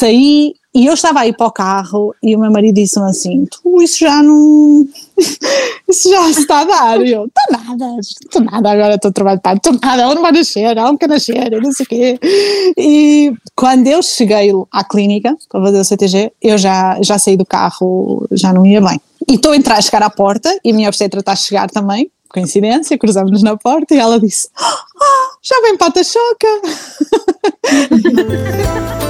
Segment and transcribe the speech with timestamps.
[0.00, 3.82] saí e eu estava aí para o carro e o meu marido disse-me assim: Tu,
[3.82, 4.86] isso já não.
[5.88, 7.00] isso já está a dar.
[7.04, 10.32] E eu: Está nada, estou nada, agora estou a trabalhar, estou nada, ela não vai
[10.32, 12.18] nascer, ela não quer nascer, não sei o quê.
[12.78, 17.44] E quando eu cheguei à clínica para fazer o CTG, eu já, já saí do
[17.44, 19.00] carro, já não ia bem.
[19.28, 21.68] E estou a entrar a chegar à porta e a minha obstetra está a chegar
[21.68, 26.48] também, coincidência, cruzamos-nos na porta e ela disse: oh, Já vem pata choca!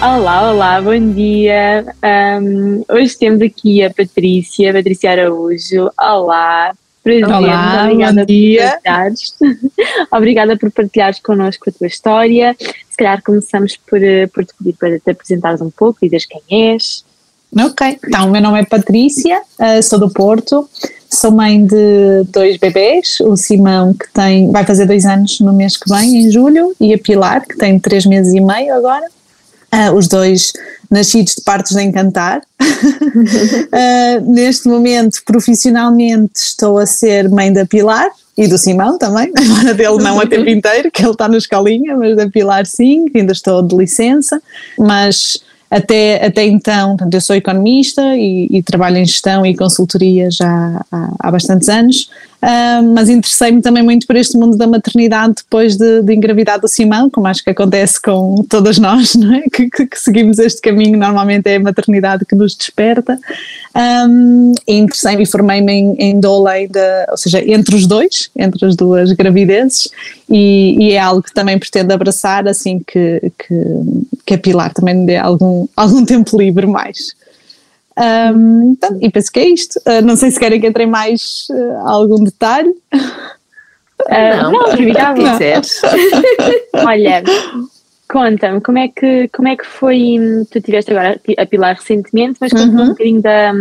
[0.00, 1.84] Olá, olá, bom dia.
[2.40, 5.90] Um, hoje temos aqui a Patrícia, Patrícia Araújo.
[6.00, 6.72] Olá,
[7.02, 7.26] prazer.
[7.26, 8.78] Olá, Obrigada bom dia.
[8.80, 12.56] Por Obrigada por partilhares connosco a tua história.
[12.60, 16.72] Se calhar começamos por, eh, por te pedir para te apresentares um pouco, dizeres quem
[16.72, 17.04] és.
[17.58, 20.68] Ok, então, o meu nome é Patrícia, uh, sou do Porto,
[21.10, 25.76] sou mãe de dois bebês, o Simão que tem, vai fazer dois anos no mês
[25.76, 29.06] que vem, em julho, e a Pilar que tem três meses e meio agora.
[29.72, 30.52] Uh, os dois
[30.90, 32.40] nascidos de partos de encantar.
[32.60, 39.74] uh, neste momento, profissionalmente, estou a ser mãe da Pilar e do Simão também, agora
[39.74, 43.32] dele não a tempo inteiro, que ele está na escolinha, mas da Pilar sim, ainda
[43.32, 44.40] estou de licença,
[44.78, 50.30] mas até, até então, portanto, eu sou economista e, e trabalho em gestão e consultoria
[50.30, 52.08] já há, há bastantes anos,
[52.42, 56.68] uh, mas interessei-me também muito por este mundo da maternidade depois de, de engravidar do
[56.68, 59.48] Simão, como acho que acontece com todas nós, é?
[59.50, 63.18] que, que, que seguimos este caminho, normalmente é a maternidade que nos desperta.
[63.76, 68.66] Um, e interessei-me e formei-me em, em doula ainda, ou seja, entre os dois, entre
[68.66, 69.88] as duas gravidezes,
[70.28, 73.54] e, e, é algo que também pretendo abraçar assim que, que,
[74.26, 77.16] que a Pilar também me dê algum, algum tempo livre mais.
[77.98, 79.76] Um, então, e penso que é isto.
[79.80, 82.70] Uh, não sei se querem que entre mais uh, algum detalhe.
[82.92, 85.38] Uh, não, não, não.
[86.86, 87.22] Olha,
[88.08, 90.16] conta-me, como é que como é que foi?
[90.50, 92.82] Tu tiveste agora a Pilar recentemente, mas conta-me uhum.
[92.82, 93.52] um bocadinho da,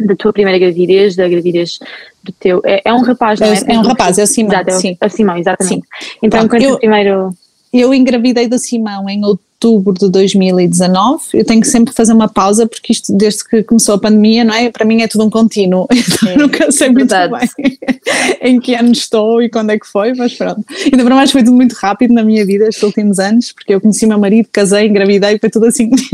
[0.00, 1.78] da tua primeira gravidez, da gravidez
[2.24, 2.60] do teu.
[2.64, 3.52] É, é um rapaz, não é?
[3.52, 4.52] É, é um rapaz, é o Simão.
[4.52, 4.96] Exato, é o, sim.
[5.00, 5.74] É o Simão, exatamente.
[5.74, 5.82] Sim.
[6.22, 7.30] Então, conta eu, primeiro.
[7.72, 11.24] Eu engravidei do Simão em outubro outubro de 2019.
[11.32, 14.52] Eu tenho que sempre fazer uma pausa porque isto, desde que começou a pandemia, não
[14.54, 14.70] é?
[14.70, 15.88] Para mim é tudo um contínuo.
[16.14, 17.50] Então é, nunca sei muito verdade.
[17.56, 17.78] bem
[18.42, 20.62] em que ano estou e quando é que foi, mas pronto.
[20.84, 23.80] Ainda para mais foi tudo muito rápido na minha vida estes últimos anos, porque eu
[23.80, 25.90] conheci meu marido, casei, engravidei, foi tudo assim.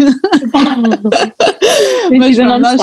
[2.11, 2.81] mas pronto, nós,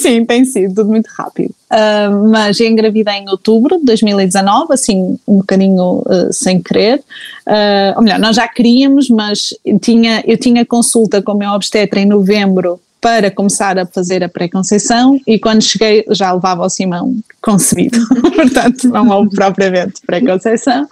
[0.00, 1.54] sim, tem sido tudo muito rápido.
[1.70, 7.02] Uh, mas engravidei em outubro de 2019, assim, um bocadinho uh, sem querer.
[7.48, 11.98] Uh, ou melhor, nós já queríamos, mas tinha, eu tinha consulta com o meu obstetra
[11.98, 17.16] em novembro para começar a fazer a pré-conceição e quando cheguei já levava o Simão
[17.40, 17.98] concebido,
[18.36, 20.86] portanto não houve propriamente pré-conceição.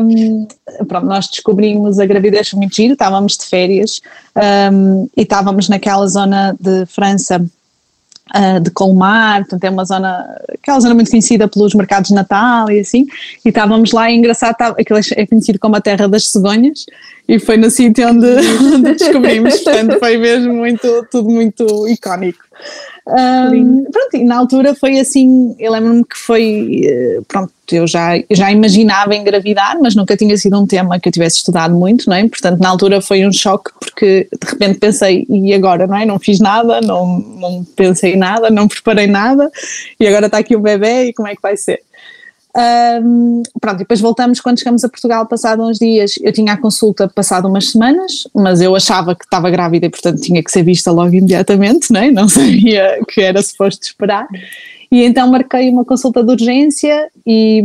[0.00, 0.46] Um,
[0.86, 4.00] pronto, nós descobrimos a gravidez muito giro, estávamos de férias
[4.72, 7.44] um, e estávamos naquela zona de França
[8.34, 12.70] uh, de Colmar, portanto é uma zona, aquela zona muito conhecida pelos mercados de Natal
[12.70, 13.06] e assim,
[13.44, 16.86] e estávamos lá e engraçado, aquilo é conhecido como a terra das cegonhas,
[17.28, 18.26] e foi no sítio onde,
[18.74, 22.40] onde descobrimos, portanto foi mesmo muito, tudo muito icónico.
[23.08, 28.12] Um, pronto, e na altura foi assim, eu lembro-me que foi, eh, pronto, eu já,
[28.30, 32.14] já imaginava engravidar, mas nunca tinha sido um tema que eu tivesse estudado muito, não
[32.16, 32.28] é?
[32.28, 36.04] Portanto, na altura foi um choque porque de repente pensei, e agora, não é?
[36.04, 39.50] Não fiz nada, não, não pensei nada, não preparei nada,
[39.98, 41.80] e agora está aqui o bebê e como é que vai ser?
[42.58, 46.56] Um, pronto, e depois voltamos quando chegamos a Portugal, passado uns dias, eu tinha a
[46.56, 50.64] consulta passado umas semanas, mas eu achava que estava grávida e portanto tinha que ser
[50.64, 52.10] vista logo imediatamente, não, é?
[52.12, 54.26] não sabia que era suposto esperar,
[54.90, 57.62] e então marquei uma consulta de urgência e,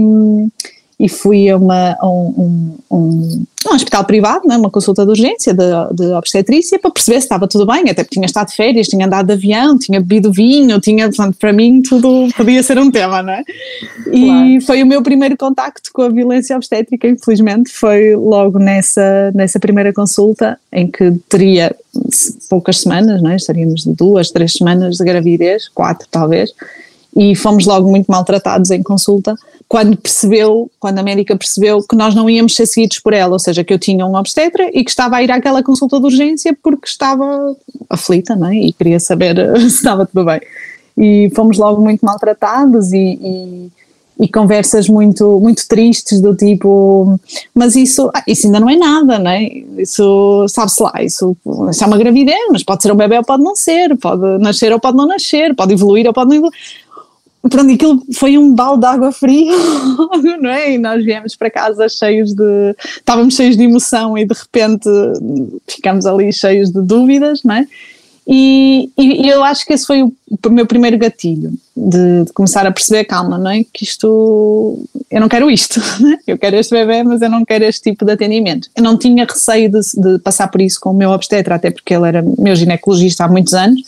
[1.00, 5.10] e fui a, uma, a um, um, um, um, hospital privado, né, uma consulta de
[5.10, 5.63] urgência de,
[5.94, 9.06] de, obstetrícia para perceber se estava tudo bem, até porque tinha estado de férias, tinha
[9.06, 13.24] andado de avião, tinha bebido vinho, tinha, portanto, para mim tudo podia ser um tema,
[13.24, 13.44] não é?
[14.12, 14.62] E claro.
[14.62, 19.92] foi o meu primeiro contacto com a violência obstétrica, infelizmente, foi logo nessa, nessa primeira
[19.92, 21.75] consulta em que teria
[22.50, 23.36] poucas semanas, não é?
[23.36, 26.51] estaríamos de duas, três semanas de gravidez, quatro talvez,
[27.15, 29.36] e fomos logo muito maltratados em consulta,
[29.68, 33.39] quando percebeu, quando a médica percebeu que nós não íamos ser seguidos por ela, ou
[33.39, 36.57] seja, que eu tinha um obstetra e que estava a ir àquela consulta de urgência
[36.62, 37.56] porque estava
[37.89, 38.56] aflita, não é?
[38.56, 40.42] E queria saber se estava tudo bem.
[40.98, 43.71] E fomos logo muito maltratados e, e
[44.19, 47.19] e conversas muito, muito tristes do tipo,
[47.54, 49.44] mas isso, ah, isso ainda não é nada, né?
[49.77, 51.36] Isso, sabe-se lá, isso,
[51.69, 54.71] isso é uma gravidez, mas pode ser um bebê ou pode não ser, pode nascer
[54.71, 56.57] ou pode não nascer, pode evoluir ou pode não evoluir.
[57.50, 59.51] Pronto, aquilo foi um balde de água fria,
[60.40, 60.74] não é?
[60.74, 62.74] E nós viemos para casa cheios de.
[62.95, 64.90] Estávamos cheios de emoção e de repente
[65.68, 67.68] ficamos ali cheios de dúvidas, não é?
[68.25, 70.13] E, e, eu acho que esse foi o,
[70.49, 73.65] meu primeiro gatilho de, de, começar a perceber, calma, não é?
[73.65, 75.81] Que isto, eu não quero isto,
[76.25, 78.69] eu quero este bebê, mas eu não quero este tipo de atendimento.
[78.75, 81.93] Eu não tinha receio de, de passar por isso com o meu obstetra, até porque
[81.93, 83.81] ele era meu ginecologista há muitos anos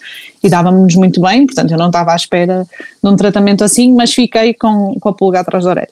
[0.43, 2.67] e dava-nos muito bem, portanto eu não estava à espera
[3.01, 5.89] de um tratamento assim, mas fiquei com, com a pulga atrás da orelha.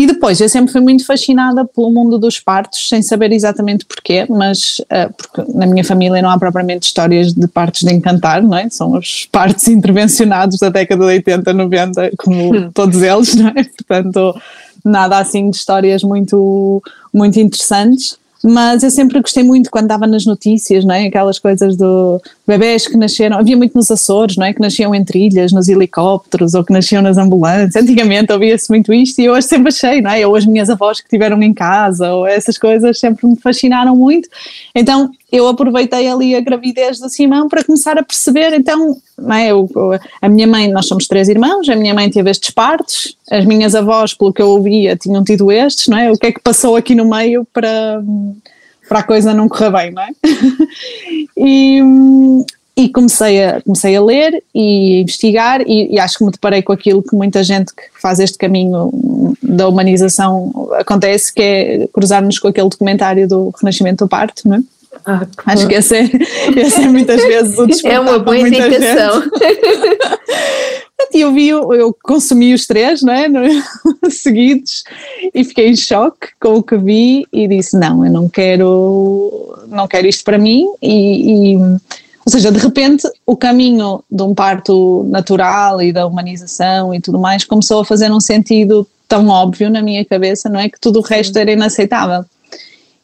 [0.00, 4.24] E depois, eu sempre fui muito fascinada pelo mundo dos partos, sem saber exatamente porquê,
[4.30, 8.56] mas uh, porque na minha família não há propriamente histórias de partos de encantar, não
[8.56, 8.70] é?
[8.70, 12.70] São os partos intervencionados da década de 80, 90, como hum.
[12.72, 13.62] todos eles, não é?
[13.62, 14.40] Portanto,
[14.82, 16.82] nada assim de histórias muito,
[17.12, 21.06] muito interessantes mas eu sempre gostei muito quando dava nas notícias, não é?
[21.06, 24.54] Aquelas coisas do bebés que nasceram, havia muito nos Açores, não é?
[24.54, 27.76] Que nasciam em trilhas, nos helicópteros ou que nasciam nas ambulâncias.
[27.76, 30.26] Antigamente ouvia-se muito isto e eu hoje sempre achei, não é?
[30.26, 34.28] Ou as minhas avós que tiveram em casa, ou essas coisas sempre me fascinaram muito.
[34.74, 38.96] Então eu aproveitei ali a gravidez do Simão para começar a perceber, então,
[39.32, 39.68] é, eu,
[40.20, 43.74] a minha mãe, nós somos três irmãos, a minha mãe teve estes partos, as minhas
[43.74, 46.76] avós, pelo que eu ouvia, tinham tido estes, não é, o que é que passou
[46.76, 48.02] aqui no meio para,
[48.88, 50.10] para a coisa não correr bem, não é?
[51.38, 51.80] e,
[52.76, 56.72] e comecei a, comecei a ler e investigar e, e, acho que me deparei com
[56.72, 58.90] aquilo que muita gente que faz este caminho
[59.40, 64.62] da humanização acontece, que é cruzar-nos com aquele documentário do Renascimento do Parto, não é?
[65.06, 66.10] Ah, Acho que esse é,
[66.56, 69.22] esse é muitas vezes o É uma boa indicação.
[71.14, 73.28] eu vi, eu consumi os três, não é?
[74.10, 74.84] seguidos
[75.34, 79.88] e fiquei em choque com o que vi e disse não, eu não quero, não
[79.88, 85.04] quero isto para mim e, e ou seja, de repente o caminho de um parto
[85.08, 89.82] natural e da humanização e tudo mais começou a fazer um sentido tão óbvio na
[89.82, 90.68] minha cabeça, não é?
[90.68, 92.24] Que tudo o resto era inaceitável.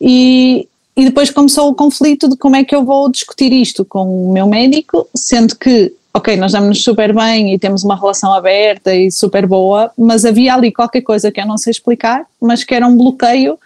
[0.00, 4.29] E, e depois começou o conflito de como é que eu vou discutir isto com
[4.29, 8.95] o meu médico, sendo que, ok, nós damos-nos super bem e temos uma relação aberta
[8.95, 12.75] e super boa, mas havia ali qualquer coisa que eu não sei explicar, mas que
[12.75, 13.59] era um bloqueio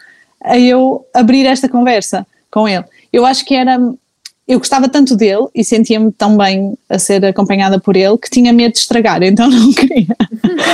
[0.43, 2.85] a eu abrir esta conversa com ele.
[3.12, 3.79] Eu acho que era
[4.50, 8.52] eu gostava tanto dele e sentia-me tão bem a ser acompanhada por ele que tinha
[8.52, 10.17] medo de estragar, então não queria.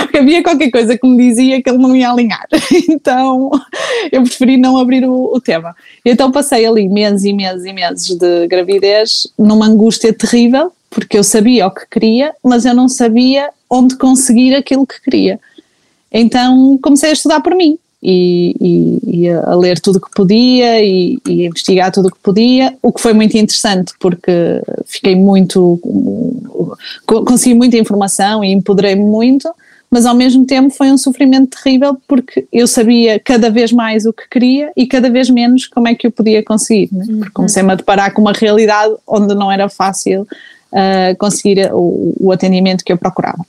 [0.00, 2.46] Porque havia qualquer coisa que me dizia que ele não ia alinhar.
[2.88, 3.50] Então
[4.11, 5.76] eu preferi não abrir o, o tema.
[6.05, 11.25] Então passei ali meses e meses e meses de gravidez numa angústia terrível, porque eu
[11.25, 15.38] sabia o que queria, mas eu não sabia onde conseguir aquilo que queria.
[16.11, 20.82] Então comecei a estudar por mim e, e, e, a ler tudo o que podia
[20.82, 25.16] e, e, a investigar tudo o que podia, o que foi muito interessante porque fiquei
[25.16, 25.81] muito,
[27.06, 29.50] consegui muita informação e empoderei-me muito,
[29.90, 34.12] mas ao mesmo tempo foi um sofrimento terrível porque eu sabia cada vez mais o
[34.12, 37.04] que queria e cada vez menos como é que eu podia conseguir, né?
[37.19, 42.32] porque comecei-me a deparar com uma realidade onde não era fácil uh, conseguir o, o
[42.32, 43.44] atendimento que eu procurava.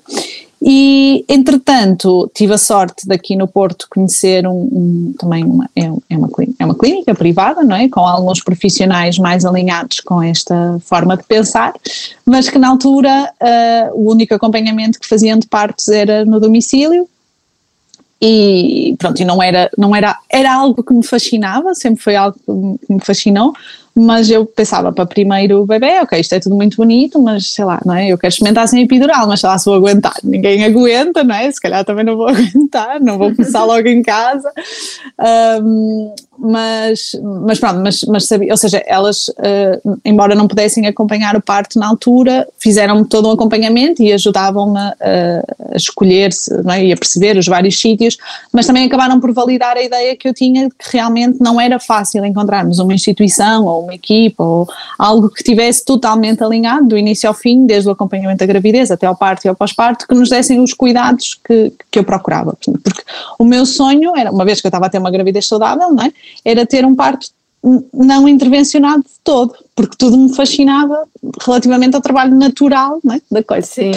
[0.61, 6.17] E, entretanto, tive a sorte daqui no Porto conhecer um, um também uma, é, é,
[6.17, 7.87] uma, é uma clínica privada, não é?
[7.87, 11.73] Com alguns profissionais mais alinhados com esta forma de pensar,
[12.25, 17.07] mas que na altura uh, o único acompanhamento que faziam de partos era no domicílio,
[18.19, 22.37] e pronto, e não era, não era, era algo que me fascinava, sempre foi algo
[22.47, 23.53] que me fascinou,
[23.99, 27.81] mas eu pensava para primeiro bebê, ok, isto é tudo muito bonito, mas sei lá,
[27.83, 28.07] não é?
[28.07, 30.15] Eu quero experimentar sem epidural, mas sei lá se vou aguentar.
[30.23, 31.51] Ninguém aguenta, não é?
[31.51, 34.51] Se calhar também não vou aguentar, não vou começar logo em casa.
[35.63, 41.35] Um, mas, mas pronto, mas, mas sabia, ou seja, elas, uh, embora não pudessem acompanhar
[41.35, 44.93] o parto na altura, fizeram-me todo um acompanhamento e ajudavam-me a,
[45.73, 46.85] a escolher-se é?
[46.85, 48.17] e a perceber os vários sítios,
[48.53, 51.79] mas também acabaram por validar a ideia que eu tinha de que realmente não era
[51.79, 54.67] fácil encontrarmos uma instituição ou uma equipa ou
[54.97, 59.07] algo que tivesse totalmente alinhado do início ao fim, desde o acompanhamento da gravidez até
[59.07, 62.57] ao parto e ao pós-parto, que nos dessem os cuidados que, que eu procurava.
[62.83, 63.03] Porque
[63.39, 66.03] o meu sonho era, uma vez que eu estava a ter uma gravidez saudável, não
[66.03, 66.11] é?
[66.45, 67.29] era ter um parto
[67.93, 71.03] não intervencionado de todo, porque tudo me fascinava
[71.41, 73.21] relativamente ao trabalho natural é?
[73.31, 73.67] da coisa.
[73.67, 73.91] Sim.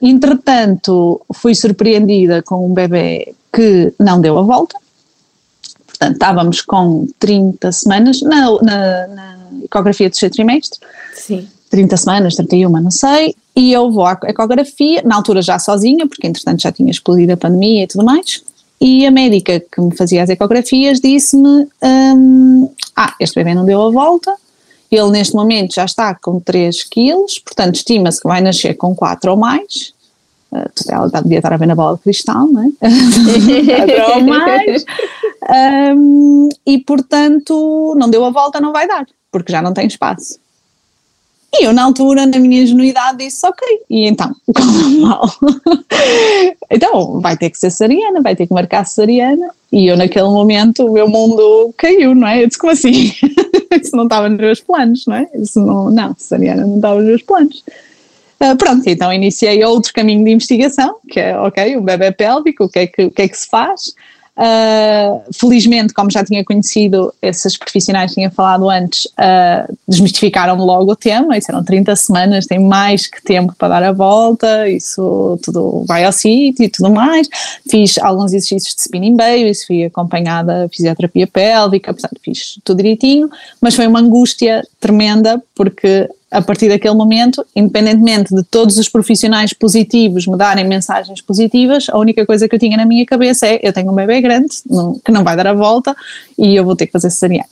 [0.00, 4.78] Entretanto, fui surpreendida com um bebê que não deu a volta,
[5.86, 10.80] portanto, estávamos com 30 semanas na, na, na ecografia do terceiro trimestre.
[11.14, 11.48] Sim.
[11.70, 16.26] 30 semanas, 31, não sei, e eu vou à ecografia, na altura já sozinha, porque
[16.26, 18.42] entretanto já tinha explodido a pandemia e tudo mais,
[18.80, 23.82] e a médica que me fazia as ecografias disse-me: um, Ah, este bebê não deu
[23.82, 24.34] a volta,
[24.90, 29.30] ele neste momento já está com 3 quilos, portanto estima-se que vai nascer com 4
[29.30, 29.94] ou mais.
[30.52, 32.68] Uh, ela devia estar a ver na bola de cristal, não é?
[33.86, 34.84] 4 ou mais.
[35.96, 40.38] Um, e portanto, não deu a volta, não vai dar, porque já não tem espaço.
[41.58, 45.34] E eu, na altura, na minha ingenuidade, disse: Ok, e então, qual é o mal?
[46.70, 49.50] então, vai ter que ser cesariana, vai ter que marcar cesariana.
[49.72, 52.42] E eu, naquele momento, o meu mundo caiu, não é?
[52.42, 53.12] Eu disse: Como assim?
[53.80, 55.28] Isso não estava nos meus planos, não é?
[55.34, 57.64] Isso não, não, cesariana não estava nos meus planos.
[58.38, 62.68] Uh, pronto, então iniciei outro caminho de investigação, que é, ok, o bebê pélvico, o
[62.68, 63.94] que é que, o que, é que se faz?
[64.38, 70.92] Uh, felizmente, como já tinha conhecido esses profissionais que tinha falado antes, uh, desmistificaram logo
[70.92, 71.38] o tema.
[71.38, 76.04] Isso eram 30 semanas, tem mais que tempo para dar a volta, isso tudo vai
[76.04, 77.26] ao sítio e tudo mais.
[77.70, 83.74] Fiz alguns exercícios de spinning babies, fui acompanhada fisioterapia pélvica, portanto, fiz tudo direitinho, mas
[83.74, 90.26] foi uma angústia tremenda porque a partir daquele momento, independentemente de todos os profissionais positivos
[90.26, 93.72] me darem mensagens positivas, a única coisa que eu tinha na minha cabeça é: eu
[93.72, 95.94] tenho um bebê grande não, que não vai dar a volta
[96.38, 97.48] e eu vou ter que fazer cesariana.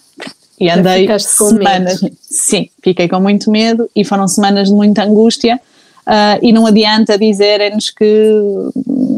[0.58, 2.00] E andei semanas.
[2.20, 5.60] Sim, fiquei com muito medo e foram semanas de muita angústia
[6.04, 8.04] Uh, e não adianta dizerem-nos que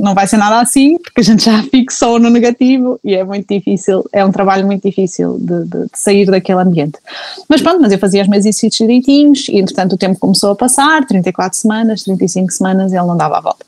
[0.00, 3.46] não vai ser nada assim, porque a gente já fixou no negativo e é muito
[3.52, 6.98] difícil, é um trabalho muito difícil de, de, de sair daquele ambiente.
[7.48, 10.56] Mas pronto, mas eu fazia os meus exercícios direitinhos e entretanto o tempo começou a
[10.56, 13.64] passar, 34 semanas, 35 semanas, ele não dava a volta.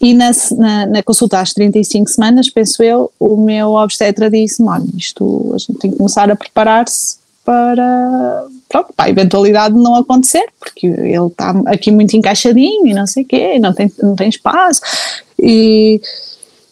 [0.00, 4.86] E na, na, na, consulta às 35 semanas, penso eu, o meu obstetra disse-me: olha,
[4.96, 7.16] isto a gente tem que começar a preparar-se
[7.48, 12.92] para, pronto, para a eventualidade de não acontecer, porque ele está aqui muito encaixadinho e
[12.92, 14.82] não sei o quê, não tem, não tem espaço.
[15.38, 15.98] E,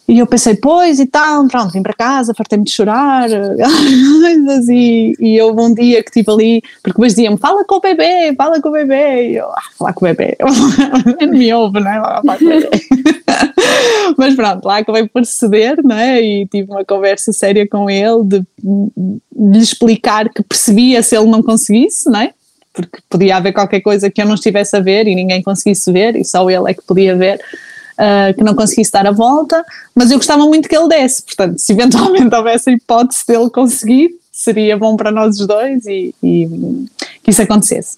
[0.07, 3.29] e eu pensei, pois e tal, pronto, vim para casa, fartei-me de chorar,
[4.69, 8.33] e, e houve um dia que estive ali, porque depois diziam-me, fala com o bebê,
[8.37, 11.91] fala com o bebê, e eu, ah, falar com o bebê, não me ouve, não
[11.91, 12.21] é?
[12.21, 12.69] Com o bebê.
[14.17, 16.21] Mas pronto, lá acabei por ceder, né?
[16.21, 21.29] E tive uma conversa séria com ele de, de lhe explicar que percebia se ele
[21.29, 22.31] não conseguisse, né?
[22.73, 26.15] Porque podia haver qualquer coisa que eu não estivesse a ver e ninguém conseguisse ver,
[26.15, 27.41] e só ele é que podia ver.
[27.97, 31.57] Uh, que não conseguisse dar a volta, mas eu gostava muito que ele desse, portanto,
[31.57, 36.47] se eventualmente houvesse a hipótese dele conseguir, seria bom para nós os dois e, e
[37.23, 37.97] que isso acontecesse.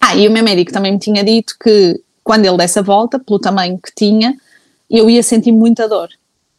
[0.00, 3.18] Ah, e o meu médico também me tinha dito que quando ele desse a volta,
[3.18, 4.34] pelo tamanho que tinha,
[4.90, 6.08] eu ia sentir muita dor.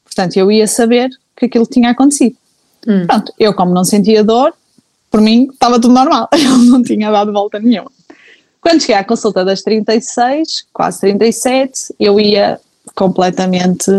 [0.03, 2.35] Portanto, eu ia saber que aquilo tinha acontecido.
[2.87, 3.07] Hum.
[3.07, 4.53] Pronto, eu como não sentia dor,
[5.09, 7.91] por mim estava tudo normal, ele não tinha dado volta nenhuma.
[8.61, 12.59] Quando cheguei à consulta das 36, quase 37, eu ia
[12.95, 13.91] completamente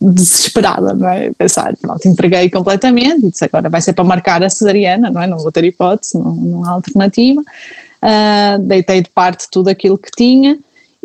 [0.00, 1.30] desesperada, não é?
[1.32, 5.26] Pensar, pronto, entreguei completamente disse agora vai ser para marcar a cesariana, não é?
[5.26, 7.40] Não vou ter hipótese, não, não há alternativa.
[7.40, 10.58] Uh, deitei de parte tudo aquilo que tinha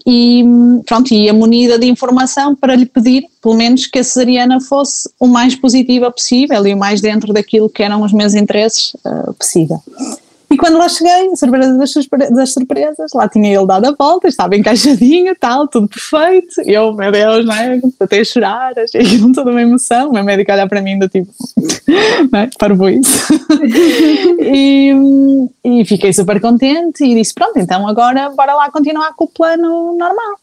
[0.05, 0.43] e
[0.85, 5.27] pronto, ia munida de informação para lhe pedir, pelo menos, que a cesariana fosse o
[5.27, 9.81] mais positiva possível e o mais dentro daquilo que eram os meus interesses uh, possível.
[10.49, 11.93] E quando lá cheguei, surpresa das,
[12.31, 16.61] das, surpresas, lá tinha ele dado a volta, estava encaixadinho, tal, tudo perfeito.
[16.65, 17.81] E eu, meu Deus, não é?
[17.99, 20.09] Até a chorar, achei aquilo toda uma emoção.
[20.09, 21.29] O meu médico olhar para mim, do tipo,
[22.31, 22.49] não é?
[22.57, 23.27] Parvo isso.
[24.39, 24.93] e,
[25.65, 29.97] e fiquei super contente e disse: Pronto, então agora bora lá continuar com o plano
[29.97, 30.39] normal.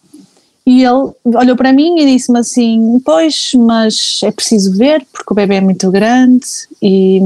[0.67, 5.35] E ele olhou para mim e disse-me assim: Pois, mas é preciso ver, porque o
[5.37, 6.47] bebê é muito grande
[6.83, 7.21] e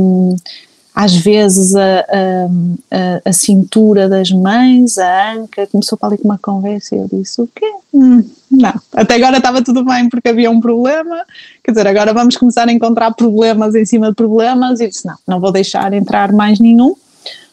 [0.99, 6.38] às vezes a, a, a, cintura das mães, a anca, começou para ali com uma
[6.38, 7.73] conversa e eu disse, o quê?
[7.95, 11.25] Hum, não, até agora estava tudo bem porque havia um problema,
[11.62, 15.14] quer dizer, agora vamos começar a encontrar problemas em cima de problemas e disse, não,
[15.25, 16.97] não vou deixar entrar mais nenhum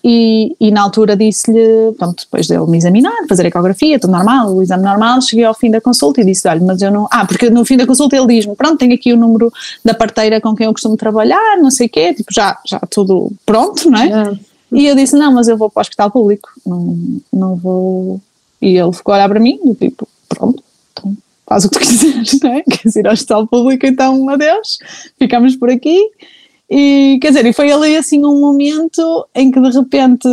[0.08, 4.54] e, e na altura disse-lhe, pronto, depois dele me examinar, fazer a ecografia, tudo normal,
[4.54, 7.26] o exame normal, cheguei ao fim da consulta e disse, olha, mas eu não, ah,
[7.26, 9.52] porque no fim da consulta ele diz-me, pronto, tenho aqui o número
[9.84, 13.32] da parteira com quem eu costumo trabalhar, não sei o quê, tipo, já, já tudo
[13.48, 14.30] pronto, não é?
[14.30, 14.40] é.
[14.72, 18.22] E eu disse, não, mas eu vou para o hospital público, não, não vou,
[18.62, 21.82] e ele ficou a olhar para mim, e tipo, pronto, então faz o que tu
[21.84, 22.62] quiseres, não é?
[22.62, 24.78] Queres ir ao hospital público, então adeus,
[25.18, 26.00] ficamos por aqui,
[26.70, 30.28] E quer dizer, e foi ali assim um momento em que de repente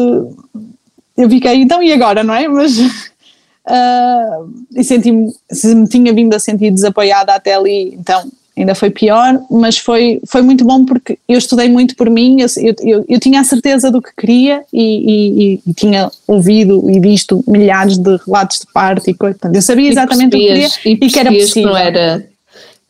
[1.16, 2.48] eu fiquei, então e agora, não é?
[2.48, 8.74] Mas uh, e senti-me, se me tinha vindo a sentir desapoiada até ali, então ainda
[8.74, 12.46] foi pior, mas foi, foi muito bom porque eu estudei muito por mim, eu,
[12.82, 17.42] eu, eu tinha a certeza do que queria e, e, e, tinha ouvido e visto
[17.46, 21.10] milhares de relatos de parte e coisas, eu sabia exatamente o que queria e, e
[21.10, 21.70] que era possível.
[21.70, 22.31] não era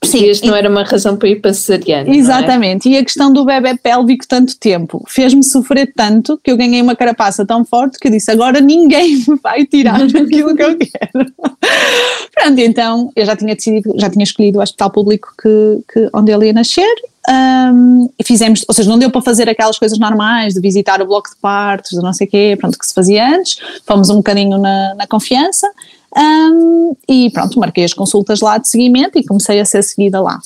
[0.04, 2.10] Sim, este não era uma razão para ir para cesariana.
[2.10, 2.16] É?
[2.16, 2.92] Exatamente, é?
[2.92, 6.96] e a questão do bebê pélvico tanto tempo fez-me sofrer tanto que eu ganhei uma
[6.96, 11.32] carapaça tão forte que eu disse: agora ninguém me vai tirar aquilo que eu quero.
[12.34, 16.32] Pronto, então eu já tinha decidido, já tinha escolhido o hospital público que, que onde
[16.32, 16.94] ele ia nascer.
[17.28, 21.06] Um, e fizemos, ou seja, não deu para fazer aquelas coisas normais de visitar o
[21.06, 23.58] bloco de partos, de não sei o quê, pronto, que se fazia antes.
[23.86, 25.70] Fomos um bocadinho na, na confiança.
[26.16, 30.38] Um, e pronto, marquei as consultas lá de seguimento e comecei a ser seguida lá.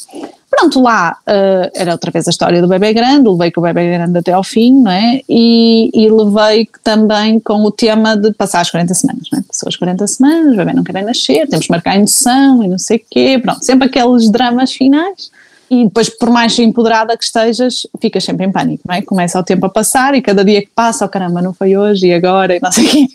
[0.49, 3.91] Pronto, lá uh, era outra vez a história do bebê grande, levei com o bebê
[3.91, 5.21] grande até ao fim, não é?
[5.29, 9.43] E, e levei também com o tema de passar as 40 semanas, não é?
[9.43, 12.69] Passou as 40 semanas, o bebê não quer nascer, temos que marcar a indução e
[12.69, 15.31] não sei o quê, pronto, sempre aqueles dramas finais
[15.69, 19.03] e depois, por mais empoderada que estejas, ficas sempre em pânico, não é?
[19.03, 22.07] Começa o tempo a passar e cada dia que passa, oh caramba, não foi hoje
[22.07, 23.07] e agora e não sei o quê.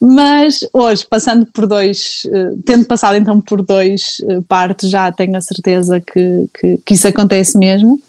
[0.00, 5.36] Mas hoje, passando por dois, uh, tendo passado então por dois uh, partes, já tenho
[5.36, 8.00] a certeza que, que, que, isso acontece mesmo.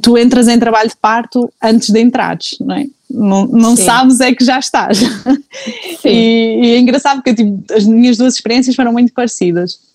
[0.00, 2.86] Tu entras em trabalho de parto antes de entrares, não é?
[3.10, 5.00] Não, não sabes é que já estás.
[6.04, 9.89] E, e, é engraçado porque tipo, as minhas duas experiências foram muito parecidas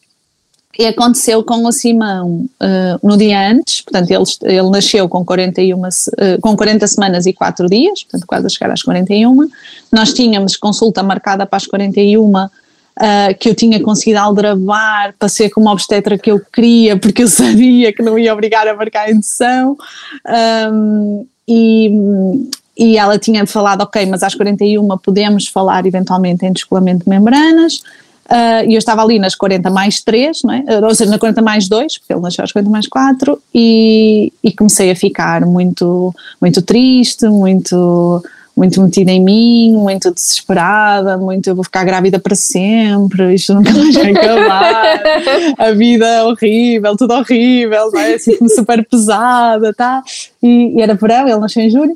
[0.77, 5.79] e aconteceu com o Simão uh, no dia antes, portanto ele, ele nasceu com, 41,
[5.79, 9.47] uh, eh, com 40 semanas e 4 dias, portanto quase a chegar às 41,
[9.91, 12.49] nós tínhamos consulta marcada para as 41, uh,
[12.99, 17.27] eh, que eu tinha conseguido aldrabar para ser como obstetra que eu queria, porque eu
[17.29, 19.77] sabia que não ia obrigar a marcar a indução,
[20.71, 21.89] um, e,
[22.77, 27.81] e ela tinha falado, ok, mas às 41 podemos falar eventualmente em descolamento de membranas,
[28.25, 30.63] Uh, e eu estava ali nas 40 mais 3, não é?
[30.83, 34.51] ou seja, na 40 mais 2, porque ele nasceu às 40 mais 4, e, e
[34.51, 38.23] comecei a ficar muito, muito triste, muito,
[38.57, 43.71] muito metida em mim, muito desesperada, muito eu vou ficar grávida para sempre, isto nunca
[43.71, 45.03] mais vai acabar,
[45.59, 48.15] a vida é horrível, tudo horrível, não é?
[48.15, 50.01] Assim, super pesada, tá?
[50.41, 51.95] E, e era verão, ele nasceu em julho,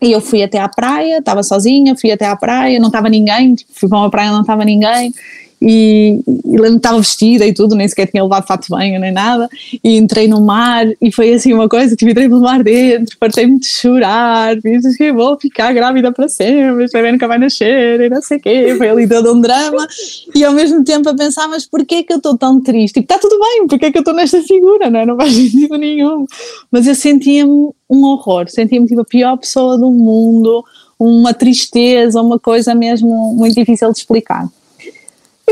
[0.00, 3.54] e eu fui até à praia, estava sozinha, fui até à praia, não estava ninguém,
[3.54, 5.12] tipo, fui para uma praia, não estava ninguém,
[5.60, 9.12] e, e lembro estava vestida e tudo, nem sequer tinha levado fato de banho nem
[9.12, 9.48] nada,
[9.82, 13.58] e entrei no mar e foi assim uma coisa, tipo, entrei no mar dentro, partei-me
[13.58, 18.08] de chorar, disse que vou ficar grávida para sempre, este bebê nunca vai nascer, e
[18.08, 19.86] não sei o quê, foi ali todo um drama,
[20.34, 23.00] e ao mesmo tempo a pensar, mas porquê que eu estou tão triste?
[23.00, 25.06] Tipo, está tudo bem, porquê que eu estou nesta figura, não é?
[25.06, 26.26] Não faz sentido nenhum,
[26.70, 30.64] mas eu sentia-me um horror, sentia-me tipo a pior pessoa do mundo,
[30.98, 34.48] uma tristeza, uma coisa mesmo muito difícil de explicar.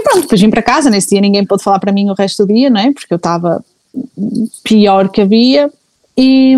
[0.07, 2.47] E pronto, depois vim para casa, nesse dia ninguém pôde falar para mim o resto
[2.47, 2.93] do dia, não é?
[2.93, 3.65] Porque eu estava
[4.63, 5.71] pior que havia.
[6.17, 6.55] E,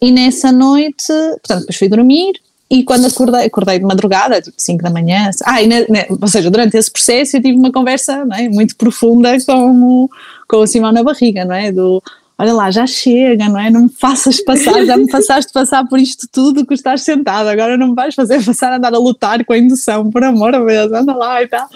[0.00, 4.82] e nessa noite, portanto, depois fui dormir e quando acordei, acordei de madrugada, tipo 5
[4.82, 8.76] da manhã, ah, ne, ou seja, durante esse processo eu tive uma conversa é, muito
[8.76, 10.08] profunda com,
[10.48, 11.72] com o Simão na barriga, não é?
[11.72, 12.00] Do,
[12.40, 13.68] olha lá, já chega, não é?
[13.68, 17.76] Não me faças passar, já me passaste passar por isto tudo que estás sentado, agora
[17.76, 20.64] não me vais fazer passar a andar a lutar com a indução, por amor de
[20.64, 21.68] Deus, anda lá e tal.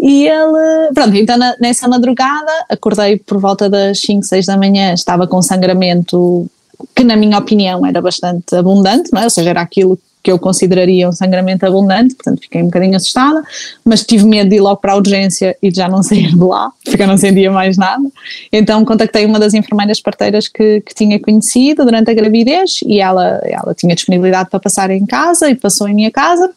[0.00, 5.28] E ele, pronto, então nessa madrugada, acordei por volta das 5, 6 da manhã, estava
[5.28, 6.50] com sangramento
[6.94, 9.24] que na minha opinião era bastante abundante, não é?
[9.24, 13.44] ou seja, era aquilo que eu consideraria um sangramento abundante, portanto fiquei um bocadinho assustada,
[13.84, 16.42] mas tive medo de ir logo para a urgência e de já não sair de
[16.42, 18.02] lá, porque eu não sentia mais nada.
[18.50, 23.38] Então contactei uma das enfermeiras parteiras que, que tinha conhecido durante a gravidez e ela,
[23.44, 26.50] ela tinha disponibilidade para passar em casa e passou em minha casa.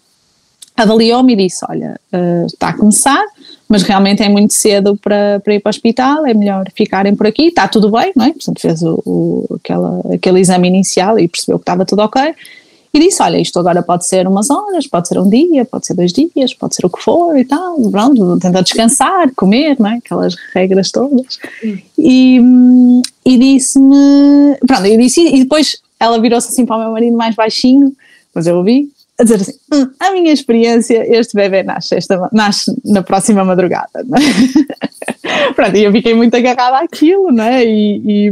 [0.77, 3.25] Avaliou-me e disse: Olha, uh, está a começar,
[3.67, 7.27] mas realmente é muito cedo para, para ir para o hospital, é melhor ficarem por
[7.27, 8.29] aqui, está tudo bem, não é?
[8.31, 12.33] Portanto, fez o, o, aquela, aquele exame inicial e percebeu que estava tudo ok
[12.93, 15.93] e disse: Olha, isto agora pode ser umas horas, pode ser um dia, pode ser
[15.93, 17.77] dois dias, pode ser o que for e tal.
[17.91, 19.95] Pronto, tentar descansar, comer, não é?
[19.97, 21.39] Aquelas regras todas.
[21.97, 22.39] E,
[23.25, 27.35] e disse-me: Pronto, eu disse, e depois ela virou-se assim para o meu marido mais
[27.35, 27.93] baixinho,
[28.33, 32.75] mas eu ouvi, a dizer assim: hum, a minha experiência, este bebê nasce, esta, nasce
[32.85, 33.89] na próxima madrugada.
[33.95, 35.53] É?
[35.53, 37.65] pronto, e eu fiquei muito agarrada àquilo, não é?
[37.65, 38.31] E, e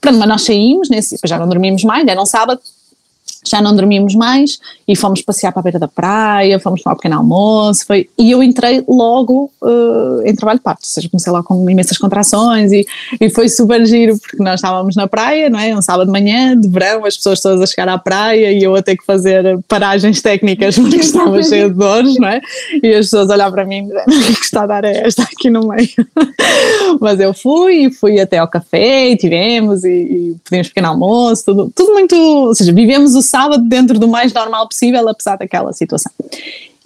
[0.00, 2.60] pronto, mas nós saímos, nesse, já não dormimos mais, era um sábado,
[3.48, 6.96] já não dormimos mais e fomos passear para a beira da praia, fomos para o
[6.96, 11.32] pequeno almoço, foi, e eu entrei logo uh, em trabalho de parto, ou seja, comecei
[11.32, 12.86] lá com imensas contrações e,
[13.20, 16.58] e foi super giro, porque nós estávamos na praia, não é, um sábado de manhã,
[16.58, 19.58] de verão, as pessoas todas a chegar à praia e eu a ter que fazer
[19.66, 22.40] paragens técnicas porque estava cheia de dores, não é,
[22.82, 25.50] e as pessoas olhavam para mim e o que está a dar é esta aqui
[25.50, 25.88] no meio,
[27.00, 31.44] mas eu fui e fui até ao café e tivemos e, e pedimos pequeno almoço,
[31.44, 35.72] tudo, tudo muito, ou seja, vivemos o sábado dentro do mais normal possível, apesar daquela
[35.72, 36.12] situação.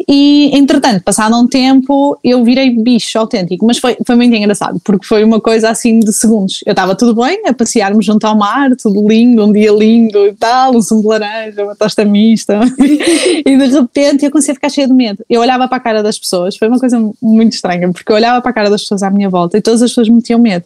[0.09, 5.07] E, entretanto, passado um tempo, eu virei bicho autêntico, mas foi, foi muito engraçado, porque
[5.07, 6.61] foi uma coisa assim de segundos.
[6.67, 10.33] Eu estava tudo bem, a passearmos junto ao mar, tudo lindo, um dia lindo e
[10.33, 14.69] tal, um sumo de laranja, uma tosta mista, e de repente eu comecei a ficar
[14.71, 15.25] cheia de medo.
[15.29, 18.41] Eu olhava para a cara das pessoas, foi uma coisa muito estranha, porque eu olhava
[18.41, 20.65] para a cara das pessoas à minha volta e todas as pessoas me tinham medo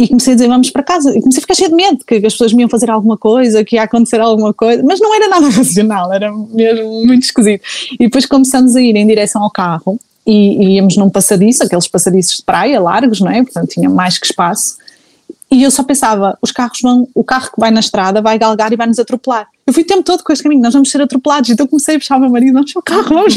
[0.00, 2.14] e comecei a dizer vamos para casa e comecei a ficar cheio de medo que
[2.14, 5.28] as pessoas me iam fazer alguma coisa, que ia acontecer alguma coisa, mas não era
[5.28, 7.62] nada racional, era mesmo muito esquisito.
[7.92, 11.86] E depois começamos a ir em direção ao carro e, e íamos num passadiço, aqueles
[11.86, 13.42] passadiços de praia largos, não é?
[13.42, 14.78] Portanto tinha mais que espaço.
[15.50, 18.72] E eu só pensava, os carros vão, o carro que vai na estrada vai galgar
[18.72, 19.48] e vai nos atropelar.
[19.70, 21.48] Eu fui o tempo todo com este caminho, nós vamos ser atropelados.
[21.48, 23.34] Então comecei a puxar o meu marido, vamos o carro, vamos.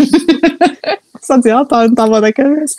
[1.21, 2.75] só dizia, oh, tá, estava da cabeça.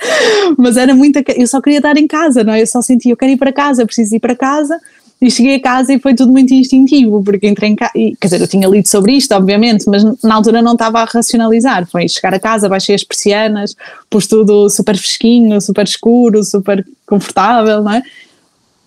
[0.59, 2.63] Mas era muito, eu só queria estar em casa, não é?
[2.63, 4.77] Eu só sentia, eu quero ir para casa, preciso ir para casa.
[5.23, 8.41] E cheguei a casa e foi tudo muito instintivo, porque entrei em casa, quer dizer,
[8.41, 11.87] eu tinha lido sobre isto, obviamente, mas na altura não estava a racionalizar.
[11.87, 13.77] Foi chegar a casa, baixei as persianas,
[14.11, 18.03] pus tudo super fresquinho, super escuro, super confortável, não é?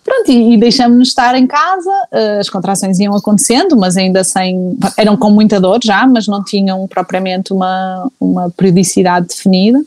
[0.08, 4.74] Pronto, e, e deixamos-nos estar em casa, uh, as contrações iam acontecendo, mas ainda sem.
[4.96, 9.78] eram com muita dor já, mas não tinham propriamente uma, uma periodicidade definida.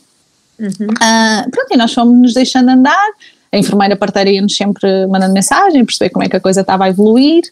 [0.60, 0.68] Uhum.
[0.68, 3.08] Uh, pronto, e nós fomos nos deixando andar,
[3.50, 6.88] a enfermeira parteira ia-nos sempre mandando mensagem, perceber como é que a coisa estava a
[6.88, 7.42] evoluir,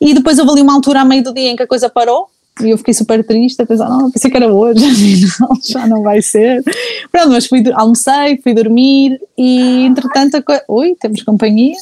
[0.00, 2.28] e depois houve ali uma altura a meio do dia em que a coisa parou,
[2.60, 6.02] e eu fiquei super triste, a pensar, não, pensei que era hoje, afinal já não
[6.04, 6.62] vai ser.
[7.10, 10.62] Pronto, mas fui, almocei, fui dormir, e entretanto a.
[10.68, 11.74] Ui, temos companhia.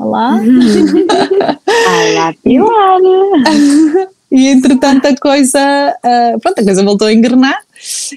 [0.00, 0.40] Olá!
[2.08, 3.00] Olá, Pilar!
[4.32, 5.60] e entretanto a coisa,
[6.02, 7.58] uh, pronto, a coisa voltou a engrenar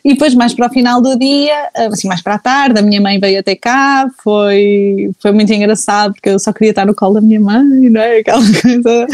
[0.04, 2.82] e depois mais para o final do dia, uh, assim mais para a tarde, a
[2.82, 6.96] minha mãe veio até cá, foi, foi muito engraçado porque eu só queria estar no
[6.96, 8.19] colo da minha mãe, não é?
[8.19, 9.08] Aquela coisa,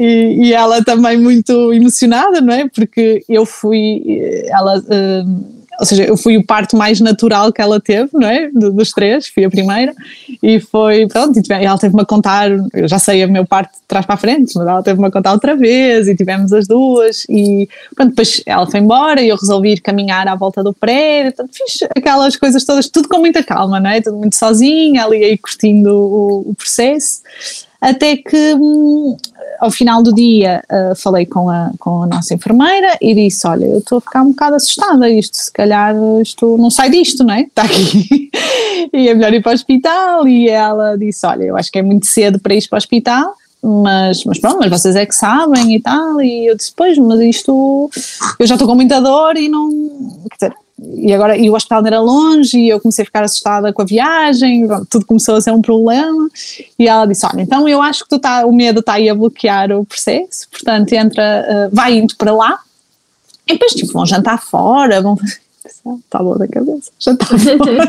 [0.00, 2.68] e, e ela também muito emocionada, não é?
[2.68, 4.02] Porque eu fui,
[4.50, 4.80] ela...
[4.80, 8.50] Uh, ou seja, eu fui o parto mais natural que ela teve, não é?
[8.50, 9.94] Dos três, fui a primeira,
[10.42, 13.86] e foi, pronto, e ela teve-me a contar, eu já sei o meu parto de
[13.86, 17.24] trás para a frente, mas ela teve-me a contar outra vez, e tivemos as duas,
[17.28, 21.32] e pronto, depois ela foi embora, e eu resolvi ir caminhar à volta do prédio,
[21.32, 24.00] portanto, fiz aquelas coisas todas, tudo com muita calma, não é?
[24.00, 27.22] Tudo muito sozinha, ali aí curtindo o, o processo
[27.80, 29.16] até que hum,
[29.60, 33.66] ao final do dia uh, falei com a, com a nossa enfermeira e disse, olha,
[33.66, 37.34] eu estou a ficar um bocado assustada, isto se calhar isto não sai disto, não
[37.34, 37.42] é?
[37.42, 38.30] Está aqui.
[38.92, 40.26] E é melhor ir para o hospital.
[40.26, 43.34] E ela disse, olha, eu acho que é muito cedo para ir para o hospital,
[43.62, 47.20] mas, mas pronto, mas vocês é que sabem e tal, e eu disse, pois, mas
[47.20, 47.90] isto,
[48.38, 49.68] eu já estou com muita dor e não,
[50.30, 53.72] quer dizer, e agora e o hospital era longe e eu comecei a ficar assustada
[53.72, 56.28] com a viagem, tudo começou a ser um problema.
[56.78, 59.14] E ela disse, olha, então eu acho que tu tá, o medo está aí a
[59.14, 62.60] bloquear o processo, portanto entra, uh, vai indo para lá.
[63.46, 65.16] E depois tipo vão jantar fora, vão
[65.68, 67.88] está boa da cabeça, jantar fora.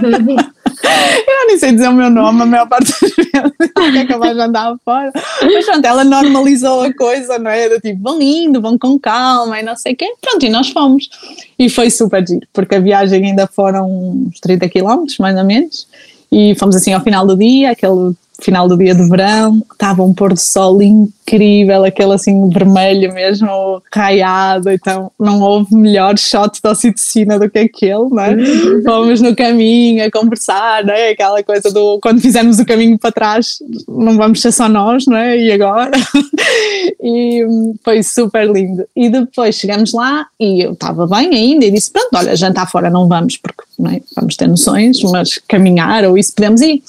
[1.27, 4.75] eu nem sei dizer o meu nome, a maior parte das vezes eu vá jantar
[4.83, 5.11] fora.
[5.41, 7.69] Mas pronto, ela normalizou a coisa, não é?
[7.69, 10.13] Do tipo, vão indo, vão com calma e não sei o quê.
[10.21, 11.09] Pronto, e nós fomos.
[11.57, 15.87] E foi super giro, porque a viagem ainda foram uns 30 km, mais ou menos.
[16.31, 20.13] E fomos assim ao final do dia, aquele final do dia de verão, estava um
[20.13, 26.69] pôr do sol incrível, aquele assim vermelho mesmo, raiado, então não houve melhor shot de
[26.69, 28.36] oxitocina do que aquele, não é?
[28.36, 28.84] Uhum.
[28.84, 31.10] Fomos no caminho a conversar, não é?
[31.10, 35.17] Aquela coisa do quando fizermos o caminho para trás, não vamos ser só nós, não
[35.17, 35.38] é?
[35.38, 35.91] E agora?
[37.02, 37.45] e
[37.84, 38.86] foi super lindo.
[38.95, 42.89] E depois chegamos lá e eu estava bem ainda e disse: Pronto, olha, jantar fora
[42.89, 44.02] não vamos, porque não é?
[44.15, 46.82] vamos ter noções, mas caminhar ou isso podemos ir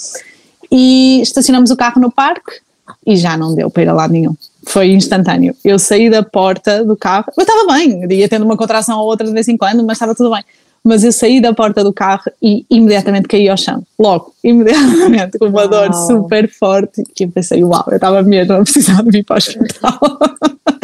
[0.71, 2.61] e estacionamos o carro no parque
[3.07, 4.35] e já não deu para ir a lado nenhum.
[4.67, 5.55] Foi instantâneo.
[5.65, 9.27] Eu saí da porta do carro, eu estava bem, ia tendo uma contração ou outra
[9.27, 10.45] de vez em quando, mas estava tudo bem.
[10.83, 13.83] Mas eu saí da porta do carro e imediatamente caí ao chão.
[13.99, 17.03] Logo, imediatamente, com uma dor super forte.
[17.19, 20.01] E eu pensei, uau, eu estava mesmo a precisar de vir para o hospital.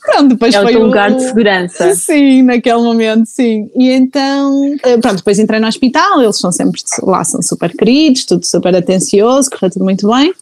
[0.00, 1.94] pronto, depois é foi o teu lugar de segurança.
[1.94, 3.70] Sim, naquele momento, sim.
[3.76, 8.24] E então, eh, pronto, depois entrei no hospital, eles são sempre lá, são super queridos,
[8.24, 10.32] tudo super atencioso, correu tudo muito bem.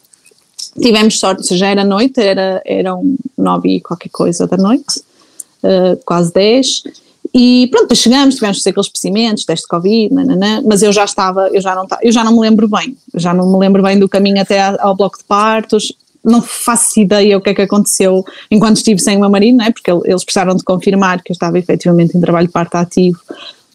[0.81, 5.01] Tivemos sorte, já era noite, era, eram nove e qualquer coisa da noite.
[5.63, 6.83] uh, quase 10.
[7.33, 10.91] E pronto, depois chegamos, tivemos que fazer aqueles procedimentos, teste de Covid, nananã, mas eu
[10.91, 13.83] já estava, eu já, não, eu já não me lembro bem, já não me lembro
[13.83, 17.61] bem do caminho até ao bloco de partos, não faço ideia o que é que
[17.61, 19.71] aconteceu enquanto estive sem o meu marido, não é?
[19.71, 23.19] porque eles precisaram de confirmar que eu estava efetivamente em trabalho parto ativo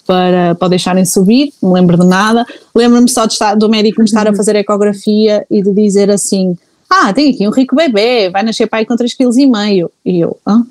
[0.06, 2.46] para, para deixarem subir, não me lembro de nada.
[2.74, 4.36] Lembro-me só estar, do médico me estar a uhum.
[4.36, 6.56] fazer ecografia e de dizer assim:
[6.88, 9.90] Ah, tem aqui um rico bebê, vai nascer pai com 3,5 kg.
[10.04, 10.64] E eu, hã?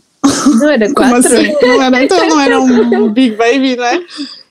[0.59, 1.17] Não era 4?
[1.17, 1.53] Assim?
[1.61, 4.01] Não era, então não era um big baby, não é?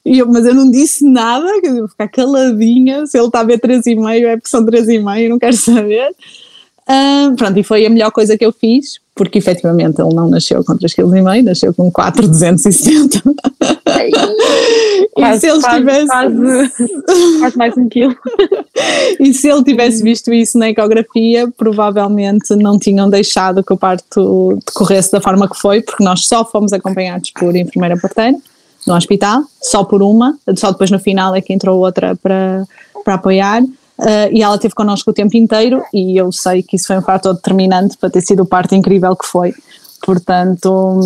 [0.05, 3.45] E eu, mas eu não disse nada, eu vou ficar caladinha, se ele está a
[3.45, 6.13] ver 3,5 é porque são 3,5, não quero saber.
[6.89, 10.65] Uh, pronto, e foi a melhor coisa que eu fiz, porque efetivamente ele não nasceu
[10.65, 13.23] com 3,5 kg, nasceu com 4,270
[15.17, 16.07] e se ele tivesse.
[17.39, 18.17] Quase, mais um quilo.
[19.21, 24.59] e se ele tivesse visto isso na ecografia, provavelmente não tinham deixado que o parto
[24.67, 28.37] decorresse da forma que foi, porque nós só fomos acompanhados por enfermeira parteira
[28.87, 32.65] no hospital, só por uma, só depois no final é que entrou outra para,
[33.05, 33.63] para apoiar.
[33.99, 37.03] Uh, e ela esteve connosco o tempo inteiro e eu sei que isso foi um
[37.03, 39.55] fator determinante para ter sido o parto incrível que foi.
[40.05, 41.01] Portanto,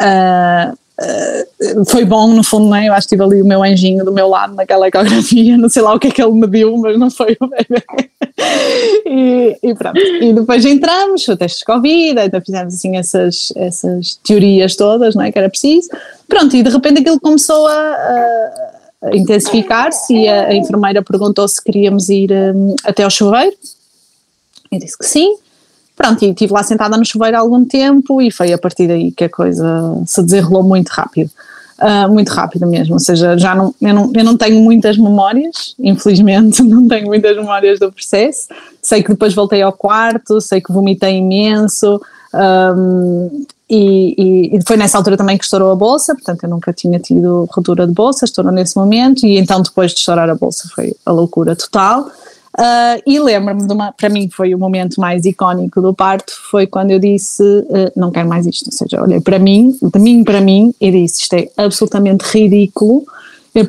[0.00, 2.88] uh, Uh, foi bom no fundo, não é?
[2.88, 5.82] Eu acho que tive ali o meu anjinho do meu lado naquela ecografia, não sei
[5.82, 7.82] lá o que é que ele mediu, mas não foi o bebê.
[9.04, 9.98] e, e, pronto.
[9.98, 15.24] E depois entramos, o teste de Covid, então fizemos assim essas, essas teorias todas, não
[15.24, 15.32] é?
[15.32, 15.88] Que era preciso.
[16.28, 18.73] Pronto, e de repente aquilo começou a, a
[19.12, 23.54] intensificar-se e a, a, enfermeira perguntou se queríamos ir um, até ao chuveiro.
[24.70, 25.36] Eu disse que sim.
[25.96, 29.12] Pronto, e estive lá sentada no chuveiro há algum tempo e foi a partir daí
[29.12, 31.30] que a coisa se desenrolou muito rápido.
[31.76, 35.74] Uh, muito rápido mesmo, ou seja, já não eu, não, eu não tenho muitas memórias,
[35.76, 38.46] infelizmente não tenho muitas memórias do processo,
[38.80, 42.00] sei que depois voltei ao quarto, sei que vomitei imenso,
[42.32, 46.98] um, e, e, foi nessa altura também que estourou a bolsa, portanto eu nunca tinha
[46.98, 50.94] tido ruptura de bolsa, estourou nesse momento, e então depois de estourar a bolsa foi
[51.04, 52.10] a loucura total.
[52.56, 56.68] Uh, e lembro-me de uma, para mim foi o momento mais icónico do parto, foi
[56.68, 60.22] quando eu disse uh, não quero mais isto, ou seja, olhei para mim, de mim
[60.22, 63.04] para mim e disse isto é absolutamente ridículo,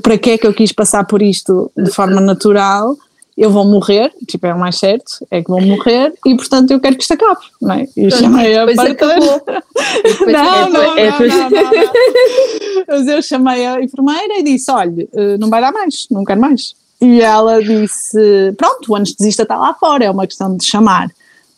[0.03, 2.95] para que é que eu quis passar por isto de forma natural,
[3.37, 6.79] eu vou morrer, tipo é o mais certo, é que vou morrer e portanto eu
[6.79, 7.87] quero que isto acabe, não é?
[7.95, 9.43] E chamei a parteira.
[10.27, 11.91] Não, não, é, não, não, não,
[12.87, 16.39] Mas eu chamei a enfermeira e disse, olha, eh, não vai dar mais, não quero
[16.39, 21.09] mais e ela disse: Pronto, o anestesista está lá fora, é uma questão de chamar,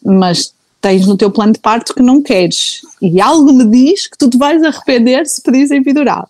[0.04, 2.82] mas tens no teu plano de parto que não queres.
[3.02, 6.30] E algo me diz que tu te vais arrepender se pedires epidural.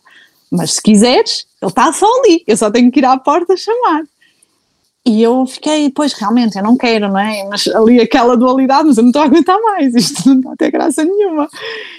[0.49, 4.03] Mas se quiseres, ele está só ali, eu só tenho que ir à porta chamar.
[5.07, 7.47] E eu fiquei, pois realmente, eu não quero, não é?
[7.49, 10.55] Mas ali aquela dualidade, mas eu não estou a aguentar mais, isto não está a
[10.57, 11.47] ter graça nenhuma.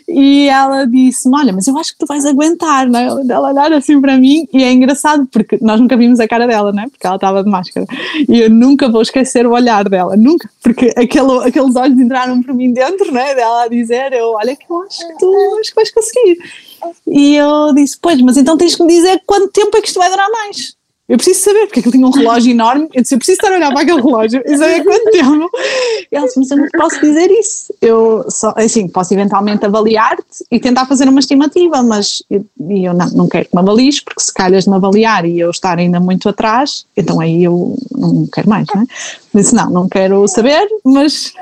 [0.07, 3.07] E ela disse-me: Olha, mas eu acho que tu vais aguentar, não é?
[3.33, 6.71] Ela olhar assim para mim, e é engraçado porque nós nunca vimos a cara dela,
[6.71, 6.89] não é?
[6.91, 7.87] Porque ela estava de máscara.
[8.29, 12.53] E eu nunca vou esquecer o olhar dela, nunca, porque aquele, aqueles olhos entraram por
[12.53, 13.35] mim dentro, não é?
[13.35, 16.39] Dela a dizer: eu, Olha, que eu acho que tu acho que vais conseguir.
[17.07, 19.99] E eu disse: Pois, mas então tens que me dizer quanto tempo é que isto
[19.99, 20.77] vai durar mais
[21.09, 23.57] eu preciso saber, porque aquilo tinha um relógio enorme, eu disse, eu preciso estar a
[23.57, 25.51] olhar para aquele relógio e saber quanto tempo.
[26.13, 27.75] E ela disse, mas eu não posso dizer isso.
[27.81, 33.09] Eu só, assim, posso eventualmente avaliar-te e tentar fazer uma estimativa, mas eu, eu não,
[33.11, 36.29] não quero que me avalies, porque se calhas me avaliar e eu estar ainda muito
[36.29, 38.87] atrás, então aí eu não quero mais, não é?
[39.35, 41.33] Disse, não, não quero saber, mas,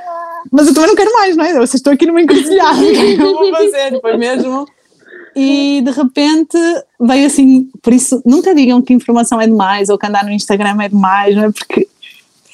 [0.52, 1.54] mas eu também não quero mais, não é?
[1.54, 4.00] Vocês estão aqui numa encruzilhada, o que é que eu vou fazer?
[4.00, 4.66] Foi mesmo
[5.36, 6.56] e de repente
[6.98, 10.80] veio assim, por isso nunca digam que informação é demais ou que andar no Instagram
[10.80, 11.52] é demais, não é?
[11.52, 11.86] Porque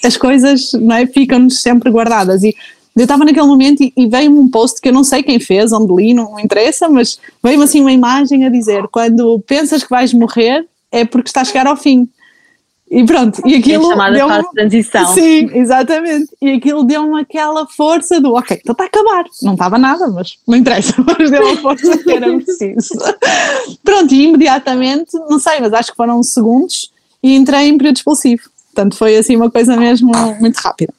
[0.05, 2.53] as coisas não é, ficam-nos sempre guardadas e
[2.97, 5.73] eu estava naquele momento e, e veio-me um post que eu não sei quem fez,
[5.73, 10.12] onde li, não, interessa, mas veio-me assim uma imagem a dizer: quando pensas que vais
[10.12, 12.09] morrer é porque está a chegar ao fim.
[12.94, 13.87] E pronto, e aquilo.
[13.87, 15.14] É chamada fase de transição.
[15.14, 16.31] Sim, exatamente.
[16.42, 19.24] E aquilo deu-me aquela força do ok, então está a acabar.
[19.40, 22.94] Não estava nada, mas não interessa, mas deu a força que era preciso.
[23.83, 28.42] pronto, e imediatamente, não sei, mas acho que foram segundos e entrei em período expulsivo.
[28.74, 30.92] Portanto, foi assim uma coisa mesmo muito rápida.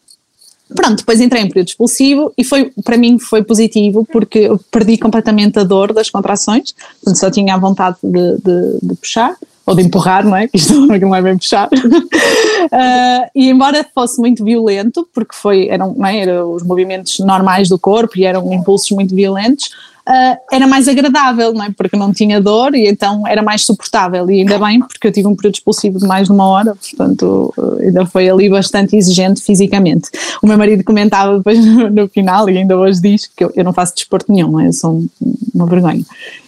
[0.75, 4.97] Pronto, depois entrei em período expulsivo e foi, para mim foi positivo porque eu perdi
[4.97, 9.75] completamente a dor das contrações, portanto só tinha a vontade de, de, de puxar ou
[9.75, 10.49] de empurrar, não é?
[10.53, 11.67] Isto não é bem puxar.
[11.67, 16.43] uh, e embora fosse muito violento, porque foi, eram, não é?
[16.43, 19.67] os movimentos normais do corpo e eram impulsos muito violentos,
[20.07, 21.69] uh, era mais agradável, não é?
[21.71, 24.29] Porque não tinha dor e então era mais suportável.
[24.29, 27.53] E ainda bem, porque eu tive um período expulsivo de mais de uma hora, portanto,
[27.57, 30.09] uh, ainda foi ali bastante exigente fisicamente.
[30.41, 33.63] O meu marido comentava depois no, no final, e ainda hoje diz que eu, eu
[33.63, 34.67] não faço desporto nenhum, não é?
[34.67, 35.03] Eu sou
[35.53, 36.03] uma vergonha.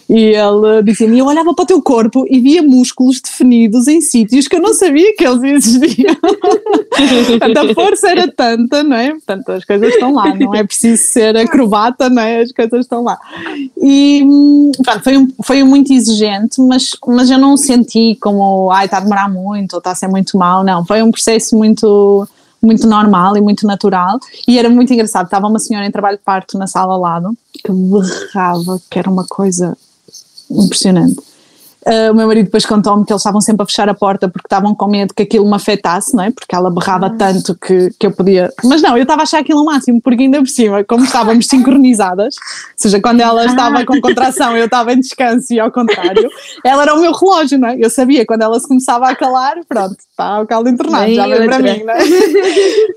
[0.08, 4.46] E ele dizia-me: Eu olhava para o teu corpo e via músculos definidos em sítios
[4.46, 6.16] que eu não sabia que eles existiam.
[6.96, 9.10] A força era tanta, não é?
[9.10, 12.40] Portanto, as coisas estão lá, não é preciso ser acrobata, não é?
[12.40, 13.18] As coisas estão lá.
[13.76, 14.24] E
[14.82, 19.28] pronto, foi, foi muito exigente, mas, mas eu não senti como, ai, está a demorar
[19.28, 20.84] muito ou está a ser muito mal, não.
[20.84, 22.26] Foi um processo muito
[22.62, 26.22] muito normal e muito natural e era muito engraçado, estava uma senhora em trabalho de
[26.24, 29.76] parto na sala ao lado que berrava que era uma coisa
[30.50, 31.22] impressionante.
[31.86, 34.48] Uh, o meu marido depois contou-me que eles estavam sempre a fechar a porta porque
[34.48, 36.32] estavam com medo que aquilo me afetasse, não é?
[36.32, 38.52] Porque ela berrava tanto que, que eu podia.
[38.64, 41.46] Mas não, eu estava a achar aquilo o máximo, porque ainda por cima, como estávamos
[41.46, 43.46] sincronizadas, ou seja, quando ela ah.
[43.46, 46.28] estava com contração eu estava em descanso e ao contrário,
[46.64, 47.76] ela era o meu relógio, não é?
[47.78, 51.44] Eu sabia quando ela se começava a calar, pronto, está o caldo internado, já veio
[51.44, 51.98] para mim, não é?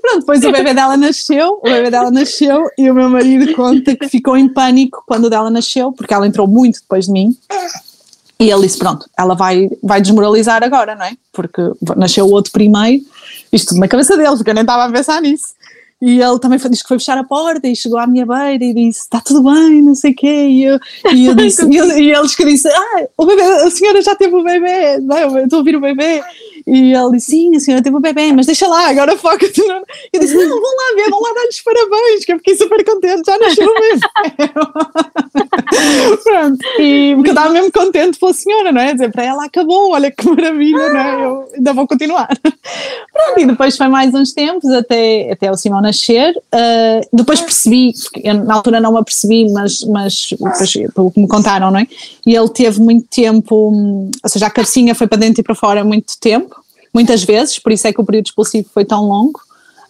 [0.02, 3.94] pronto, depois o bebê dela nasceu, o bebê dela nasceu e o meu marido conta
[3.94, 7.36] que ficou em pânico quando o dela nasceu, porque ela entrou muito depois de mim.
[8.40, 11.12] E ele disse: Pronto, ela vai, vai desmoralizar agora, não é?
[11.30, 11.60] Porque
[11.94, 13.04] nasceu o outro primeiro,
[13.52, 15.60] isto tudo na cabeça dele, porque eu nem estava a pensar nisso.
[16.00, 18.64] E ele também foi, disse que foi fechar a porta e chegou à minha beira
[18.64, 20.46] e disse: Está tudo bem, não sei o quê.
[20.48, 20.80] E eu,
[21.12, 24.14] e eu disse: e, ele, e eles que disse: Ah, o bebê, a senhora já
[24.14, 25.24] teve o bebê, não, é?
[25.24, 26.22] eu estou a ouvir o bebê.
[26.70, 29.60] E ele disse: Sim, a senhora teve um bebê, mas deixa lá, agora foca-te.
[29.60, 33.22] Eu disse: Não, vão lá ver, vão lá dar-lhes parabéns, que eu fiquei super contente,
[33.26, 33.98] já nasceu o bebê.
[36.22, 38.92] Pronto, e porque eu estava mesmo contente pela senhora, não é?
[38.92, 41.24] Dizer para ela: Acabou, olha que maravilha, não é?
[41.24, 42.28] Eu ainda vou continuar.
[42.40, 46.36] Pronto, e depois foi mais uns tempos até, até o Simão nascer.
[46.54, 51.26] Uh, depois percebi, eu na altura não me apercebi, mas, mas depois, pelo que me
[51.26, 51.88] contaram, não é?
[52.24, 53.72] E ele teve muito tempo,
[54.22, 56.59] ou seja, a cabecinha foi para dentro e para fora muito tempo
[56.92, 59.40] muitas vezes, por isso é que o período expulsivo foi tão longo.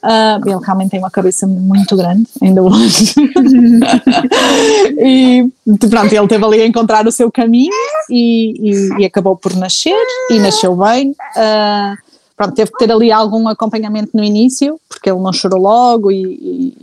[0.03, 3.15] Uh, ele realmente tem uma cabeça muito grande, ainda hoje.
[4.99, 5.47] e
[5.91, 7.71] pronto, ele teve ali a encontrar o seu caminho
[8.09, 11.11] e, e, e acabou por nascer e nasceu bem.
[11.11, 11.99] Uh,
[12.35, 16.75] pronto, teve que ter ali algum acompanhamento no início, porque ele não chorou logo e,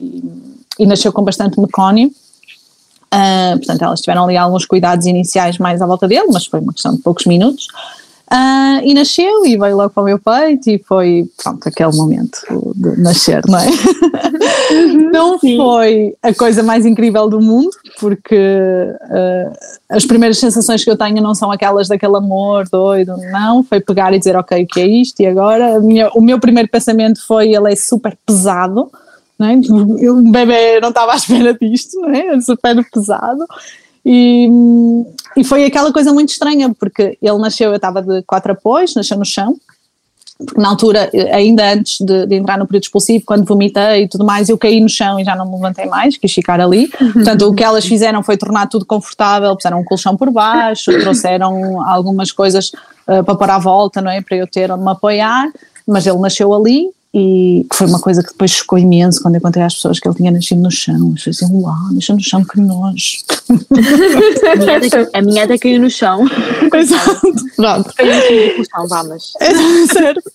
[0.78, 2.12] e nasceu com bastante mecónio.
[3.08, 6.74] Uh, portanto, elas tiveram ali alguns cuidados iniciais mais à volta dele, mas foi uma
[6.74, 7.68] questão de poucos minutos.
[8.30, 12.38] Uh, e nasceu e veio logo para o meu peito e foi, pronto, aquele momento
[12.76, 13.68] de nascer, não é?
[14.70, 15.56] Uhum, não Sim.
[15.56, 17.70] foi a coisa mais incrível do mundo,
[18.02, 19.54] porque uh,
[19.90, 24.14] as primeiras sensações que eu tenho não são aquelas daquele amor doido, não, foi pegar
[24.14, 25.22] e dizer, ok, o que é isto?
[25.22, 25.80] E agora?
[25.80, 28.92] Minha, o meu primeiro pensamento foi, ele é super pesado,
[29.40, 29.54] não é?
[30.00, 32.42] Eu, um bebê não estava à espera disto, não é?
[32.42, 33.46] Super pesado.
[34.10, 34.48] E,
[35.36, 39.18] e foi aquela coisa muito estranha, porque ele nasceu, eu estava de quatro apoios, nasceu
[39.18, 39.58] no chão,
[40.38, 44.24] porque na altura, ainda antes de, de, entrar no período expulsivo, quando vomitei e tudo
[44.24, 46.88] mais, eu caí no chão e já não me levantei mais, quis ficar ali.
[46.88, 51.86] Portanto, o que elas fizeram foi tornar tudo confortável, puseram um colchão por baixo, trouxeram
[51.86, 52.72] algumas coisas
[53.08, 54.22] uh, para pôr à volta, não é?
[54.22, 55.52] Para eu ter onde me apoiar,
[55.86, 59.42] mas ele nasceu ali e que foi uma coisa que depois chocou imenso quando eu
[59.42, 61.14] contei às pessoas que ele tinha nascido no chão.
[61.16, 63.18] As pessoas diziam, uau, nasceu no chão, que nojo.
[65.14, 66.28] a minha até caiu no chão.
[66.72, 67.34] Exato.
[67.56, 67.92] Pronto.
[67.96, 69.34] Caiu no chão, vamos.
[69.42, 69.52] É,
[69.92, 70.32] certo.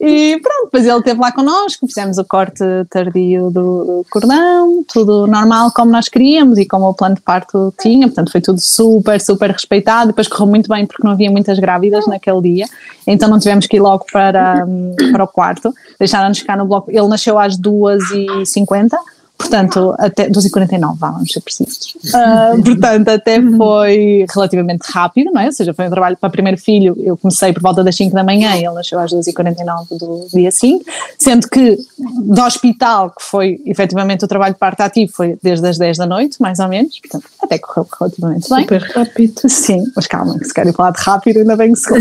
[0.00, 5.72] E pronto, depois ele esteve lá connosco, fizemos o corte tardio do, cordão, tudo normal
[5.72, 9.50] como nós queríamos e como o plano de parto tinha, portanto foi tudo super, super
[9.50, 10.06] respeitado.
[10.08, 12.66] Depois correu muito bem porque não havia muitas grávidas naquele dia,
[13.06, 14.66] então não tivemos que ir logo para,
[15.12, 15.74] para o quarto
[16.14, 16.90] deixaram-nos ficar no bloco.
[16.90, 18.96] Ele nasceu às 2h50,
[19.36, 21.94] portanto, até 2h49, vamos ser precisos.
[22.06, 25.46] Uh, portanto, até foi relativamente rápido, não é?
[25.46, 26.96] Ou seja, foi um trabalho para o primeiro filho.
[26.98, 30.50] Eu comecei por volta das 5 da manhã e ele nasceu às 2h49 do dia
[30.50, 30.84] 5,
[31.18, 35.78] sendo que do hospital, que foi efetivamente o trabalho de parte ativo, foi desde as
[35.78, 38.60] 10 da noite, mais ou menos, portanto, até correu relativamente bem.
[38.60, 39.48] Super rápido.
[39.48, 41.88] Sim, mas calma, se querem falar de rápido, ainda bem que se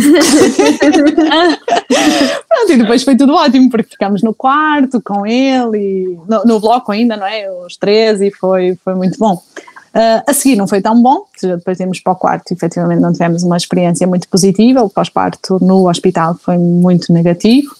[2.48, 6.60] Pronto, e depois foi tudo ótimo, porque ficámos no quarto com ele e no, no
[6.60, 7.33] bloco ainda, não é?
[7.65, 9.41] Os três e foi, foi muito bom.
[9.93, 13.13] Uh, a seguir não foi tão bom, depois temos para o quarto e efetivamente não
[13.13, 17.72] tivemos uma experiência muito positiva, o pós-parto no hospital foi muito negativo,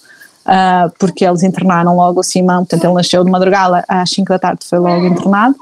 [0.46, 4.38] uh, porque eles internaram logo o Simão, portanto ele nasceu de madrugada às 5 da
[4.38, 5.56] tarde foi logo internado,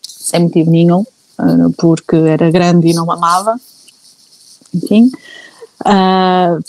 [0.00, 3.56] sem motivo nenhum, uh, porque era grande e não mamava,
[4.74, 5.10] enfim.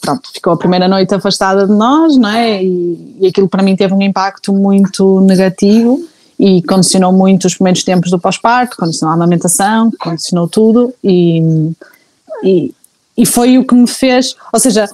[0.01, 2.61] Pronto, ficou a primeira noite afastada de nós, não é?
[2.61, 6.03] E, e aquilo para mim teve um impacto muito negativo
[6.43, 11.41] e condicionou muito os primeiros tempos do pós-parto, condicionou a amamentação, condicionou tudo e,
[12.43, 12.73] e,
[13.17, 14.89] e foi o que me fez, ou seja,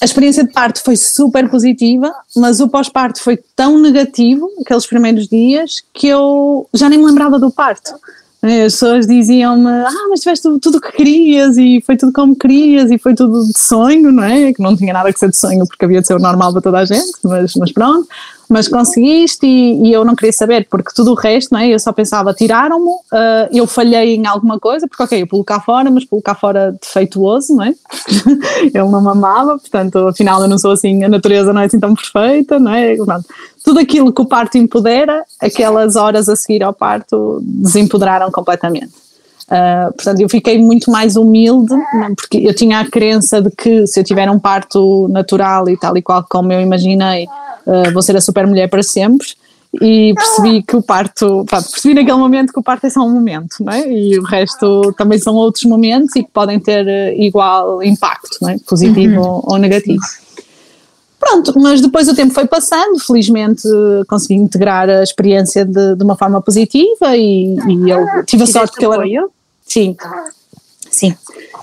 [0.00, 5.26] a experiência de parto foi super positiva, mas o pós-parto foi tão negativo, aqueles primeiros
[5.26, 7.92] dias, que eu já nem me lembrava do parto.
[8.40, 12.92] As pessoas diziam-me, ah, mas tiveste tudo o que querias e foi tudo como querias
[12.92, 14.52] e foi tudo de sonho, não é?
[14.52, 16.62] Que não tinha nada que ser de sonho porque havia de ser o normal para
[16.62, 18.06] toda a gente, mas, mas pronto
[18.48, 21.68] mas conseguiste e, e, eu não queria saber, porque tudo o resto, não é?
[21.68, 25.60] Eu só pensava, tiraram-me, uh, eu falhei em alguma coisa, porque ok, eu pulo cá
[25.60, 27.74] fora, mas pulo cá fora defeituoso, não é?
[28.62, 31.80] ele não me amava, portanto, afinal eu não sou assim, a natureza não é assim
[31.80, 32.96] tão perfeita, não é?
[32.96, 33.24] Pronto.
[33.64, 39.06] Tudo aquilo que o parto empodera, aquelas horas a seguir ao parto desempoderaram completamente.
[39.46, 41.74] Uh, portanto, eu fiquei muito mais humilde,
[42.16, 45.96] porque eu tinha a crença de que se eu tiver um parto natural e tal
[45.96, 47.28] e qual como eu imaginei,
[47.66, 49.26] uh, vou ser a super mulher para sempre.
[49.82, 53.10] E percebi que o parto, pronto, percebi naquele momento que o parto é só um
[53.10, 53.86] momento, não é?
[53.92, 58.48] E o resto também são outros momentos e que podem ter ah, igual impacto, não
[58.48, 58.56] é?
[58.66, 59.42] Positivo uhum.
[59.44, 60.02] ou negativo.
[61.18, 63.62] Pronto, mas depois o tempo foi passando, felizmente
[64.08, 68.76] consegui integrar a experiência de, de uma forma positiva e, e eu tive a sorte
[68.78, 69.28] que ele era.
[69.66, 69.96] Sim,
[70.90, 71.14] sim.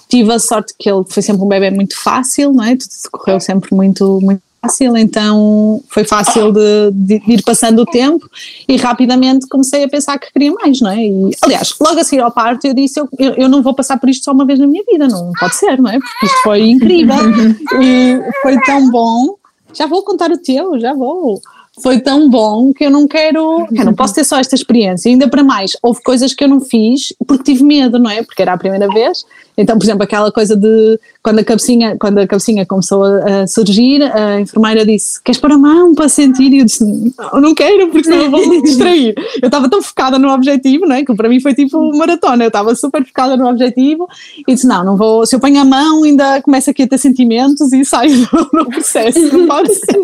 [0.10, 2.76] Tive a sorte que ele foi sempre um bebê muito fácil, não é?
[2.76, 8.30] Tudo correu sempre muito, muito fácil, então foi fácil de, de, ir passando o tempo
[8.68, 11.05] e rapidamente comecei a pensar que queria mais, não é?
[11.05, 14.09] E, aliás, logo a seguir ao parto eu disse, eu, eu, não vou passar por
[14.09, 15.99] isto só uma vez na minha vida, não pode ser, não é?
[15.99, 17.16] Porque isto foi incrível
[17.82, 19.36] e foi tão bom.
[19.74, 21.41] Já vou contar o teu, já vou
[21.82, 25.10] foi tão bom que eu não quero, eu não posso ter só esta experiência.
[25.10, 28.22] Ainda para mais, houve coisas que eu não fiz porque tive medo, não é?
[28.22, 29.26] Porque era a primeira vez.
[29.58, 34.04] Então, por exemplo, aquela coisa de quando a cabecinha, quando a cabecinha começou a, surgir,
[34.04, 36.52] a enfermeira disse: Queres pôr a mão para sentir?
[36.52, 39.16] E eu disse: Não, não quero, porque senão vou me distrair.
[39.42, 41.04] Eu estava tão focada no objetivo, não é?
[41.04, 42.44] Que para mim foi tipo maratona.
[42.44, 44.08] Eu estava super focada no objetivo
[44.48, 45.26] e disse: Não, não vou.
[45.26, 49.20] Se eu ponho a mão, ainda começo aqui a ter sentimentos e saio no processo.
[49.38, 50.02] Não pode ser.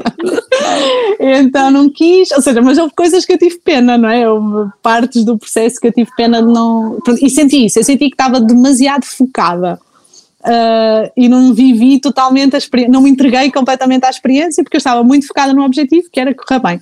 [1.20, 4.30] então não quis, ou seja, mas houve coisas que eu tive pena, não é?
[4.30, 7.00] Houve partes do processo que eu tive pena de não.
[7.22, 9.80] E senti isso, eu senti que estava demasiado focada
[10.42, 14.80] Uh, e não vivi totalmente a experiência, não me entreguei completamente à experiência porque eu
[14.80, 16.82] estava muito focada no objetivo que era correr bem.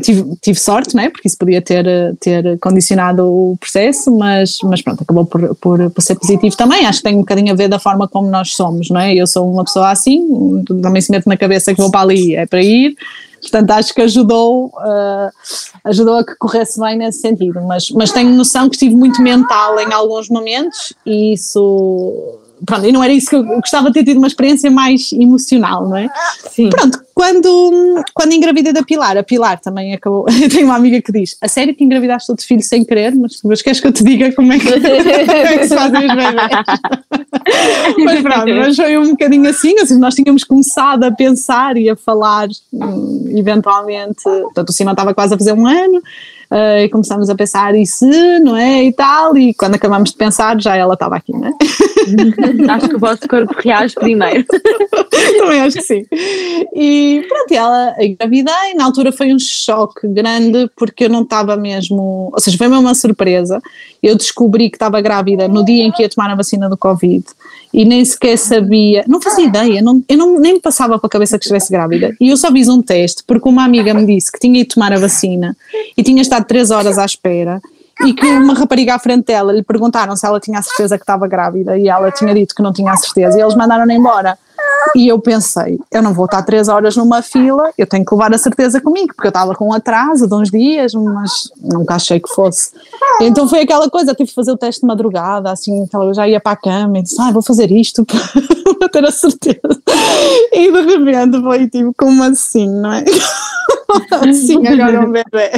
[0.00, 1.10] Tive, tive sorte, né?
[1.10, 1.84] porque isso podia ter,
[2.18, 6.86] ter condicionado o processo, mas, mas pronto, acabou por, por, por, ser positivo também.
[6.86, 9.12] Acho que tem um bocadinho a ver da forma como nós somos, não é?
[9.12, 12.46] Eu sou uma pessoa assim, também se mete na cabeça que vou para ali, é
[12.46, 12.96] para ir,
[13.50, 15.30] portanto acho que ajudou, uh,
[15.84, 19.78] ajudou a que corresse bem nesse sentido, mas, mas tenho noção que estive muito mental
[19.80, 24.04] em alguns momentos e isso pronto, e não era isso que eu gostava de ter
[24.04, 26.08] tido uma experiência mais emocional, não é?
[26.50, 26.70] Sim.
[26.70, 30.26] Pronto, quando, quando engravidei da Pilar, a Pilar também acabou.
[30.42, 33.14] Eu tenho uma amiga que diz: A sério que engravidaste outro filho sem querer?
[33.14, 36.06] Mas, mas queres que eu te diga como é que, como é que se fazem
[36.06, 36.34] os bebés?
[38.04, 39.98] mas pronto, mas foi um bocadinho assim, assim.
[39.98, 44.22] Nós tínhamos começado a pensar e a falar, hum, eventualmente.
[44.24, 46.02] Portanto, o Simão estava quase a fazer um ano.
[46.50, 50.16] Uh, e começamos a pensar e se, não é, e tal, e quando acabamos de
[50.16, 51.52] pensar já ela estava aqui, não é?
[52.70, 54.44] acho que o vosso corpo reage primeiro.
[55.38, 56.04] Também acho que sim.
[56.74, 62.30] E pronto, ela engravidei, na altura foi um choque grande porque eu não estava mesmo,
[62.32, 63.60] ou seja, foi mesmo uma surpresa.
[64.04, 67.24] Eu descobri que estava grávida no dia em que ia tomar a vacina do Covid
[67.72, 71.38] e nem sequer sabia, não fazia ideia, não, eu não, nem me passava pela cabeça
[71.38, 72.14] que estivesse grávida.
[72.20, 74.92] E eu só fiz um teste porque uma amiga me disse que tinha ido tomar
[74.92, 75.56] a vacina
[75.96, 77.62] e tinha estado três horas à espera
[78.04, 81.02] e que uma rapariga à frente dela lhe perguntaram se ela tinha a certeza que
[81.02, 84.36] estava grávida e ela tinha dito que não tinha a certeza e eles mandaram-na embora.
[84.94, 88.32] E eu pensei, eu não vou estar três horas numa fila, eu tenho que levar
[88.32, 92.20] a certeza comigo, porque eu estava com um atraso de uns dias, mas nunca achei
[92.20, 92.70] que fosse.
[93.20, 96.40] Então foi aquela coisa, tive que fazer o teste de madrugada, assim, eu já ia
[96.40, 98.04] para a cama e disse, ah, vou fazer isto
[98.78, 99.82] para ter a certeza.
[100.52, 103.04] E de repente foi tipo, como assim, não é?
[104.28, 105.50] assim, agora um bebê.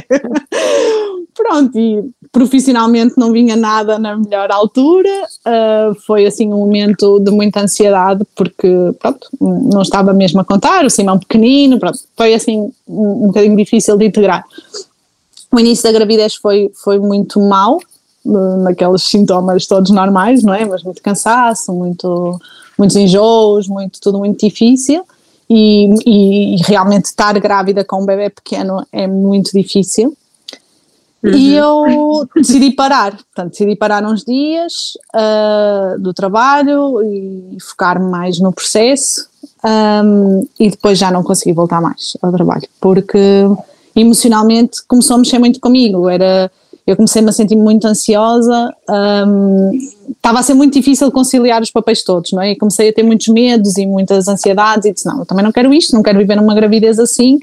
[1.34, 2.03] Pronto, e
[2.37, 5.09] profissionalmente não vinha nada na melhor altura,
[5.47, 8.68] uh, foi assim um momento de muita ansiedade, porque
[9.01, 13.57] pronto, não estava mesmo a contar, o Simão pequenino, pronto, foi assim um, um bocadinho
[13.57, 14.45] difícil de integrar.
[15.51, 17.80] O início da gravidez foi, foi muito mau,
[18.62, 20.66] naqueles sintomas todos normais, não é?
[20.66, 22.39] Mas muito cansaço, muito,
[22.76, 25.03] muitos enjoos, muito, tudo muito difícil.
[25.49, 30.14] E, e, e realmente estar grávida com um bebê pequeno é muito difícil.
[31.23, 31.33] Uhum.
[31.33, 38.39] E eu decidi parar, portanto, decidi parar uns dias uh, do trabalho e focar-me mais
[38.39, 39.29] no processo
[39.64, 43.19] um, e depois já não consegui voltar mais ao trabalho, porque
[43.95, 46.09] emocionalmente começou a mexer muito comigo.
[46.09, 46.51] Era,
[46.87, 48.73] eu comecei-me a sentir muito ansiosa,
[49.27, 49.73] um,
[50.11, 52.53] estava a ser muito difícil conciliar os papéis todos, não é?
[52.53, 55.53] E comecei a ter muitos medos e muitas ansiedades e disse: Não, eu também não
[55.53, 57.41] quero isto, não quero viver numa gravidez assim.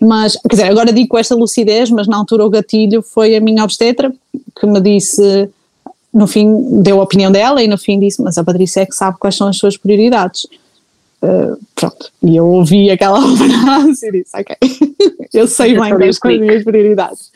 [0.00, 3.40] Mas, quer dizer, agora digo com esta lucidez, mas na altura o gatilho foi a
[3.40, 4.12] minha obstetra
[4.58, 5.48] que me disse,
[6.12, 8.94] no fim, deu a opinião dela e no fim disse: Mas a Patrícia é que
[8.94, 10.46] sabe quais são as suas prioridades.
[11.22, 14.56] Uh, pronto, e eu ouvi aquela frase e disse: Ok,
[15.32, 17.30] eu sei bem quais são as minhas prioridades.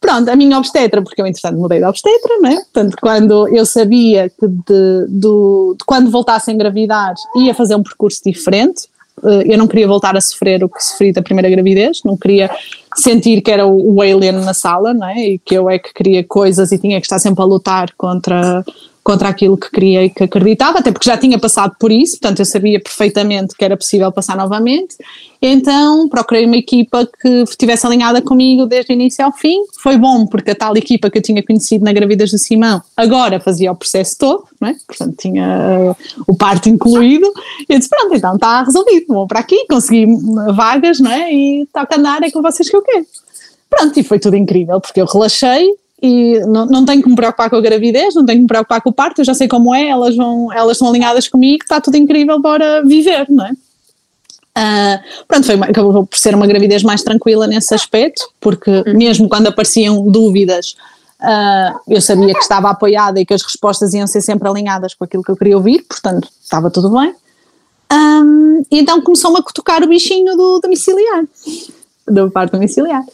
[0.00, 2.56] Pronto, a minha obstetra, porque eu entretanto mudei de obstetra, né?
[2.56, 7.82] Portanto, quando eu sabia que de, de, de quando voltasse a engravidar ia fazer um
[7.84, 8.88] percurso diferente,
[9.22, 12.50] eu não queria voltar a sofrer o que sofri da primeira gravidez, não queria
[12.96, 15.28] sentir que era o, o alien na sala, não é?
[15.28, 18.64] E que eu é que queria coisas e tinha que estar sempre a lutar contra
[19.02, 22.38] contra aquilo que queria e que acreditava, até porque já tinha passado por isso, portanto
[22.38, 24.96] eu sabia perfeitamente que era possível passar novamente.
[25.40, 29.64] Então procurei uma equipa que estivesse alinhada comigo desde o início ao fim.
[29.82, 33.40] Foi bom, porque a tal equipa que eu tinha conhecido na gravidez do Simão agora
[33.40, 34.74] fazia o processo todo, é?
[34.86, 37.26] portanto tinha uh, o parto incluído.
[37.68, 40.06] E eu disse: Pronto, então está resolvido, vou para aqui, consegui
[40.54, 41.32] vagas, não é?
[41.32, 43.06] E toca andar, é com vocês que eu quero.
[43.68, 47.48] Pronto, e foi tudo incrível, porque eu relaxei, e não, não tenho que me preocupar
[47.48, 49.72] com a gravidez, não tenho que me preocupar com o parto, eu já sei como
[49.72, 53.52] é, elas, vão, elas estão alinhadas comigo, está tudo incrível para viver, não é?
[54.54, 58.96] Uh, pronto, foi acabou por ser uma gravidez mais tranquila nesse aspecto, porque uhum.
[58.96, 60.74] mesmo quando apareciam dúvidas,
[61.20, 65.04] uh, eu sabia que estava apoiada e que as respostas iam ser sempre alinhadas com
[65.04, 67.14] aquilo que eu queria ouvir, portanto estava tudo bem.
[67.92, 71.24] Um, então começou-me a cutucar o bichinho do domiciliar,
[72.08, 73.04] do parto domiciliar.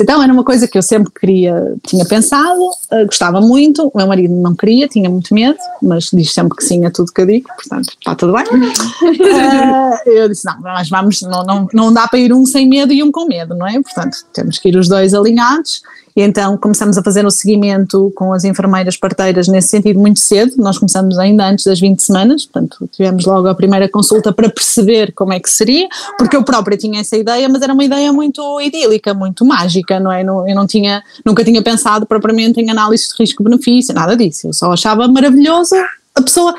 [0.00, 4.06] Então era uma coisa que eu sempre queria, tinha pensado, uh, gostava muito, o meu
[4.06, 7.26] marido não queria, tinha muito medo, mas diz sempre que sim a tudo que eu
[7.26, 8.44] digo, portanto está tudo bem.
[8.44, 12.92] Uh, eu disse, não, mas vamos, não, não, não dá para ir um sem medo
[12.92, 13.80] e um com medo, não é?
[13.80, 15.82] Portanto, temos que ir os dois alinhados
[16.16, 20.54] e então começamos a fazer o seguimento com as enfermeiras parteiras nesse sentido muito cedo.
[20.56, 25.12] Nós começamos ainda antes das 20 semanas, portanto, tivemos logo a primeira consulta para perceber
[25.12, 25.88] como é que seria,
[26.18, 30.10] porque eu própria tinha essa ideia, mas era uma ideia muito idílica, muito mágica, não
[30.10, 30.22] é?
[30.22, 34.48] Eu não tinha, nunca tinha pensado propriamente em análise de risco-benefício, nada disso.
[34.48, 35.74] Eu só achava maravilhoso
[36.14, 36.54] a pessoa.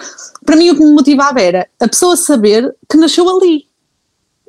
[0.45, 3.65] Para mim, o que me motivava era a pessoa saber que nasceu ali.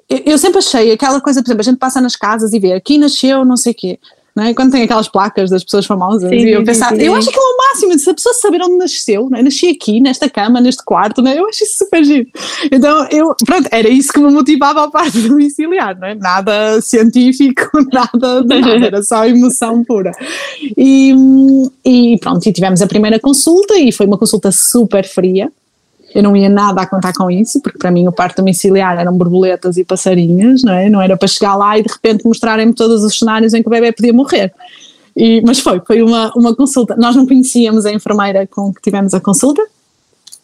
[0.08, 2.98] Eu, sempre achei aquela coisa, por exemplo, a gente passa nas casas e vê aqui
[2.98, 3.98] nasceu não sei o quê
[4.34, 4.54] não é?
[4.54, 7.42] Quando tem aquelas placas das pessoas famosas, sim, e eu pensava, eu acho que é
[7.42, 9.42] o máximo, se a pessoa saber onde nasceu, não é?
[9.42, 11.38] nasci aqui, nesta cama, neste quarto, não é?
[11.38, 12.26] eu acho isso super giro.
[12.70, 16.14] Então, eu, pronto, era isso que me motivava a parte domiciliar, não é?
[16.14, 20.12] Nada científico, nada, nada era só emoção pura.
[20.76, 21.14] E,
[21.84, 25.50] e pronto, e tivemos a primeira consulta, e foi uma consulta super fria,
[26.14, 29.16] eu não ia nada a contar com isso, porque para mim o parto domiciliar eram
[29.16, 30.88] borboletas e passarinhos, não é?
[30.88, 33.70] Não era para chegar lá e de repente mostrarem-me todos os cenários em que o
[33.70, 34.52] bebê podia morrer.
[35.16, 36.96] E, mas foi, foi uma, uma consulta.
[36.96, 39.62] Nós não conhecíamos a enfermeira com que tivemos a consulta.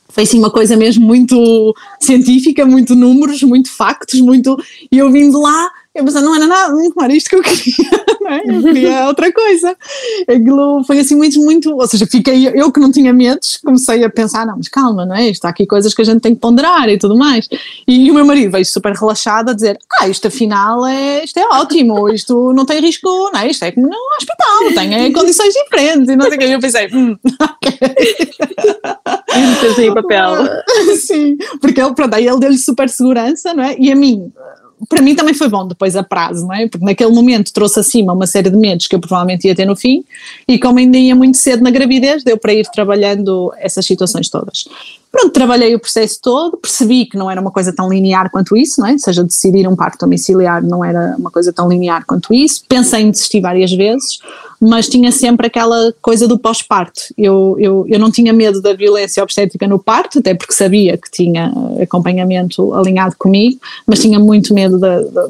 [0.09, 4.57] Foi assim uma coisa mesmo muito científica, muito números, muito factos, muito.
[4.91, 8.09] E eu vindo lá, eu pensava, não era nada, não era isto que eu queria
[8.29, 8.43] é?
[8.45, 9.77] Eu queria outra coisa.
[10.29, 11.75] Aquilo foi assim muito, muito.
[11.75, 12.49] Ou seja, fiquei.
[12.49, 15.29] Eu que não tinha medos, comecei a pensar, não, mas calma, não é?
[15.29, 17.49] Isto há aqui coisas que a gente tem que ponderar e tudo mais.
[17.87, 21.47] E, o meu marido veio super relaxado a dizer: Ah, isto afinal é, isto é
[21.53, 23.51] ótimo, isto não tem risco, não é?
[23.51, 26.09] Isto é como no hospital, tem é, condições diferentes.
[26.09, 26.45] E não sei o que.
[26.45, 27.79] eu pensei, hum, ok.
[29.61, 30.35] Pensei papel.
[30.97, 33.77] Sim, porque ele, pronto, aí ele deu-lhe super segurança, não é?
[33.79, 34.33] E a mim
[34.89, 36.69] para mim também foi bom depois a prazo, não é?
[36.69, 39.75] Porque naquele momento trouxe acima uma série de medos que eu provavelmente ia ter no
[39.75, 40.05] fim,
[40.47, 44.67] e como ainda ia muito cedo na gravidez, deu para ir trabalhando essas situações todas.
[45.11, 48.81] Pronto, trabalhei o processo todo, percebi que não era uma coisa tão linear quanto isso,
[48.81, 48.93] não é?
[48.93, 52.63] Ou seja, decidir um parto domiciliar não era uma coisa tão linear quanto isso.
[52.69, 54.21] Pensei em desistir várias vezes,
[54.61, 57.01] mas tinha sempre aquela coisa do pós-parto.
[57.17, 61.11] Eu, eu, eu não tinha medo da violência obstétrica no parto, até porque sabia que
[61.11, 64.79] tinha acompanhamento alinhado comigo, mas tinha muito medo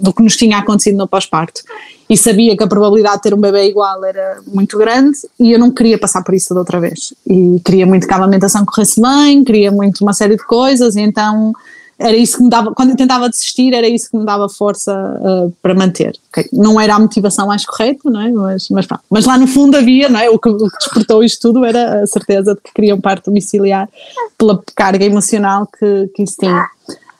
[0.00, 1.62] do que nos tinha acontecido no pós-parto
[2.08, 5.58] e sabia que a probabilidade de ter um bebê igual era muito grande e eu
[5.58, 7.12] não queria passar por isso toda outra vez.
[7.26, 11.00] E queria muito que a amamentação corresse bem, queria muito uma série de coisas, e
[11.00, 11.52] então
[11.98, 14.94] era isso que me dava, quando eu tentava desistir, era isso que me dava força
[14.94, 16.16] uh, para manter.
[16.30, 16.48] Okay.
[16.52, 18.30] Não era a motivação mais correta, não é?
[18.30, 20.30] Mas, mas, mas lá no fundo havia, não é?
[20.30, 23.26] O que, o que despertou isto tudo era a certeza de que queria um parto
[23.26, 23.88] domiciliar
[24.36, 26.68] pela carga emocional que, que isso tinha.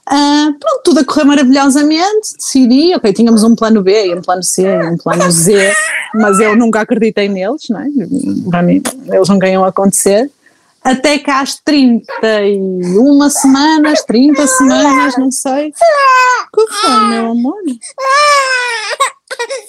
[0.08, 4.64] Uh, pronto, tudo a correr maravilhosamente, decidi, ok, tínhamos um plano B, um plano C,
[4.86, 5.74] um plano Z,
[6.14, 7.86] mas eu nunca acreditei neles, não é?
[8.48, 10.30] Para mim, eles não a acontecer.
[10.88, 15.70] Até que às 31 semanas, 30 semanas, não sei.
[15.72, 17.58] Que foi, meu amor?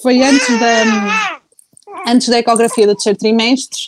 [0.01, 1.31] foi antes da,
[2.07, 3.79] antes da ecografia do terceiro trimestre,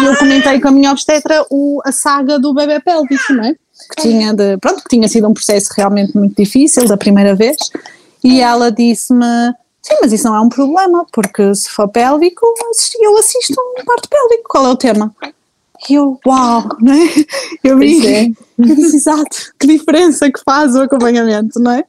[0.00, 3.54] e eu comentei com a minha obstetra o, a saga do bebê pélvico, não é?
[3.94, 7.56] Que tinha, de, pronto, que tinha sido um processo realmente muito difícil da primeira vez,
[8.22, 12.44] e ela disse-me: Sim, mas isso não é um problema, porque se for pélvico,
[13.00, 14.48] eu assisto um parto pélvico.
[14.48, 15.14] Qual é o tema?
[15.88, 17.08] E eu, uau, não é?
[17.64, 18.26] Eu vi, é.
[18.58, 21.82] eu disse, exato, que diferença que faz o acompanhamento, não é?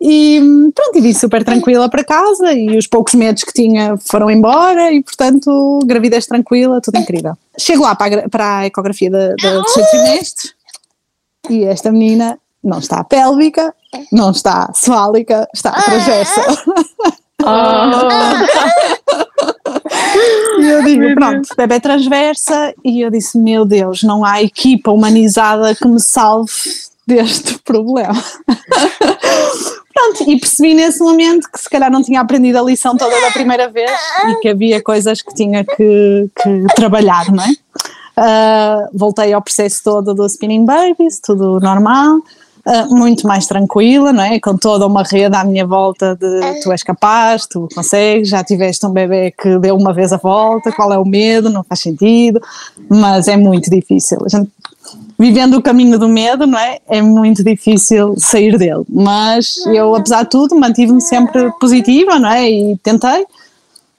[0.00, 0.40] E
[0.74, 4.92] pronto, e vim super tranquila para casa e os poucos medos que tinha foram embora
[4.92, 7.36] e, portanto, gravidez tranquila, tudo incrível.
[7.58, 10.50] Chego lá para a, para a ecografia do terceiro trimestre
[11.50, 13.72] e esta menina não está pélvica,
[14.10, 16.42] não está suálica, está transversa.
[17.44, 17.46] Oh.
[20.58, 25.74] e eu digo, pronto, bebê transversa, e eu disse, meu Deus, não há equipa humanizada
[25.74, 26.52] que me salve
[27.06, 28.22] deste problema.
[29.92, 33.30] pronto, e percebi nesse momento que se calhar não tinha aprendido a lição toda da
[33.30, 33.90] primeira vez
[34.28, 37.50] e que havia coisas que tinha que, que trabalhar, não é?
[38.14, 42.20] Uh, voltei ao processo todo do Spinning Babies, tudo normal.
[42.64, 44.38] Uh, muito mais tranquila, não é?
[44.38, 48.86] Com toda uma rede à minha volta de tu és capaz, tu consegues, já tiveste
[48.86, 52.40] um bebê que deu uma vez a volta, qual é o medo, não faz sentido,
[52.88, 54.18] mas é muito difícil.
[54.24, 54.48] A gente,
[55.18, 56.78] vivendo o caminho do medo, não é?
[56.86, 62.48] É muito difícil sair dele, mas eu, apesar de tudo, mantive-me sempre positiva, não é?
[62.48, 63.26] E tentei.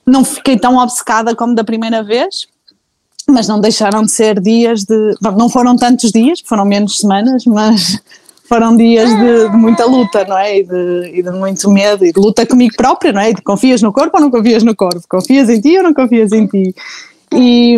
[0.06, 2.46] Não fiquei tão obcecada como da primeira vez,
[3.28, 5.14] mas não deixaram de ser dias de.
[5.20, 8.00] Não foram tantos dias, foram menos semanas, mas
[8.46, 10.58] foram dias de, de, muita luta, não é?
[10.58, 13.32] E de, e de, muito medo, e de luta comigo própria, não é?
[13.32, 15.02] De confias no corpo ou não confias no corpo?
[15.08, 16.74] Confias em ti ou não confias em ti?
[17.32, 17.76] E,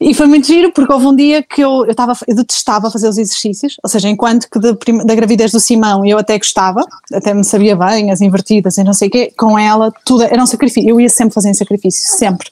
[0.00, 3.08] e foi muito giro porque houve um dia que eu, eu, tava, eu detestava fazer
[3.08, 4.72] os exercícios, ou seja, enquanto que de,
[5.04, 6.82] da gravidez do Simão eu até gostava,
[7.12, 10.42] até me sabia bem, as invertidas e não sei o quê, com ela tudo era
[10.42, 12.50] um sacrifício, eu ia sempre fazer sacrifício, sempre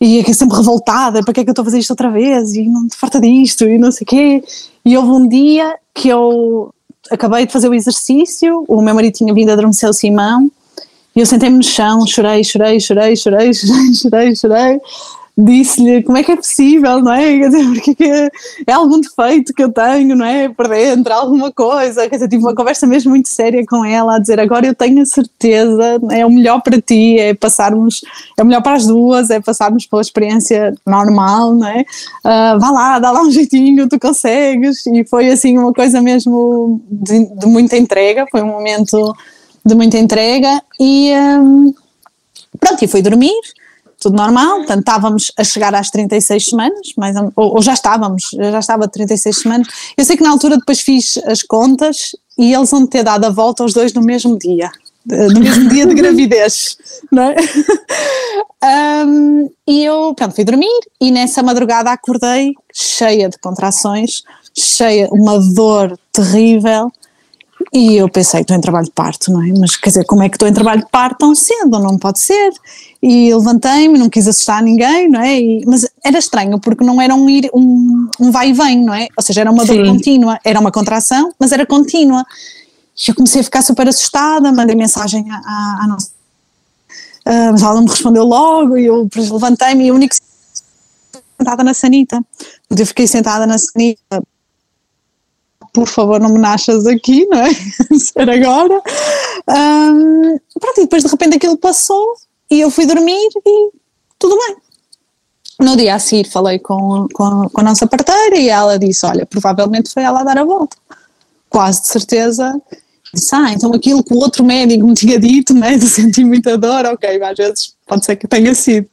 [0.00, 2.54] e aqui sempre revoltada, para que é que eu estou a fazer isto outra vez,
[2.54, 4.44] e não te farta disto, e não sei o quê,
[4.84, 6.72] e houve um dia que eu
[7.10, 10.50] acabei de fazer o exercício, o meu marido tinha vindo adormecer o Simão,
[11.14, 14.80] e eu sentei-me no chão, chorei, chorei, chorei, chorei, chorei, chorei, chorei,
[15.38, 17.38] disse-lhe como é que é possível, não é?
[17.38, 18.30] Quer dizer, porque é,
[18.66, 20.48] é algum defeito que eu tenho, não é?
[20.48, 22.08] Por dentro, alguma coisa.
[22.08, 25.02] Quer dizer, tive uma conversa mesmo muito séria com ela, a dizer agora eu tenho
[25.02, 28.00] a certeza, é o melhor para ti, é passarmos,
[28.38, 31.84] é o melhor para as duas, é passarmos pela experiência normal, não é?
[32.24, 34.86] Uh, vá lá, dá lá um jeitinho, tu consegues.
[34.86, 39.14] E foi assim uma coisa mesmo de, de muita entrega, foi um momento
[39.64, 41.74] de muita entrega e um,
[42.58, 43.34] pronto, e fui dormir
[44.06, 48.58] tudo normal, portanto estávamos a chegar às 36 semanas, mais ou, ou, já estávamos, já
[48.58, 49.66] estava 36 semanas.
[49.96, 53.30] Eu sei que na altura depois fiz as contas e eles vão ter dado a
[53.30, 54.70] volta aos dois no mesmo dia,
[55.04, 56.78] no mesmo dia de gravidez,
[57.10, 57.36] não é?
[59.04, 64.22] Um, e eu, pronto, fui dormir e nessa madrugada acordei cheia de contrações,
[64.54, 66.92] cheia, uma dor terrível
[67.76, 69.52] e eu pensei, estou em trabalho de parto, não é?
[69.58, 71.78] Mas quer dizer, como é que estou em trabalho de parto tão cedo?
[71.78, 72.50] Não pode ser.
[73.02, 75.38] E levantei-me, não quis assustar ninguém, não é?
[75.38, 78.94] E, mas era estranho, porque não era um, ir, um, um vai e vem, não
[78.94, 79.08] é?
[79.14, 79.84] Ou seja, era uma dor Sim.
[79.84, 82.24] contínua, era uma contração, mas era contínua.
[82.96, 86.08] E eu comecei a ficar super assustada, mandei mensagem à, à, à nossa.
[87.26, 90.14] Uh, mas ela não me respondeu logo, e eu levantei-me e o único
[91.38, 92.24] sentada na sanita.
[92.70, 94.22] Eu fiquei sentada na sanita
[95.76, 97.50] por favor não me nasças aqui, não é?
[97.98, 98.80] Ser agora.
[99.46, 102.14] Um, pronto, e depois de repente aquilo passou
[102.50, 103.70] e eu fui dormir e
[104.18, 104.56] tudo bem.
[105.60, 109.26] No dia a seguir falei com, com, com a nossa parteira e ela disse, olha,
[109.26, 110.76] provavelmente foi ela a dar a volta.
[111.50, 112.58] Quase de certeza
[113.12, 116.56] disse, ah, então aquilo que o outro médico me tinha dito, né, de sentir muita
[116.56, 118.88] dor, ok, às vezes pode ser que tenha sido.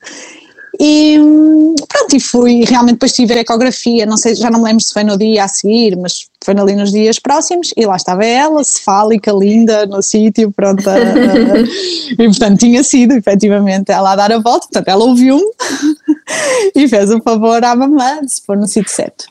[0.80, 1.20] E
[1.88, 4.92] pronto, e fui, realmente depois tive a ecografia, não sei, já não me lembro se
[4.92, 8.64] foi no dia a seguir, mas foi ali nos dias próximos, e lá estava ela,
[8.64, 10.96] cefálica, linda, no sítio, pronta,
[12.12, 15.44] e portanto tinha sido efetivamente ela a dar a volta, portanto ela ouviu-me
[16.76, 19.26] e fez o favor à mamãe de se pôr no sítio certo.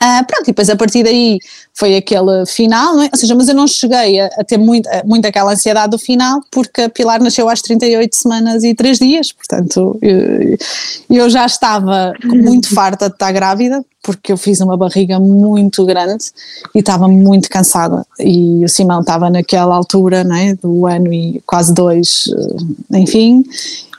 [0.00, 1.38] Ah, pronto, e depois a partir daí
[1.78, 3.10] foi aquele final, é?
[3.12, 6.40] Ou seja, mas eu não cheguei a, a ter muito, muito aquela ansiedade do final,
[6.50, 10.56] porque a Pilar nasceu às 38 semanas e 3 dias, portanto eu,
[11.10, 16.24] eu já estava muito farta de estar grávida, porque eu fiz uma barriga muito grande
[16.72, 18.06] e estava muito cansada.
[18.20, 22.32] E o Simão estava naquela altura, né, do ano e quase dois,
[22.92, 23.44] eh, enfim,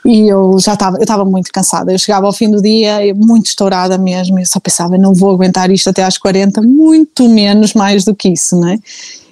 [0.04, 1.92] e eu já estava, eu estava muito cansada.
[1.92, 5.70] Eu chegava ao fim do dia muito estourada mesmo, eu só pensava, não vou aguentar
[5.70, 8.78] isto até às 40, muito menos mais do que isso, não é?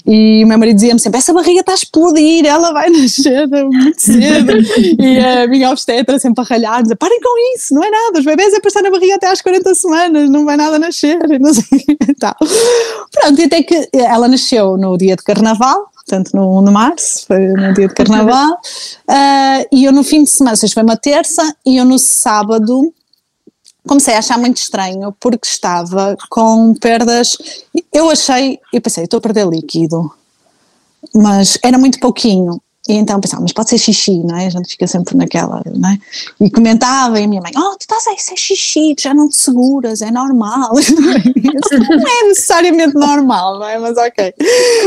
[0.07, 4.01] E o meu marido dizia-me sempre: essa barriga está a explodir, ela vai nascer muito
[4.01, 4.53] cedo.
[5.01, 8.25] e a minha obstetra sempre a ralhar, dizer, parem com isso, não é nada, os
[8.25, 11.53] bebês é para estar na barriga até às 40 semanas, não vai nada nascer, não
[11.53, 11.85] sei
[12.21, 12.37] tal.
[13.13, 17.75] Pronto, e até que ela nasceu no dia de carnaval, portanto no, março, foi no
[17.75, 21.77] dia de carnaval, uh, e eu no fim de semana, seja, foi uma terça, e
[21.79, 22.93] eu no sábado
[23.87, 27.37] comecei a achar muito estranho porque estava com perdas.
[27.93, 30.13] Eu achei, eu pensei, estou a perder líquido,
[31.15, 32.61] mas era muito pouquinho.
[32.89, 34.47] E então pensava, mas pode ser xixi, não é?
[34.47, 35.99] A gente fica sempre naquela, não é?
[36.41, 39.15] E comentava, e a minha mãe, oh, tu estás aí, isso é xixi, tu já
[39.15, 40.71] não te seguras, é normal.
[40.75, 43.79] não é necessariamente normal, não é?
[43.79, 44.35] Mas ok.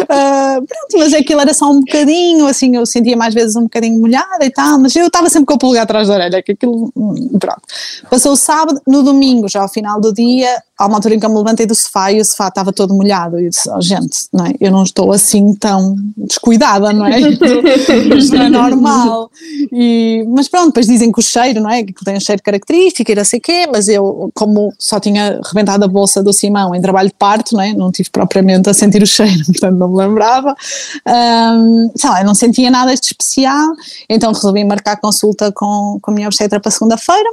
[0.04, 4.00] Uh, pronto, mas aquilo era só um bocadinho, assim, eu sentia mais vezes um bocadinho
[4.00, 6.92] molhada e tal, mas eu estava sempre com o pulgar atrás da orelha, que aquilo,
[6.96, 7.62] hum, pronto.
[8.10, 11.26] Passou o sábado, no domingo, já ao final do dia, há uma altura em que
[11.26, 13.82] eu me levantei do sofá e o sofá estava todo molhado e eu disse, oh,
[13.82, 14.54] gente, não é?
[14.62, 17.20] eu não estou assim tão descuidada, não é?
[18.18, 19.32] Isto não é normal.
[19.72, 21.84] E, mas pronto, depois dizem que o cheiro, não é?
[21.84, 25.40] Que tem um cheiro característico e não sei o quê, mas eu, como só tinha
[25.44, 27.74] rebentado a bolsa do Simão em trabalho de parto, não é?
[27.74, 30.56] Não tive propriamente a sentir o cheiro, portanto não me lembrava.
[31.08, 33.74] Um, sei lá, eu não sentia nada de especial,
[34.10, 37.30] então resolvi marcar consulta com, com a minha obstetra para segunda-feira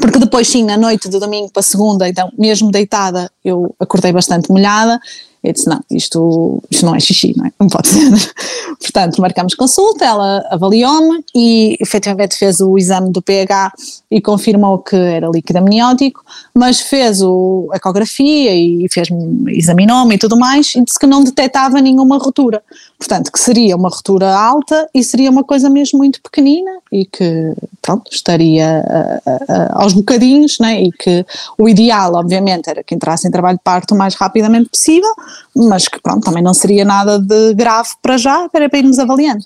[0.00, 4.50] porque depois sim, na noite do domingo para segunda, então mesmo deitada, eu acordei bastante
[4.50, 4.98] molhada,
[5.42, 7.52] eu disse, não, isto, isto não é xixi, não é?
[7.58, 8.32] Não pode ser.
[8.80, 13.72] Portanto, marcamos consulta, ela avaliou-me e efetivamente fez o exame do pH
[14.10, 16.24] e confirmou que era líquido amniótico,
[16.54, 21.24] mas fez o, a ecografia e fez-me, examinou-me e tudo mais e disse que não
[21.24, 22.62] detectava nenhuma ruptura.
[23.02, 27.52] Portanto, que seria uma ruptura alta e seria uma coisa mesmo muito pequenina e que,
[27.82, 30.80] pronto, estaria uh, uh, aos bocadinhos, né?
[30.84, 31.26] E que
[31.58, 35.12] o ideal, obviamente, era que entrasse em trabalho de parto o mais rapidamente possível,
[35.52, 39.44] mas que, pronto, também não seria nada de grave para já, para, para irmos avaliando.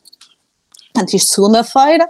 [0.92, 2.06] Portanto, isto segunda-feira,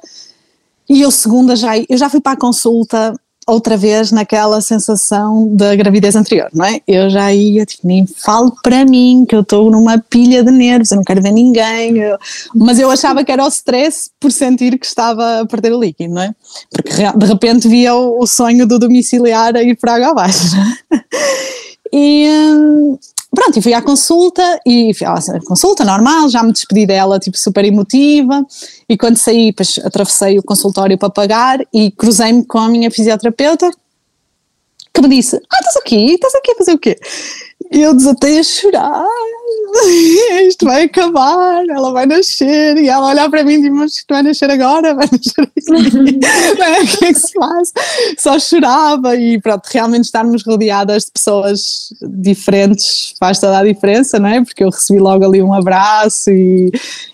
[0.89, 3.15] e eu segunda já, eu já fui para a consulta
[3.47, 6.81] outra vez naquela sensação da gravidez anterior, não é?
[6.87, 10.91] Eu já ia, tipo, nem falo para mim que eu estou numa pilha de nervos,
[10.91, 12.19] eu não quero ver ninguém, eu,
[12.55, 16.15] mas eu achava que era o stress por sentir que estava a perder o líquido,
[16.15, 16.35] não é?
[16.71, 20.57] Porque de repente via o, o sonho do domiciliar a ir para água abaixo,
[20.93, 20.97] é?
[21.93, 22.99] E, hum,
[23.37, 25.15] pronto, e fui à consulta e fui à
[25.47, 28.45] consulta normal, já me despedi dela, tipo, super emotiva,
[28.89, 33.71] e quando saí, depois atravessei o consultório para pagar e cruzei-me com a minha fisioterapeuta,
[34.93, 36.99] que me disse, ah, estás aqui, estás aqui a fazer o quê?
[37.71, 39.07] E eu desatei a chorar,
[40.47, 44.07] isto vai acabar, ela vai nascer, e ela olhar para mim e diz, mas isto
[44.09, 45.61] vai nascer agora, vai nascer aqui,
[46.97, 47.73] o que é que se faz?
[48.19, 54.29] Só chorava e pronto, realmente estarmos rodeadas de pessoas diferentes faz toda a diferença, não
[54.29, 54.45] é?
[54.45, 56.73] Porque eu recebi logo ali um abraço e,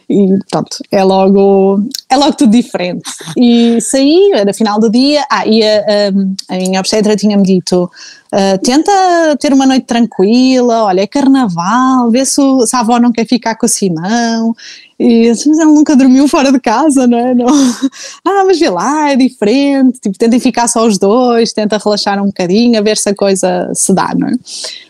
[0.08, 3.02] e pronto, é logo, é logo tudo diferente.
[3.36, 7.90] E saí, era final do dia, ah, e a, a, a minha obstetra tinha-me dito,
[8.32, 8.92] uh, tenta
[9.40, 12.40] ter uma noite tranquila, olha, é carnaval, vê se,
[12.72, 14.54] a avó não quer ficar com o Simão,
[14.98, 17.34] e mas ele nunca dormiu fora de casa, não é?
[17.34, 17.46] Não.
[18.24, 22.26] Ah, mas vê lá, é diferente, tipo, tentem ficar só os dois, tenta relaxar um
[22.26, 24.32] bocadinho, a ver se a coisa se dá, não é?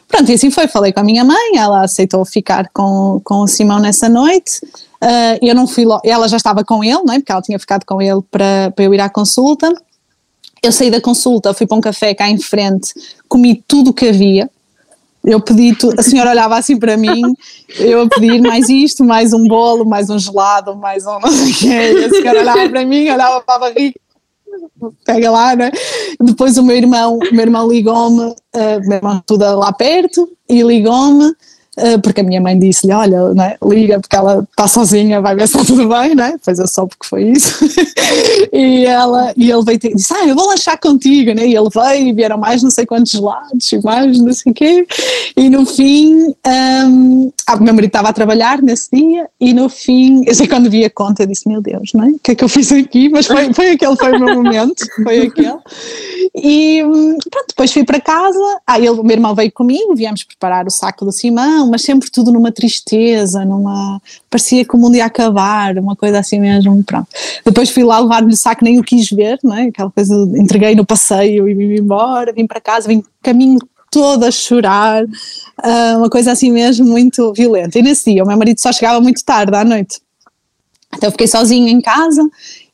[0.06, 3.48] Pronto, e assim foi, falei com a minha mãe, ela aceitou ficar com, com o
[3.48, 4.60] Simão nessa noite,
[5.02, 7.18] Uh, eu não fui logo, ela já estava com ele, não é?
[7.18, 9.74] porque ela tinha ficado com ele para, para eu ir à consulta.
[10.62, 12.94] Eu saí da consulta, fui para um café cá em frente,
[13.28, 14.48] comi tudo o que havia.
[15.24, 17.22] Eu pedi a senhora olhava assim para mim,
[17.78, 21.52] eu a pedir mais isto, mais um bolo, mais um gelado, mais um não sei
[21.52, 22.04] o quê.
[22.06, 23.94] A senhora olhava para mim, olhava para a barriga,
[25.04, 25.70] pega lá, né?
[26.20, 30.60] Depois o meu irmão, o meu irmão ligou-me, uh, meu irmão estuda lá perto, e
[30.60, 31.32] ligou-me
[32.02, 33.56] porque a minha mãe disse-lhe, olha, é?
[33.66, 36.36] liga porque ela está sozinha, vai ver se está tudo bem, não é?
[36.44, 37.64] Pois eu soube que foi isso.
[38.52, 41.46] e, ela, e ele veio e disse, ah, eu vou lanchar contigo, né?
[41.46, 44.54] E ele veio e vieram mais não sei quantos gelados e mais não sei o
[44.54, 44.86] quê.
[45.34, 50.24] E no fim, um, ah, meu marido estava a trabalhar nesse dia e no fim,
[50.26, 52.06] eu sei quando vi a conta, eu disse, meu Deus, é?
[52.06, 53.08] O que é que eu fiz aqui?
[53.08, 55.58] Mas foi, foi aquele, foi o meu momento, foi aquele.
[56.34, 56.82] E
[57.30, 61.04] pronto, depois fui para casa, ah, o meu irmão veio comigo, viemos preparar o saco
[61.04, 64.00] do Simão, mas sempre tudo numa tristeza, numa.
[64.30, 67.08] parecia que o mundo ia acabar, uma coisa assim mesmo, pronto.
[67.44, 69.64] Depois fui lá levar-lhe o saco, nem o quis ver, não é?
[69.64, 73.58] Aquela coisa, entreguei no passeio e vim embora, vim para casa, vim caminho
[73.90, 77.78] todo a chorar, uh, uma coisa assim mesmo muito violenta.
[77.78, 80.00] E nesse dia o meu marido só chegava muito tarde à noite.
[80.96, 82.22] Então eu fiquei sozinha em casa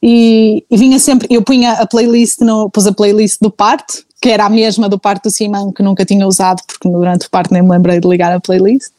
[0.03, 4.31] e, e, vinha sempre, eu punha a playlist, no, pus a playlist do parto, que
[4.31, 7.53] era a mesma do parto do Simão, que nunca tinha usado, porque durante o parto
[7.53, 8.91] nem me lembrei de ligar a playlist.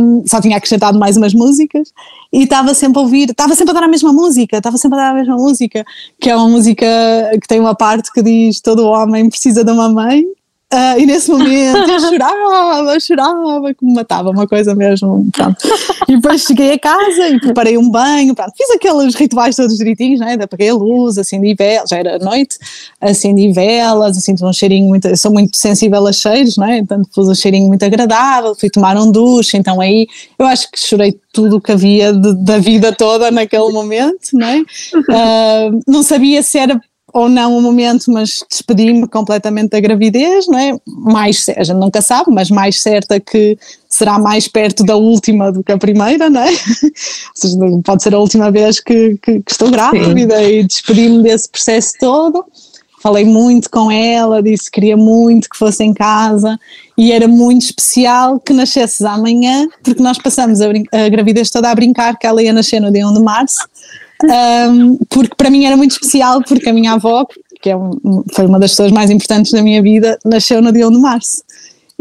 [0.00, 1.92] um, só tinha acrescentado mais umas músicas
[2.32, 5.02] e estava sempre a ouvir, estava sempre a dar a mesma música, estava sempre a
[5.02, 5.84] dar a mesma música,
[6.20, 6.86] que é uma música
[7.40, 10.24] que tem uma parte que diz todo homem precisa de uma mãe
[10.72, 15.28] Uh, e nesse momento eu chorava, chorava, que me matava, uma coisa mesmo.
[15.32, 15.56] Pronto.
[16.08, 18.52] E depois cheguei a casa e preparei um banho, pronto.
[18.56, 20.36] fiz aqueles rituais todos direitinhos, né?
[20.40, 22.56] apaguei a luz, acendi velas, já era noite,
[23.00, 26.78] acendi velas, assim, um cheirinho muito, sou muito sensível a cheiros, né?
[26.78, 30.06] então pus um cheirinho muito agradável, fui tomar um duche, então aí
[30.38, 34.62] eu acho que chorei tudo o que havia de, da vida toda naquele momento, né?
[34.94, 36.80] Uh, não sabia se era
[37.12, 40.76] ou não o momento, mas despedi-me completamente da gravidez, não é?
[40.86, 43.58] Mais, a gente nunca sabe, mas mais certa que
[43.88, 46.50] será mais perto da última do que a primeira, não é?
[46.50, 46.56] Ou
[47.34, 50.44] seja, pode ser a última vez que, que, que estou grávida Sim.
[50.44, 52.44] e despedi-me desse processo todo.
[53.02, 56.58] Falei muito com ela, disse que queria muito que fosse em casa
[56.98, 61.74] e era muito especial que nascesses amanhã, porque nós passamos a, a gravidez toda a
[61.74, 63.66] brincar que ela ia nascer no dia 1 de março
[64.24, 67.26] um, porque para mim era muito especial, porque a minha avó,
[67.60, 70.86] que é um, foi uma das pessoas mais importantes da minha vida, nasceu no dia
[70.88, 71.42] 1 de março.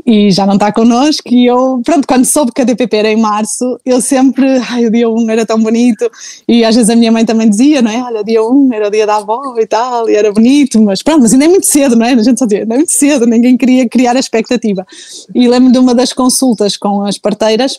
[0.06, 3.18] E já não está connosco e eu, pronto, quando soube que a DPP era em
[3.18, 6.10] março, eu sempre, ai, o dia 1 era tão bonito.
[6.48, 8.88] E às vezes a minha mãe também dizia, não é, olha, o dia 1 era
[8.88, 11.66] o dia da avó e tal, e era bonito, mas pronto, mas ainda é muito
[11.66, 14.20] cedo, não é, a gente só diz, ainda é muito cedo, ninguém queria criar a
[14.20, 14.88] expectativa.
[15.36, 17.78] E lembro de uma das consultas com as parteiras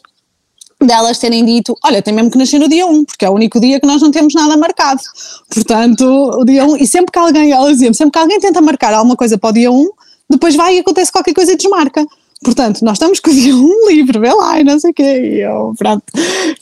[0.86, 3.60] delas terem dito, olha, tem mesmo que nascer no dia 1, porque é o único
[3.60, 5.00] dia que nós não temos nada marcado.
[5.52, 8.94] Portanto, o dia 1, e sempre que alguém, elas diziam, sempre que alguém tenta marcar
[8.94, 9.88] alguma coisa para o dia 1,
[10.30, 12.06] depois vai e acontece qualquer coisa e desmarca.
[12.42, 15.02] Portanto, nós estamos com o dia um livre, vê lá, e não sei o quê.
[15.02, 16.02] E eu, pronto,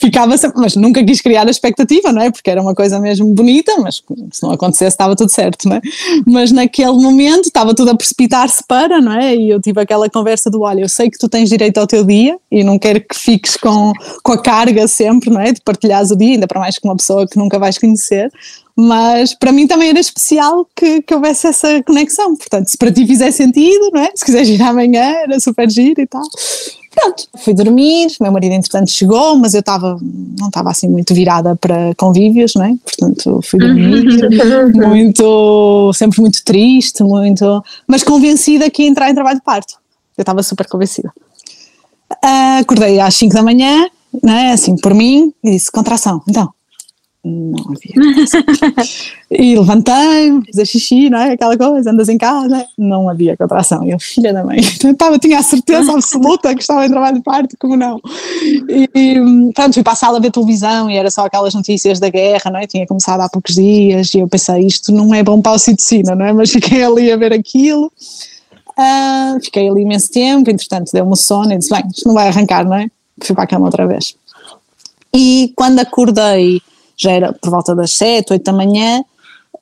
[0.01, 2.33] ficava sempre, mas nunca quis criar a expectativa, não é?
[2.33, 4.03] Porque era uma coisa mesmo bonita, mas
[4.33, 5.81] se não acontecesse estava tudo certo, não é?
[6.27, 9.37] Mas naquele momento estava tudo a precipitar-se para, não é?
[9.37, 12.03] E eu tive aquela conversa do: olha, eu sei que tu tens direito ao teu
[12.03, 13.93] dia e não quero que fiques com,
[14.25, 15.53] com a carga sempre, não é?
[15.53, 18.33] De partilhares o dia, ainda para mais com uma pessoa que nunca vais conhecer
[18.81, 22.37] mas para mim também era especial que, que houvesse essa conexão.
[22.37, 24.13] Portanto, se para ti fizer sentido, não é?
[24.15, 26.23] Se quiseres ir amanhã, era super giro e tal.
[26.95, 29.99] Pronto, fui dormir, meu marido entretanto chegou, mas eu estava,
[30.39, 32.75] não estava assim muito virada para convívios, não é?
[32.85, 34.05] Portanto, fui dormir,
[34.73, 39.75] muito, sempre muito triste, muito, mas convencida que ia entrar em trabalho de parto.
[40.17, 41.13] Eu estava super convencida.
[42.13, 43.89] Uh, acordei às 5 da manhã,
[44.23, 44.53] não é?
[44.53, 46.49] Assim, por mim, e disse, contração, então,
[47.25, 48.79] não havia
[49.31, 51.33] e levantei-me, fiz xixi, não é?
[51.33, 53.85] Aquela coisa, andas em casa, não havia contração.
[53.85, 57.23] E eu, filha da mãe, estava, tinha a certeza absoluta que estava em trabalho de
[57.23, 58.01] parto, como não?
[58.69, 59.21] E,
[59.53, 62.51] pronto, fui para a sala a ver televisão e era só aquelas notícias da guerra,
[62.51, 62.67] não é?
[62.67, 66.15] Tinha começado há poucos dias e eu pensei, isto não é bom para o citocina,
[66.15, 66.33] não é?
[66.33, 67.93] Mas fiquei ali a ver aquilo.
[68.79, 72.65] Uh, fiquei ali imenso tempo, entretanto deu-me sono e disse, bem, isto não vai arrancar,
[72.65, 72.89] não é?
[73.21, 74.15] Fui para a cama outra vez.
[75.13, 76.63] E quando acordei
[76.99, 79.03] já era por volta das 7, 8 da manhã,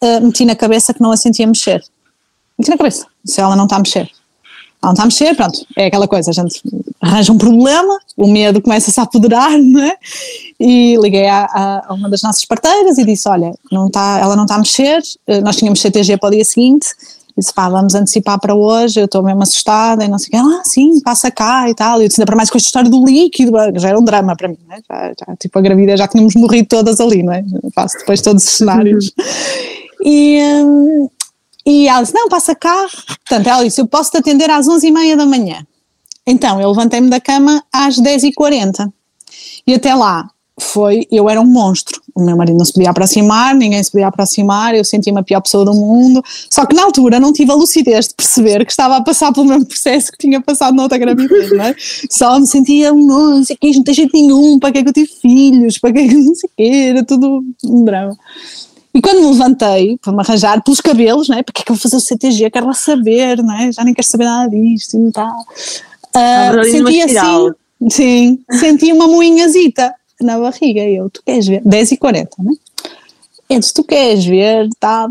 [0.03, 1.85] uh, meti na cabeça que não a sentia mexer.
[2.59, 4.11] Meti na cabeça, se ela não está a mexer.
[4.83, 6.63] Ela não está a mexer, pronto, é aquela coisa, a gente
[7.01, 9.97] arranja um problema, o medo começa-se a apoderar, não é?
[10.59, 14.45] E liguei a, a, uma das nossas parteiras e disse, olha, não está, ela não
[14.45, 16.89] está a mexer, eh, nós tínhamos CTG para o dia seguinte,
[17.37, 20.37] disse, pá, vamos antecipar para hoje, eu estou mesmo assustada e não sei o que,
[20.37, 22.91] ah, sim, passa cá e tal, e eu disse, ainda para mais com esta história
[22.91, 24.81] do líquido, já era um drama para mim, né?
[24.89, 27.45] já, já, tipo, a gravidez, já tínhamos morrido todas ali, não é?
[27.75, 29.13] faço depois todos os cenários.
[30.03, 31.09] e, hum,
[31.67, 32.87] e ela disse, não, passa cá,
[33.27, 35.67] portanto, ela disse, eu posso te atender às 11h30 da manhã.
[36.27, 38.91] Então, eu levantei-me da cama às 10h40,
[39.67, 40.29] e até lá
[40.59, 44.09] foi, eu era um monstro, o meu marido não se podia aproximar, ninguém se podia
[44.09, 47.55] aproximar, eu sentia-me a pior pessoa do mundo, só que na altura não tive a
[47.55, 50.97] lucidez de perceber que estava a passar pelo mesmo processo que tinha passado na outra
[50.97, 51.75] gravidez, não é?
[52.11, 54.95] Só me sentia, não sei que, não tem jeito nenhum, para que é que eu
[54.95, 58.17] tive filhos, para que é que não sei o quê, era tudo um drama.
[58.95, 61.43] E quando me levantei para me arranjar pelos cabelos, não é?
[61.43, 62.49] Porque é que eu vou fazer o CTG?
[62.49, 63.71] Quero lá saber, não é?
[63.71, 65.37] Já nem quero saber nada disto e tal.
[66.17, 67.51] Uh, senti assim,
[67.91, 70.83] sim, senti uma moinhazita na barriga.
[70.83, 71.63] E eu, tu queres ver?
[71.65, 72.53] 10 e 40 né?
[73.49, 74.69] Eu disse, tu queres ver?
[74.81, 75.09] Tá,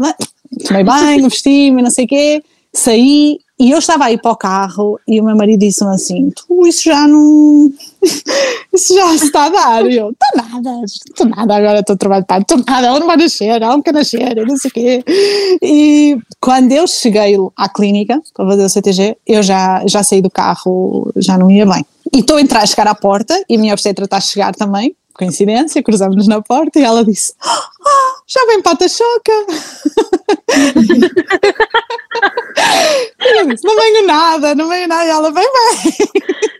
[0.67, 2.43] tomei banho, vesti-me, não sei o quê,
[2.73, 6.67] saí e eu estava aí para o carro e o meu marido disse-me assim: Tu,
[6.67, 7.71] isso já não.
[8.73, 9.85] isso já está a dar.
[9.89, 13.15] E eu: Está nada, estou nada, agora estou a trabalhar, estou nada, ela não vai
[13.15, 15.03] nascer, ela não quer nascer, não sei o quê.
[15.61, 20.29] E quando eu cheguei à clínica para fazer o CTG, eu já, já saí do
[20.29, 21.85] carro, já não ia bem.
[22.13, 24.55] E estou a entrar, a chegar à porta e a minha obstetra está a chegar
[24.55, 27.63] também coincidência, cruzamos-nos na porta e ela disse: oh,
[28.27, 29.31] Já vem pata choca!
[33.37, 35.05] eu disse: Não venho nada, não venho nada.
[35.05, 35.95] E ela: Vem, vem!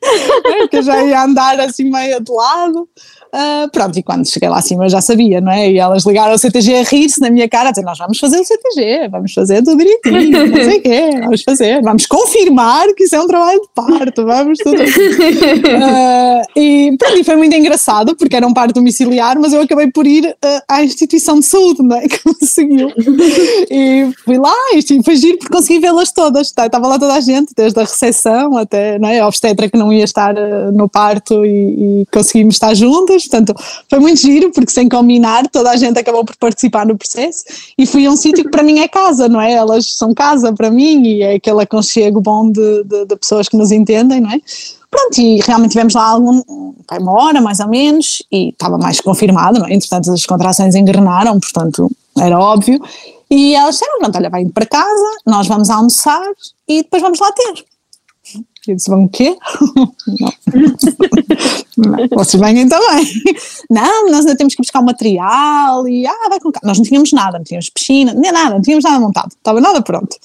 [0.59, 2.87] Porque eu já ia andar assim meio de lado.
[3.35, 5.69] Uh, pronto, e quando cheguei lá acima eu já sabia, não é?
[5.69, 8.39] E elas ligaram ao CTG a rir-se na minha cara, a dizer: Nós vamos fazer
[8.39, 13.03] o CTG, vamos fazer tudo direitinho, não sei o quê, vamos fazer, vamos confirmar que
[13.03, 14.81] isso é um trabalho de parto, vamos tudo.
[14.81, 19.91] Uh, e pronto, e foi muito engraçado, porque era um parto domiciliar, mas eu acabei
[19.91, 22.05] por ir uh, à instituição de saúde, não é?
[22.15, 22.89] Que conseguiu.
[23.69, 26.67] E fui lá e foi giro porque consegui vê-las todas, tá?
[26.67, 29.19] estava lá toda a gente, desde a recepção até não é?
[29.19, 30.33] a obstetra que não ia estar
[30.71, 33.53] no parto e, e conseguimos estar juntas portanto
[33.89, 37.43] foi muito giro, porque sem combinar toda a gente acabou por participar no processo
[37.77, 39.53] e fui a um sítio que para mim é casa, não é?
[39.53, 43.57] Elas são casa para mim e é aquele aconchego bom de, de, de pessoas que
[43.57, 44.39] nos entendem, não é?
[44.89, 46.41] Pronto, e realmente tivemos lá algum,
[46.99, 49.73] uma hora mais ou menos, e estava mais confirmado, não é?
[49.73, 52.79] Entretanto, as contrações engrenaram, portanto, era óbvio.
[53.29, 56.25] E elas disseram: pronto, olha, vai indo para casa, nós vamos almoçar
[56.67, 57.65] e depois vamos lá ter.
[58.73, 59.37] Disse, vão o quê?
[61.77, 62.07] não.
[62.11, 63.05] Vocês venham também.
[63.69, 67.11] Não, nós ainda temos que buscar o material e ah, vai com Nós não tínhamos
[67.11, 70.17] nada, não tínhamos piscina, nem nada, não tínhamos nada montado, estava nada pronto.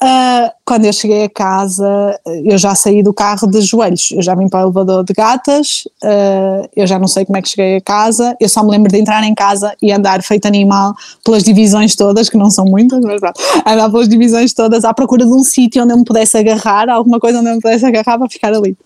[0.00, 4.32] Uh, quando eu cheguei a casa, eu já saí do carro de joelhos, eu já
[4.32, 7.78] vim para o elevador de gatas, uh, eu já não sei como é que cheguei
[7.78, 10.94] a casa, eu só me lembro de entrar em casa e andar feito animal
[11.24, 15.24] pelas divisões todas, que não são muitas, mas pronto, andar pelas divisões todas à procura
[15.24, 18.18] de um sítio onde eu me pudesse agarrar, alguma coisa onde eu me pudesse agarrar
[18.18, 18.76] para ficar ali.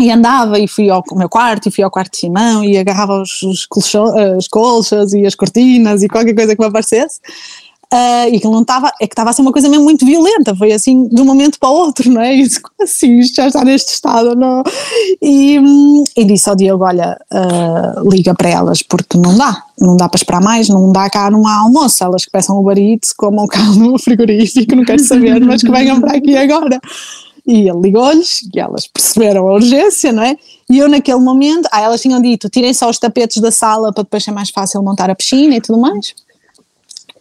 [0.00, 3.20] E andava e fui ao meu quarto e fui ao quarto de Simão e agarrava
[3.20, 7.20] os, os colchões, as colchas e as cortinas e qualquer coisa que me aparecesse
[7.92, 10.54] Uh, e que não estava, é que estava a ser uma coisa mesmo muito violenta,
[10.54, 12.36] foi assim de um momento para o outro, não é?
[12.62, 14.62] Como assim, isto já está neste estado, não?
[15.20, 15.58] E,
[16.16, 20.18] e disse ao Diogo: Olha, uh, liga para elas, porque não dá, não dá para
[20.18, 23.60] esperar mais, não dá cá, não há almoço, elas que peçam o barito, comam cá
[23.60, 26.80] no frigorífico, não quero saber, mas que venham para aqui agora.
[27.44, 30.36] E ele ligou-lhes e elas perceberam a urgência, não é?
[30.70, 34.04] E eu naquele momento, ah, elas tinham dito, tirem só os tapetes da sala para
[34.04, 36.14] depois ser mais fácil montar a piscina e tudo mais.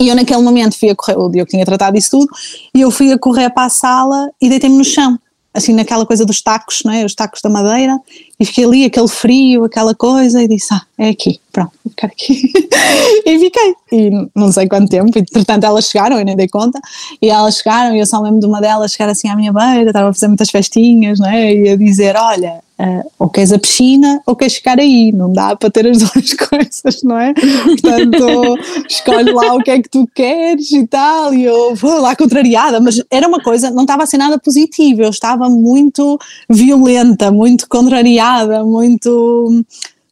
[0.02, 2.28] E eu naquele momento fui a correr, o Diogo tinha tratado isso tudo,
[2.74, 5.20] e eu fui a correr para a sala e deitei-me no chão,
[5.54, 7.04] assim naquela coisa dos tacos, não é?
[7.04, 8.00] Os tacos da madeira,
[8.40, 12.08] e fiquei ali, aquele frio, aquela coisa, e disse, ah, é aqui, pronto, vou ficar
[12.08, 12.50] aqui.
[13.26, 16.80] e fiquei, e não sei quanto tempo, e entretanto elas chegaram, eu nem dei conta,
[17.22, 19.90] e elas chegaram, e eu só lembro de uma delas chegar assim à minha beira,
[19.90, 21.54] estava a fazer muitas festinhas, não é?
[21.54, 25.54] E a dizer, olha, Uh, ou queres a piscina ou queres ficar aí, não dá
[25.54, 27.34] para ter as duas coisas, não é?
[27.34, 28.58] Portanto,
[28.88, 32.80] escolhe lá o que é que tu queres e tal, e eu vou lá contrariada,
[32.80, 36.18] mas era uma coisa, não estava a ser nada positivo, eu estava muito
[36.50, 39.66] violenta, muito contrariada, muito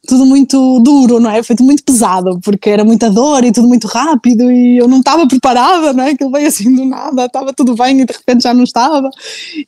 [0.08, 1.42] tudo muito duro, não é?
[1.42, 5.00] Foi tudo muito pesado, porque era muita dor e tudo muito rápido e eu não
[5.00, 6.10] estava preparada, não é?
[6.12, 9.10] Aquilo veio assim do nada, estava tudo bem e de repente já não estava.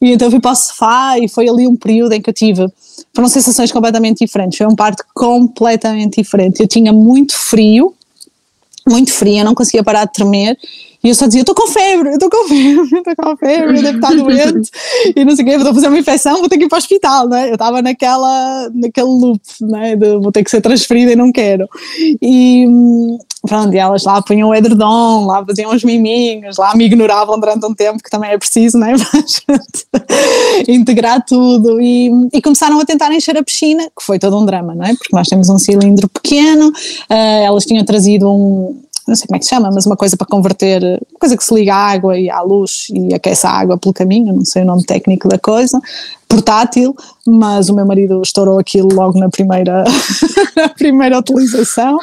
[0.00, 2.66] E então fui para o sofá e foi ali um período em que eu tive.
[3.14, 6.60] Foram sensações completamente diferentes, foi um parto completamente diferente.
[6.60, 7.94] Eu tinha muito frio,
[8.88, 10.56] muito frio, eu não conseguia parar de tremer
[11.02, 13.78] e eu só dizia: estou com febre, eu estou com febre, eu estou com febre,
[13.78, 14.70] eu devo estar doente
[15.16, 16.78] e não sei o quê, a fazer uma infecção, vou ter que ir para o
[16.78, 17.48] hospital, não é?
[17.48, 19.96] Eu estava naquela, naquele loop, não é?
[19.96, 21.68] De vou ter que ser transferida e não quero.
[22.20, 22.66] E
[23.46, 27.64] pronto, e elas lá punham o edredom, lá faziam os miminhos, lá me ignoravam durante
[27.64, 28.92] um tempo, que também é preciso, é?
[29.90, 30.04] Para
[30.68, 31.80] integrar tudo.
[31.80, 34.94] E, e começaram a tentar encher a piscina, que foi todo um drama, não é?
[34.94, 39.38] Porque nós temos um cilindro pequeno, uh, elas tinham trazido um não sei como é
[39.38, 42.18] que se chama, mas uma coisa para converter, uma coisa que se liga à água
[42.18, 45.38] e à luz e aquece a água pelo caminho, não sei o nome técnico da
[45.38, 45.80] coisa,
[46.30, 46.94] portátil,
[47.26, 49.84] mas o meu marido estourou aquilo logo na primeira,
[50.56, 51.98] na primeira utilização,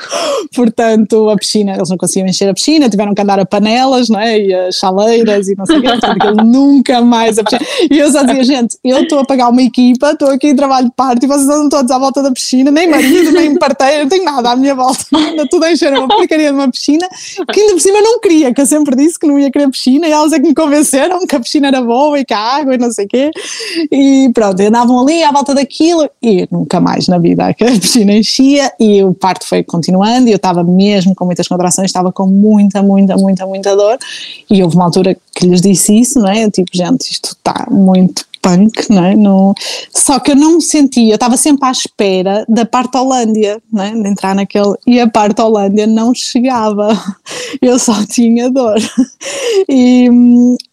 [0.53, 4.19] portanto a piscina, eles não conseguiam encher a piscina, tiveram que andar a panelas, não
[4.19, 7.97] é, e as chaleiras e não sei o quê, portanto nunca mais a piscina, e
[7.97, 10.93] eu só dizia, gente, eu estou a pagar uma equipa, estou aqui em trabalho de
[10.93, 14.25] parte e vocês andam todos à volta da piscina, nem marido, nem parteiro, não tenho
[14.25, 17.07] nada à minha volta, anda tudo a encher uma porcaria de uma piscina,
[17.51, 20.05] que ainda por cima não queria, que eu sempre disse que não ia querer piscina,
[20.05, 22.75] e elas é que me convenceram que a piscina era boa e que a água
[22.75, 23.31] e não sei o quê,
[23.89, 28.13] e e pronto, andavam ali à volta daquilo e nunca mais na vida a piscina
[28.13, 32.25] enchia e o parto foi continuando e eu estava mesmo com muitas contrações, estava com
[32.25, 33.97] muita, muita, muita, muita dor
[34.49, 36.49] e houve uma altura que lhes disse isso, não é?
[36.49, 39.15] Tipo, gente, isto está muito punk, não é?
[39.15, 39.53] No,
[39.93, 43.91] só que eu não sentia, eu estava sempre à espera da parte Holândia, não é?
[43.91, 46.97] De entrar naquele, e a parte Holândia não chegava,
[47.61, 48.77] eu só tinha dor.
[49.69, 50.07] E,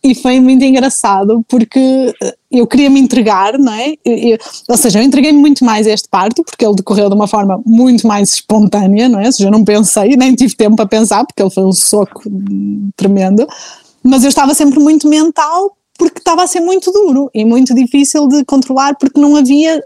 [0.04, 2.14] e foi muito engraçado porque
[2.50, 3.94] eu queria me entregar, não é?
[4.04, 7.60] Eu, ou seja, eu entreguei-me muito mais este parto, porque ele decorreu de uma forma
[7.66, 9.26] muito mais espontânea, não é?
[9.26, 12.22] Ou seja, eu não pensei, nem tive tempo para pensar, porque ele foi um soco
[12.94, 13.48] tremendo,
[14.02, 18.26] mas eu estava sempre muito mental porque estava a ser muito duro e muito difícil
[18.28, 19.82] de controlar, porque não havia.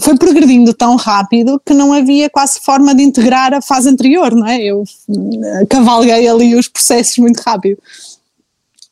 [0.00, 4.46] Foi progredindo tão rápido que não havia quase forma de integrar a fase anterior, não
[4.46, 4.62] é?
[4.62, 7.78] Eu eh, cavalguei ali os processos muito rápido.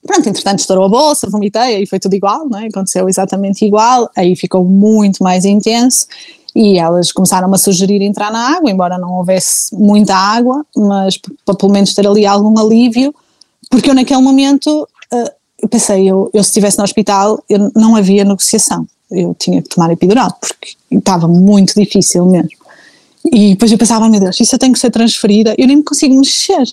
[0.06, 2.66] Pronto, entretanto estourou a bolsa, vomitei, e foi tudo igual, não é?
[2.66, 6.06] Aconteceu exatamente igual, aí ficou muito mais intenso
[6.54, 11.54] e elas começaram a sugerir entrar na água, embora não houvesse muita água, mas para
[11.54, 13.14] pelo menos ter ali algum alívio,
[13.70, 17.96] porque eu naquele momento uh, eu pensei, eu, eu se estivesse no hospital, eu, não
[17.96, 22.50] havia negociação, eu tinha que tomar epidural, porque estava muito difícil mesmo.
[23.32, 25.82] E depois eu pensava, meu Deus, isso eu tenho que ser transferida, eu nem me
[25.82, 26.64] consigo mexer,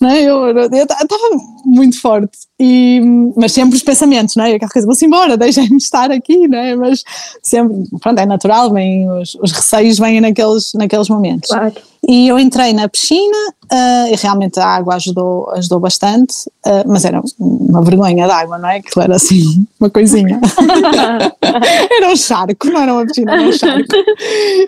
[0.00, 0.22] não é?
[0.22, 1.30] Eu estava
[1.64, 3.00] muito forte, e,
[3.36, 4.54] mas sempre os pensamentos, não é?
[4.54, 6.76] Aquela coisa, vou-se embora, deixem-me estar aqui, não é?
[6.76, 7.02] Mas
[7.42, 11.48] sempre, pronto, é natural, vem, os, os receios vêm naqueles, naqueles momentos.
[11.48, 11.74] Claro.
[12.06, 16.34] E eu entrei na piscina uh, e realmente a água ajudou, ajudou bastante,
[16.66, 18.76] uh, mas era uma vergonha de água, não é?
[18.76, 20.38] Aquilo era assim, uma coisinha.
[21.42, 23.96] era um charco, não era uma piscina, era um charco.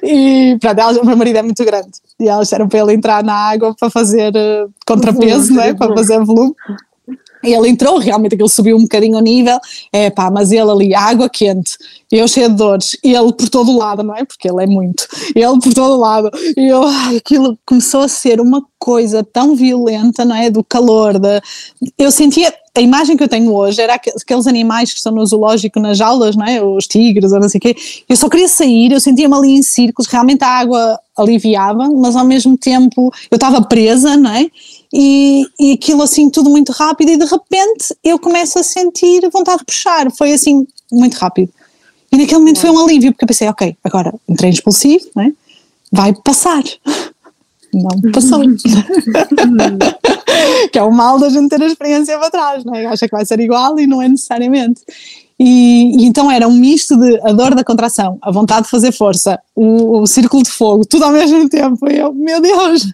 [0.02, 3.22] E pronto, elas, o meu marido é muito grande e elas disseram para ele entrar
[3.22, 5.74] na água para fazer uh, contrapeso, não é?
[5.74, 6.54] Para fazer volume.
[7.42, 9.58] Ele entrou, realmente aquilo subiu um bocadinho o nível,
[9.92, 11.76] é pá, mas ele ali, água quente,
[12.10, 14.24] eu cheio de dores, ele por todo o lado, não é?
[14.24, 16.82] Porque ele é muito, ele por todo o lado, e eu,
[17.16, 20.50] aquilo começou a ser uma coisa tão violenta, não é?
[20.50, 21.40] Do calor, da,
[21.98, 25.80] eu sentia, a imagem que eu tenho hoje era aqueles animais que estão no zoológico
[25.80, 26.62] nas jaulas, não é?
[26.62, 27.76] Os tigres ou não sei o quê.
[28.08, 32.24] Eu só queria sair, eu sentia-me ali em círculos, realmente a água aliviava, mas ao
[32.24, 34.46] mesmo tempo eu estava presa, não é?
[34.92, 39.58] E, e aquilo assim tudo muito rápido e de repente eu começo a sentir vontade
[39.58, 41.52] de puxar, foi assim muito rápido.
[42.12, 45.32] E naquele momento foi um alívio, porque eu pensei, ok, agora entrei expulsivo, não é?
[45.92, 46.62] vai passar.
[47.74, 48.40] Não passou.
[50.72, 52.86] que é o mal da gente ter a experiência para trás, não é?
[52.86, 54.80] Acha que vai ser igual e não é necessariamente.
[55.38, 58.90] E, e, então era um misto de a dor da contração, a vontade de fazer
[58.90, 61.90] força, o, o círculo de fogo, tudo ao mesmo tempo.
[61.90, 62.86] E eu, meu Deus,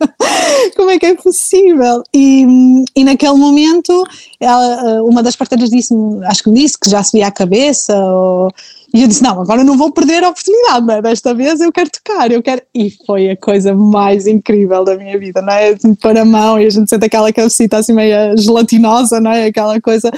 [0.76, 2.02] como é que é possível?
[2.14, 4.04] E, e naquele momento,
[4.38, 7.96] ela, uma das parteiras disse-me, acho que me disse que já se via a cabeça,
[7.96, 8.50] ou,
[8.92, 11.02] e eu disse: Não, agora não vou perder a oportunidade, não é?
[11.02, 12.62] Desta vez eu quero tocar, eu quero.
[12.74, 15.76] E foi a coisa mais incrível da minha vida, não é?
[16.00, 19.46] Para a mão e a gente sente aquela cabecita assim meio gelatinosa, não é?
[19.46, 20.10] Aquela coisa.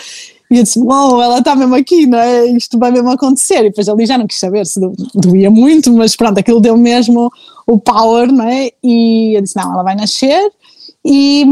[0.53, 2.44] E eu disse, uau, ela está mesmo aqui, não é?
[2.46, 3.61] Isto vai mesmo acontecer.
[3.61, 4.78] E depois ali já não quis saber se
[5.14, 7.32] doía muito, mas pronto, aquilo deu mesmo
[7.66, 8.70] o power, não é?
[8.84, 10.53] E eu disse, não, ela vai nascer.
[11.03, 11.46] E,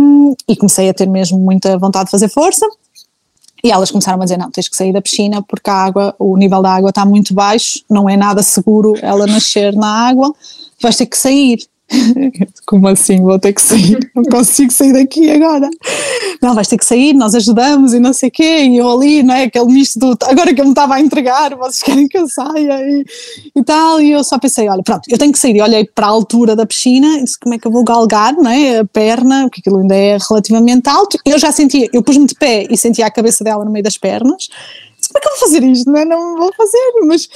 [0.46, 2.66] e comecei a ter mesmo muita vontade de fazer força.
[3.64, 6.36] E elas começaram a dizer: não, tens que sair da piscina porque a água, o
[6.36, 10.30] nível da água está muito baixo, não é nada seguro ela nascer na água,
[10.80, 11.66] vais ter que sair.
[12.66, 13.20] Como assim?
[13.20, 13.98] Vou ter que sair?
[14.14, 15.68] Não consigo sair daqui agora.
[16.40, 18.64] Não, vais ter que sair, nós ajudamos e não sei o quê.
[18.64, 19.44] E eu ali, não é?
[19.44, 20.16] Aquele misto do.
[20.24, 23.04] Agora que eu me estava a entregar, vocês querem que eu saia e,
[23.54, 24.00] e tal.
[24.00, 25.56] E eu só pensei: olha, pronto, eu tenho que sair.
[25.56, 28.32] E olhei para a altura da piscina e disse: como é que eu vou galgar,
[28.34, 28.78] não é?
[28.78, 31.18] A perna, porque aquilo ainda é relativamente alto.
[31.24, 33.98] Eu já sentia, eu pus-me de pé e sentia a cabeça dela no meio das
[33.98, 34.48] pernas.
[34.98, 35.90] Disse, como é que eu vou fazer isto?
[35.90, 36.04] Não, é?
[36.04, 37.28] não vou fazer, mas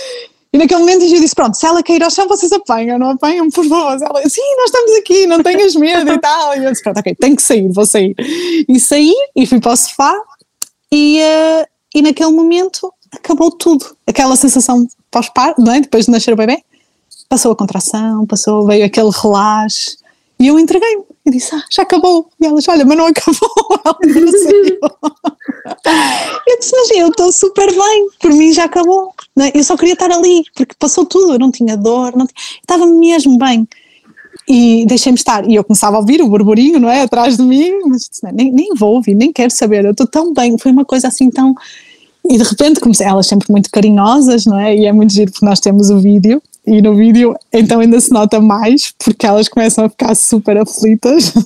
[0.55, 3.51] e naquele momento eu disse: Pronto, se ela cair ao chão, vocês apanham, não apanham,
[3.51, 4.01] por favor.
[4.01, 6.57] Ela Sim, nós estamos aqui, não tenhas medo e tal.
[6.57, 8.15] E eu disse: Pronto, ok, tenho que sair, vou sair.
[8.69, 10.17] E saí e fui para o sofá
[10.93, 13.97] e, uh, e naquele momento acabou tudo.
[14.07, 15.81] Aquela sensação pós-parto, é?
[15.81, 16.63] Depois de nascer o bebê,
[17.29, 19.97] passou a contração, passou, veio aquele relaxe
[20.39, 22.29] e eu entreguei-me e disse: Ah, já acabou.
[22.41, 24.79] E elas: Olha, mas não acabou, ela não saiu.
[26.47, 29.15] eu disse, mas eu estou super bem, por mim já acabou.
[29.39, 29.59] É?
[29.59, 32.87] Eu só queria estar ali, porque passou tudo, eu não tinha dor, não tinha, estava
[32.87, 33.67] mesmo bem.
[34.47, 35.49] E deixei-me estar.
[35.49, 37.03] E eu começava a ouvir o burburinho, não é?
[37.03, 40.35] Atrás de mim, mas disse, nem, nem vou ouvir, nem quero saber, eu estou tão
[40.35, 40.59] bem.
[40.59, 41.55] Foi uma coisa assim tão.
[42.29, 44.77] E de repente comecei, elas sempre muito carinhosas, não é?
[44.77, 48.11] E é muito giro porque nós temos o vídeo e no vídeo então ainda se
[48.11, 51.33] nota mais porque elas começam a ficar super aflitas.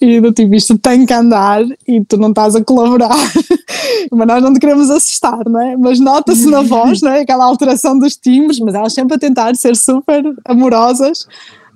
[0.00, 3.16] E do tipo isto tem que andar e tu não estás a colaborar.
[4.12, 5.76] Mas nós não te queremos assustar não é?
[5.76, 7.20] mas nota-se na voz não é?
[7.20, 11.26] aquela alteração dos timbres mas elas sempre a tentar ser super amorosas.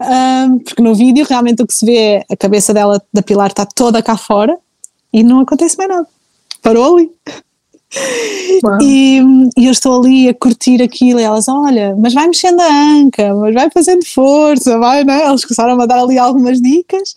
[0.01, 3.49] Um, porque no vídeo realmente o que se vê é a cabeça dela da Pilar
[3.49, 4.57] está toda cá fora
[5.13, 6.07] e não acontece mais nada.
[6.63, 7.11] Parou ali
[8.81, 9.21] e,
[9.57, 13.35] e, eu estou ali a curtir aquilo e elas, olha, mas vai mexendo a anca,
[13.35, 15.23] mas vai fazendo força, vai, né?
[15.23, 17.15] Elas começaram a dar ali algumas dicas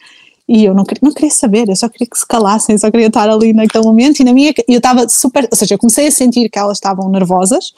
[0.48, 3.08] e eu não queria, não queria saber, eu só queria que se calassem, só queria
[3.08, 6.12] estar ali naquele momento e na minha, eu estava super, ou seja, eu comecei a
[6.12, 7.74] sentir que elas estavam nervosas,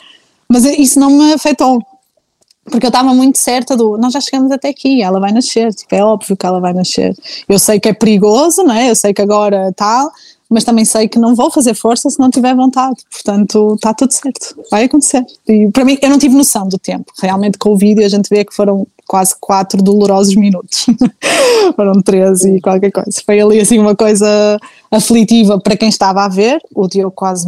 [0.49, 1.79] mas isso não me afetou,
[2.65, 5.93] porque eu estava muito certa do, nós já chegamos até aqui, ela vai nascer, tipo,
[5.93, 7.15] é óbvio que ela vai nascer,
[7.47, 8.89] eu sei que é perigoso, não é?
[8.89, 10.11] Eu sei que agora tal,
[10.55, 14.13] mas também sei que não vou fazer força se não tiver vontade, portanto está tudo
[14.13, 15.21] certo, vai acontecer.
[15.45, 18.29] E para mim, eu não tive noção do tempo, realmente com o vídeo a gente
[18.29, 20.85] vê que foram quase quatro dolorosos minutos,
[21.75, 23.11] foram 13 e qualquer coisa.
[23.25, 24.57] Foi ali assim uma coisa
[24.89, 27.45] aflitiva para quem estava a ver, o Diogo quase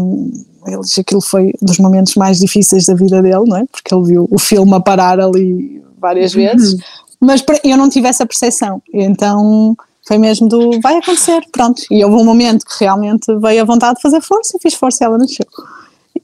[0.94, 3.64] que aquilo foi dos momentos mais difíceis da vida dele, não é?
[3.72, 6.42] Porque ele viu o filme a parar ali várias uhum.
[6.42, 6.76] vezes,
[7.22, 9.78] mas eu não tive essa percepção, então
[10.08, 11.82] foi mesmo do vai acontecer, pronto.
[11.92, 15.06] E houve um momento que realmente veio a vontade de fazer força, fiz força e
[15.06, 15.46] ela nasceu.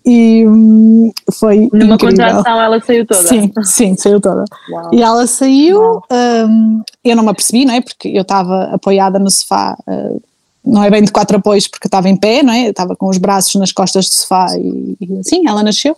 [0.06, 1.70] E hum, foi.
[1.72, 2.28] Numa incrível.
[2.28, 3.28] contração ela saiu toda.
[3.28, 4.46] Sim, sim, saiu toda.
[4.72, 4.90] Uau.
[4.94, 7.82] E ela saiu, um, eu não me apercebi, não é?
[7.82, 9.78] Porque eu estava apoiada no sofá.
[9.86, 10.22] Uh,
[10.66, 12.68] não é bem de quatro apoios porque estava em pé, não é?
[12.68, 15.94] Eu estava com os braços nas costas do sofá e, e assim, ela nasceu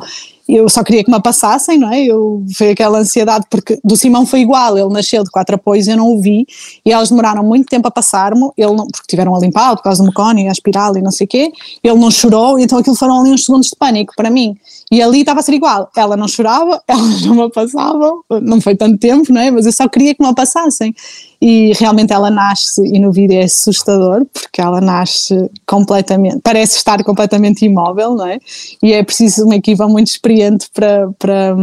[0.48, 2.04] eu só queria que me passassem, não é?
[2.04, 5.98] Eu foi aquela ansiedade, porque do Simão foi igual, ele nasceu de quatro apoios, eu
[5.98, 6.46] não o vi,
[6.86, 10.02] e elas demoraram muito tempo a passar-me, ele não, porque tiveram a limpar por causa
[10.04, 11.52] do mecone, a espiral e não sei o quê,
[11.84, 14.56] ele não chorou, então aquilo foram ali uns segundos de pânico para mim.
[14.92, 18.76] E ali estava a ser igual, ela não chorava, elas não me passavam, não foi
[18.76, 19.50] tanto tempo, não é?
[19.50, 20.94] Mas eu só queria que me passassem.
[21.42, 27.04] E realmente ela nasce, e no vídeo é assustador, porque ela nasce completamente, parece estar
[27.04, 28.40] completamente imóvel, não é?
[28.82, 31.56] E é preciso uma equipa muito experiente para, para,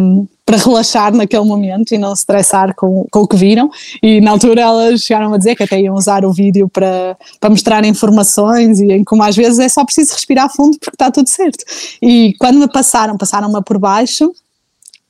[0.52, 3.70] para relaxar naquele momento e não se estressar com, com o que viram.
[4.02, 7.48] E na altura elas chegaram a dizer que até iam usar o vídeo para, para
[7.48, 11.28] mostrar informações e em como às vezes é só preciso respirar fundo porque está tudo
[11.28, 11.64] certo.
[12.02, 14.30] E quando me passaram, passaram-me por baixo,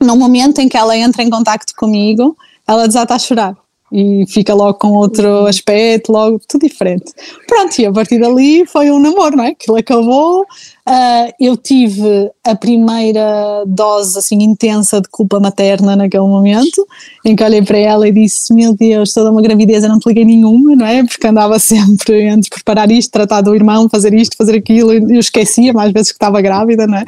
[0.01, 3.62] no momento em que ela entra em contacto comigo, ela desata a chorar
[3.93, 7.13] e fica logo com outro aspecto, logo tudo diferente.
[7.47, 9.49] Pronto, e a partir dali foi um namoro, não é?
[9.49, 10.41] Aquilo acabou.
[10.43, 16.87] Uh, eu tive a primeira dose assim intensa de culpa materna naquele momento,
[17.25, 20.09] em que olhei para ela e disse: Meu Deus, toda uma gravidez eu não te
[20.09, 21.05] liguei nenhuma, não é?
[21.05, 25.21] Porque andava sempre entre preparar isto, tratar do irmão, fazer isto, fazer aquilo, e eu
[25.21, 27.05] esquecia mais vezes que estava grávida, não é?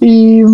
[0.00, 0.44] E.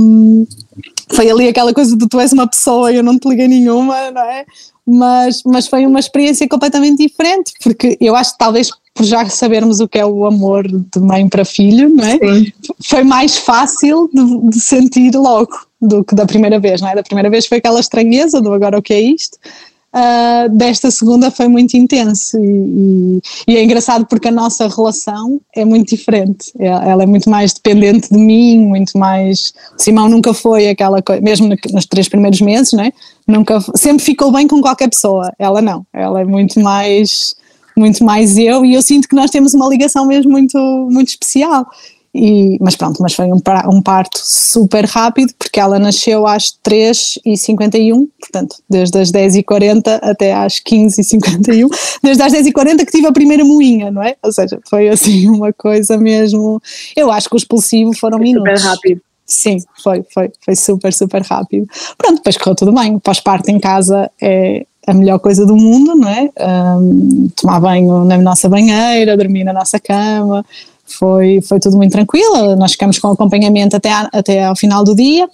[1.10, 4.10] Foi ali aquela coisa de tu és uma pessoa e eu não te liguei nenhuma,
[4.10, 4.44] não é?
[4.86, 9.78] Mas, mas foi uma experiência completamente diferente, porque eu acho que talvez por já sabermos
[9.80, 12.18] o que é o amor de mãe para filho, não é?
[12.18, 12.52] Sim.
[12.82, 16.94] Foi mais fácil de, de, sentir logo do que da primeira vez, não é?
[16.94, 19.38] Da primeira vez foi aquela estranheza do agora o que é isto,
[19.96, 25.64] uh, desta segunda foi muito intenso e, e, é engraçado porque a nossa relação é
[25.64, 26.52] muito diferente.
[26.58, 29.54] É, ela é muito mais dependente de mim, muito mais.
[29.78, 32.92] Simão nunca foi aquela coisa, mesmo nos três primeiros meses, né?
[33.26, 35.32] Nunca, sempre ficou bem com qualquer pessoa.
[35.38, 35.86] Ela não.
[35.92, 37.34] Ela é muito mais
[37.78, 40.58] muito mais eu e eu sinto que nós temos uma ligação mesmo muito
[40.90, 41.66] muito especial
[42.16, 43.40] e, mas pronto, mas foi um,
[43.70, 50.54] um parto super rápido, porque ela nasceu às 3h51, portanto, desde as 10h40 até às
[50.54, 51.68] 15h51,
[52.02, 54.16] desde as 10h40 que tive a primeira moinha, não é?
[54.22, 56.60] Ou seja, foi assim uma coisa mesmo.
[56.96, 58.60] Eu acho que o expulsivo foram foi minutos.
[58.60, 59.00] Super rápido.
[59.26, 61.66] Sim, foi, foi, foi super, super rápido.
[61.98, 62.98] Pronto, depois correu tudo bem.
[62.98, 66.30] Pós-parto em casa é a melhor coisa do mundo, não é?
[66.78, 70.46] Um, tomar banho na nossa banheira, dormir na nossa cama,
[70.86, 74.94] foi, foi tudo muito tranquilo, nós ficamos com acompanhamento até, a, até ao final do
[74.94, 75.28] dia,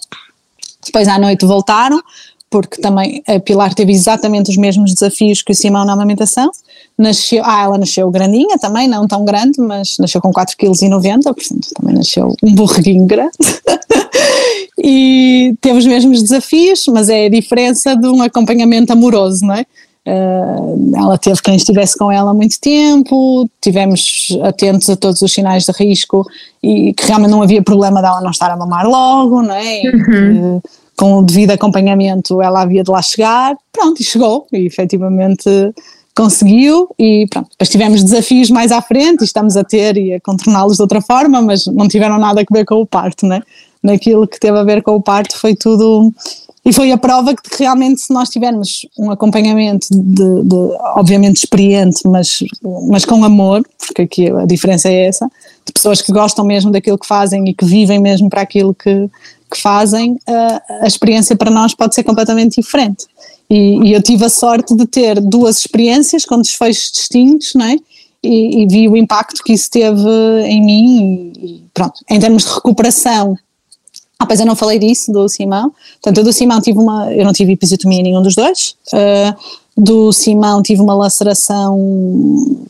[0.85, 2.01] depois à noite voltaram,
[2.49, 6.51] porque também a Pilar teve exatamente os mesmos desafios que o Simão na amamentação,
[6.97, 11.69] nasceu, ah, ela nasceu grandinha também, não tão grande, mas nasceu com 4,90 kg, portanto
[11.73, 13.33] também nasceu um borreguinho grande,
[14.77, 19.65] e teve os mesmos desafios, mas é a diferença de um acompanhamento amoroso, não é?
[20.05, 25.31] Uh, ela teve quem estivesse com ela há muito tempo, tivemos atentos a todos os
[25.31, 26.25] sinais de risco
[26.61, 29.81] e que realmente não havia problema dela não estar a mamar logo, não é?
[29.85, 30.59] Uhum.
[30.61, 35.49] Que, com o devido acompanhamento ela havia de lá chegar, pronto, e chegou, e efetivamente
[36.15, 40.19] conseguiu e pronto, depois tivemos desafios mais à frente e estamos a ter e a
[40.19, 43.41] contorná-los de outra forma, mas não tiveram nada a ver com o parto, né?
[43.81, 46.13] Naquilo que teve a ver com o parto foi tudo
[46.65, 50.55] e foi a prova que realmente se nós tivermos um acompanhamento de, de,
[50.95, 52.41] obviamente experiente, mas,
[52.89, 55.29] mas com amor, porque aqui a diferença é essa,
[55.65, 59.09] de pessoas que gostam mesmo daquilo que fazem e que vivem mesmo para aquilo que,
[59.51, 63.07] que fazem, a, a experiência para nós pode ser completamente diferente.
[63.49, 67.75] E, e, eu tive a sorte de ter duas experiências com desfechos distintos, não é?
[68.23, 70.09] E, e vi o impacto que isso teve
[70.45, 73.37] em mim e, pronto, em termos de recuperação
[74.19, 75.71] ah, pois eu não falei disso, do Simão.
[76.01, 77.11] Portanto, eu do Simão tive uma.
[77.13, 78.75] Eu não tive episiotomia nenhum dos dois.
[78.93, 79.35] Uh,
[79.75, 81.77] do Simão tive uma laceração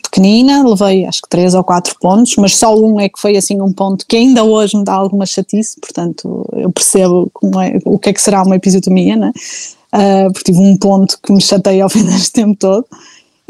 [0.01, 3.61] pequenina, levei acho que três ou quatro pontos, mas só um é que foi assim
[3.61, 7.29] um ponto que ainda hoje me dá alguma chatice, portanto eu percebo
[7.61, 9.33] é, o que é que será uma episiotomia, né?
[9.93, 12.85] Uh, porque tive um ponto que me chateia ao fim deste tempo todo.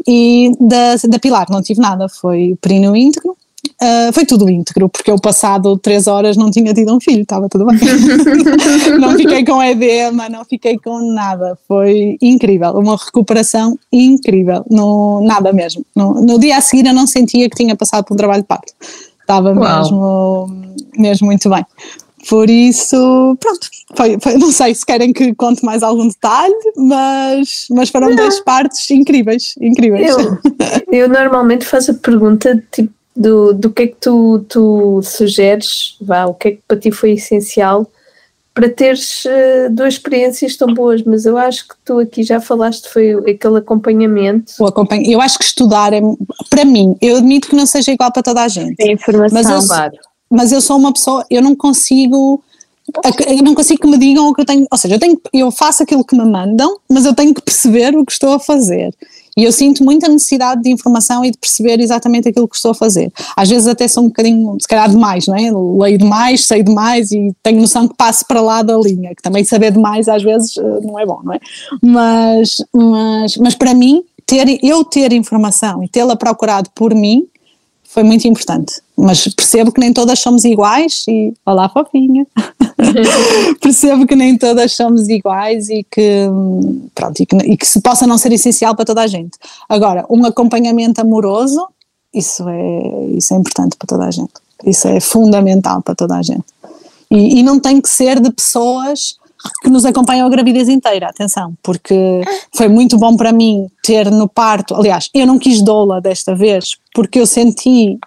[0.08, 3.38] E da, da Pilar não tive nada, foi períneo íntegro,
[3.82, 7.50] Uh, foi tudo íntegro, porque eu passado três horas não tinha tido um filho, estava
[7.50, 7.80] tudo bem.
[9.00, 15.52] não fiquei com edema, não fiquei com nada, foi incrível, uma recuperação incrível, no, nada
[15.52, 15.86] mesmo.
[15.96, 18.48] No, no dia a seguir eu não sentia que tinha passado por um trabalho de
[18.48, 18.74] parto,
[19.20, 20.48] estava mesmo,
[20.98, 21.66] mesmo muito bem.
[22.30, 27.66] Por isso, pronto, foi, foi, não sei se querem que conte mais algum detalhe, mas,
[27.70, 28.16] mas foram não.
[28.16, 30.10] duas partes incríveis, incríveis.
[30.10, 30.38] Eu,
[30.90, 36.26] eu normalmente faço a pergunta tipo, do, do que é que tu, tu sugeres, vá,
[36.26, 37.88] o que é que para ti foi essencial
[38.54, 42.88] para teres uh, duas experiências tão boas, mas eu acho que tu aqui já falaste
[42.88, 44.54] foi aquele acompanhamento.
[44.60, 46.02] O acompanha eu acho que estudar é,
[46.50, 48.76] para mim, eu admito que não seja igual para toda a gente.
[48.80, 49.94] É informação, mas eu, claro.
[50.30, 52.44] Mas eu sou uma pessoa, eu não consigo
[53.28, 55.50] eu não consigo que me digam o que eu tenho, ou seja, eu, tenho, eu
[55.52, 58.94] faço aquilo que me mandam, mas eu tenho que perceber o que estou a fazer.
[59.36, 62.76] E eu sinto muita necessidade de informação e de perceber exatamente aquilo que estou a
[62.76, 63.12] fazer.
[63.36, 65.52] Às vezes até sou um bocadinho, se calhar demais, não é?
[65.84, 69.44] Leio demais, sei demais e tenho noção que passo para lá da linha, que também
[69.44, 71.40] saber demais às vezes eh, não é bom, não é?
[71.82, 77.26] Mas, mas, mas para mim, ter, eu ter informação e tê-la procurado por mim
[77.84, 78.83] foi muito importante.
[78.98, 81.34] Mas percebo que nem todas somos iguais e.
[81.46, 82.28] Olá, fofinha!
[83.60, 86.28] percebo que nem todas somos iguais e que,
[86.94, 89.38] pronto, e que, e que se possa não ser essencial para toda a gente.
[89.68, 91.68] Agora, um acompanhamento amoroso,
[92.14, 94.34] isso é, isso é importante para toda a gente.
[94.66, 96.46] Isso é fundamental para toda a gente.
[97.10, 99.16] E, e não tem que ser de pessoas
[99.62, 102.22] que nos acompanham a gravidez inteira, atenção, porque
[102.56, 106.78] foi muito bom para mim ter no parto, aliás, eu não quis doula desta vez,
[106.94, 107.98] porque eu senti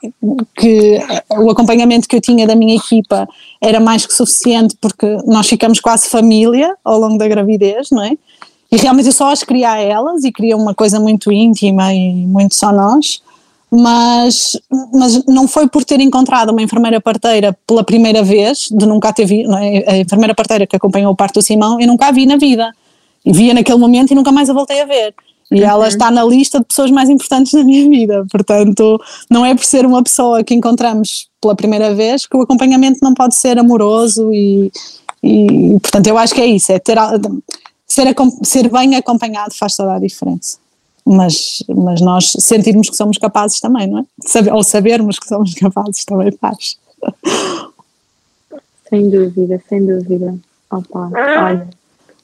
[0.57, 0.99] que
[1.31, 3.29] o acompanhamento que eu tinha da minha equipa
[3.61, 8.13] era mais que suficiente, porque nós ficamos quase família ao longo da gravidez, não é?
[8.71, 12.27] E realmente eu só as queria a elas e queria uma coisa muito íntima e
[12.27, 13.21] muito só nós
[13.77, 14.59] mas,
[14.93, 19.27] mas não foi por ter encontrado uma enfermeira parteira pela primeira vez, de nunca ter
[19.27, 19.85] visto, é?
[19.86, 22.73] a enfermeira parteira que acompanhou o parto do Simão, eu nunca a vi na vida.
[23.24, 25.15] E via naquele momento e nunca mais a voltei a ver.
[25.51, 25.69] E uhum.
[25.69, 28.24] ela está na lista de pessoas mais importantes da minha vida.
[28.31, 33.01] Portanto, não é por ser uma pessoa que encontramos pela primeira vez que o acompanhamento
[33.03, 34.70] não pode ser amoroso e,
[35.23, 36.97] e portanto, eu acho que é isso, é ter
[37.86, 40.59] ser, ser bem acompanhado faz toda a diferença
[41.07, 44.05] mas, mas nós sentirmos que somos capazes também, não é?
[44.20, 46.78] Saber, ou sabermos que somos capazes também faz.
[48.91, 50.35] Sem dúvida, sem dúvida.
[50.70, 51.69] Opa, olha.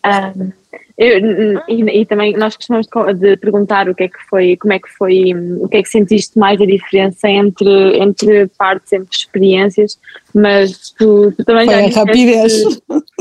[0.04, 0.50] Um,
[0.98, 4.72] eu, e, e, também nós costumamos de, de, perguntar o que é que foi, como
[4.72, 9.16] é que foi, o que é que sentiste mais a diferença entre, entre partes, entre
[9.16, 9.98] experiências,
[10.34, 12.80] mas tu, tu também foi já a rapidez.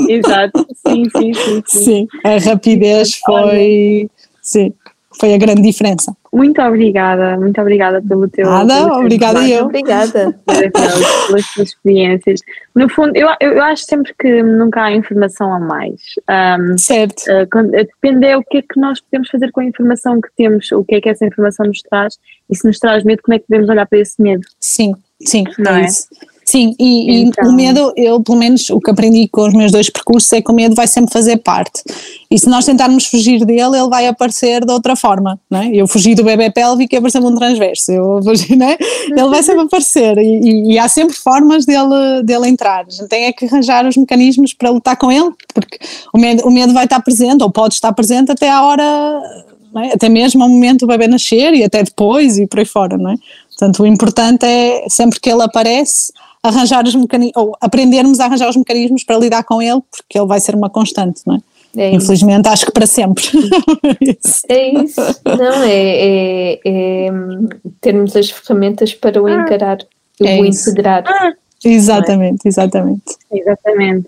[0.09, 1.83] Exato, sim, sim, sim, sim.
[1.83, 4.09] Sim, a rapidez foi.
[4.41, 4.73] Sim
[5.21, 6.17] foi a grande diferença.
[6.33, 8.47] Muito obrigada, muito obrigada pelo teu.
[8.49, 9.65] Nada, pelo obrigada eu.
[9.65, 10.35] Obrigada.
[10.47, 12.41] Pelas, pelas tuas experiências.
[12.73, 16.01] No fundo, eu, eu acho sempre que nunca há informação a mais.
[16.29, 17.23] Um, certo.
[17.23, 20.71] Uh, depende é o que é que nós podemos fazer com a informação que temos,
[20.71, 22.17] o que é que essa informação nos traz
[22.49, 24.41] e se nos traz medo, como é que podemos olhar para esse medo.
[24.59, 24.93] Sim,
[25.23, 25.85] sim, não é?
[25.85, 26.30] é?
[26.51, 27.45] Sim, e, então.
[27.45, 30.41] e, o medo, eu pelo menos o que aprendi com os meus dois percursos é
[30.41, 31.81] que o medo vai sempre fazer parte.
[32.29, 35.39] E se nós tentarmos fugir dele, ele vai aparecer de outra forma.
[35.49, 35.69] Não é?
[35.73, 37.89] Eu fugi do bebê pélvico e apareceu um transverso.
[37.93, 38.77] Eu fugi, não é?
[39.07, 42.85] Ele vai sempre aparecer e, e, há sempre formas dele, dele entrar.
[42.85, 45.79] A gente tem é que arranjar os mecanismos para lutar com ele, porque
[46.13, 49.21] o medo, o medo vai estar presente, ou pode estar presente até à hora,
[49.77, 49.93] é?
[49.93, 52.97] até mesmo ao momento do bebê nascer e até depois e por aí fora.
[52.97, 53.15] Não é?
[53.47, 56.11] Portanto, o importante é sempre que ele aparece
[56.43, 60.27] arranjar os mecanismos, ou aprendermos a arranjar os mecanismos para lidar com ele, porque ele
[60.27, 61.39] vai ser uma constante, não é?
[61.77, 63.23] É Infelizmente, acho que para sempre.
[64.49, 65.01] é isso.
[65.25, 67.09] Não, é, é, é,
[67.79, 69.35] termos as ferramentas para o ah.
[69.35, 69.77] encarar,
[70.21, 71.03] é o integrar.
[71.07, 71.33] Ah.
[71.63, 73.03] Exatamente, exatamente.
[73.31, 74.07] Exatamente.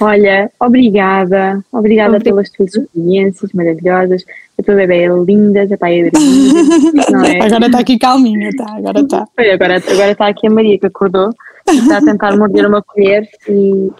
[0.00, 4.24] Olha, obrigada, obrigada pelas tuas experiências maravilhosas.
[4.62, 7.42] A tua bebê é linda, já está aí a é?
[7.42, 8.76] Agora está aqui calminha, tá?
[8.76, 9.26] Agora está.
[9.36, 11.30] Agora, agora está aqui a Maria que acordou,
[11.68, 13.90] está a tentar morder uma colher e,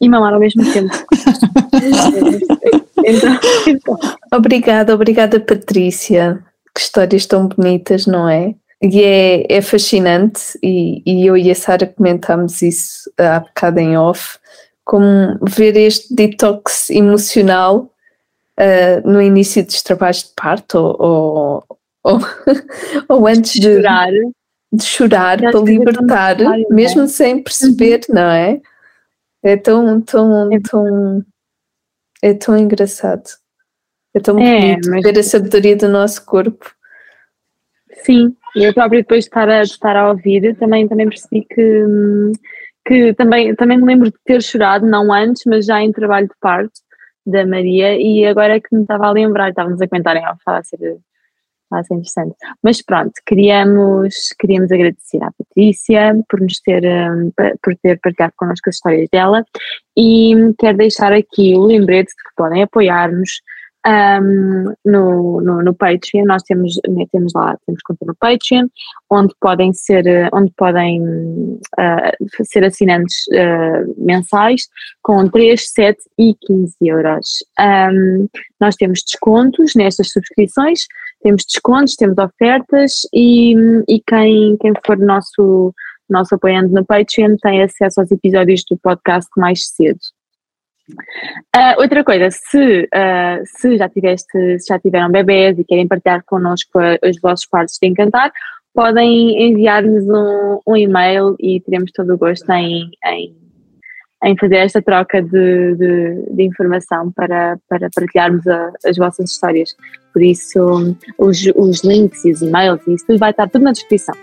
[0.00, 0.92] e mamar ao mesmo tempo.
[3.04, 3.38] então,
[3.68, 3.98] então.
[4.34, 6.42] Obrigada, obrigada Patrícia.
[6.74, 8.56] Que histórias tão bonitas, não é?
[8.82, 13.96] E é, é fascinante, e, e eu e a Sara comentámos isso há bocado em
[13.96, 14.38] off,
[14.84, 17.92] como ver este detox emocional
[18.58, 21.64] uh, no início dos trabalhos de parto ou,
[22.02, 22.20] ou,
[23.08, 24.10] ou antes de chorar,
[24.72, 26.64] de chorar para libertar, é?
[26.70, 28.14] mesmo sem perceber, uhum.
[28.14, 28.60] não é?
[29.42, 30.60] É tão, tão, é.
[30.60, 31.24] tão,
[32.22, 33.30] é tão engraçado.
[34.14, 36.74] É tão é, bonito ver a sabedoria do nosso corpo.
[38.02, 41.84] Sim, eu próprio depois de estar a, de estar a ouvir também, também percebi que,
[42.86, 46.34] que também, também me lembro de ter chorado, não antes, mas já em trabalho de
[46.40, 46.80] parto
[47.30, 50.40] da Maria e agora é que me estava a lembrar, estávamos a comentar em off,
[50.46, 50.98] a ser
[51.70, 52.34] Vai ser interessante.
[52.62, 57.30] Mas pronto, queríamos, queríamos agradecer à Patrícia por nos ter, um,
[57.62, 59.44] por ter partilhado connosco as histórias dela
[59.96, 63.42] e quero deixar aqui o lembrete de que podem apoiar-nos
[63.86, 68.66] um, no, no, no, Patreon, nós temos, né, temos lá, temos conta no Patreon,
[69.10, 74.68] onde podem ser, onde podem uh, ser assinantes uh, mensais
[75.02, 77.26] com 3, 7 e 15 euros.
[77.60, 78.28] Um,
[78.60, 80.80] nós temos descontos nestas subscrições,
[81.22, 83.54] temos descontos, temos ofertas e,
[83.88, 85.72] e quem, quem for nosso,
[86.10, 90.00] nosso apoiante no Patreon tem acesso aos episódios do podcast mais cedo.
[91.54, 96.22] Uh, outra coisa, se, uh, se, já tiveste, se já tiveram bebés e querem partilhar
[96.24, 98.32] connosco os vossos partos de encantar,
[98.74, 103.36] podem enviar-nos um, um, e-mail e teremos todo o gosto em, em,
[104.24, 109.74] em fazer esta troca de, de, de informação para, para partilharmos a, as vossas histórias.
[110.12, 113.72] Por isso, os, os links e os e-mails e isso tudo vai estar tudo na
[113.72, 114.14] descrição.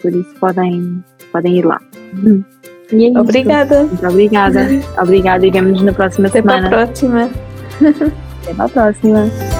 [0.00, 1.80] Por isso, podem, podem ir lá.
[2.92, 3.84] E é obrigada.
[3.84, 4.68] Muito obrigada.
[5.00, 6.66] obrigada e vemos-nos na próxima Até semana.
[6.66, 7.30] Até para a próxima.
[8.42, 9.51] Até para a próxima.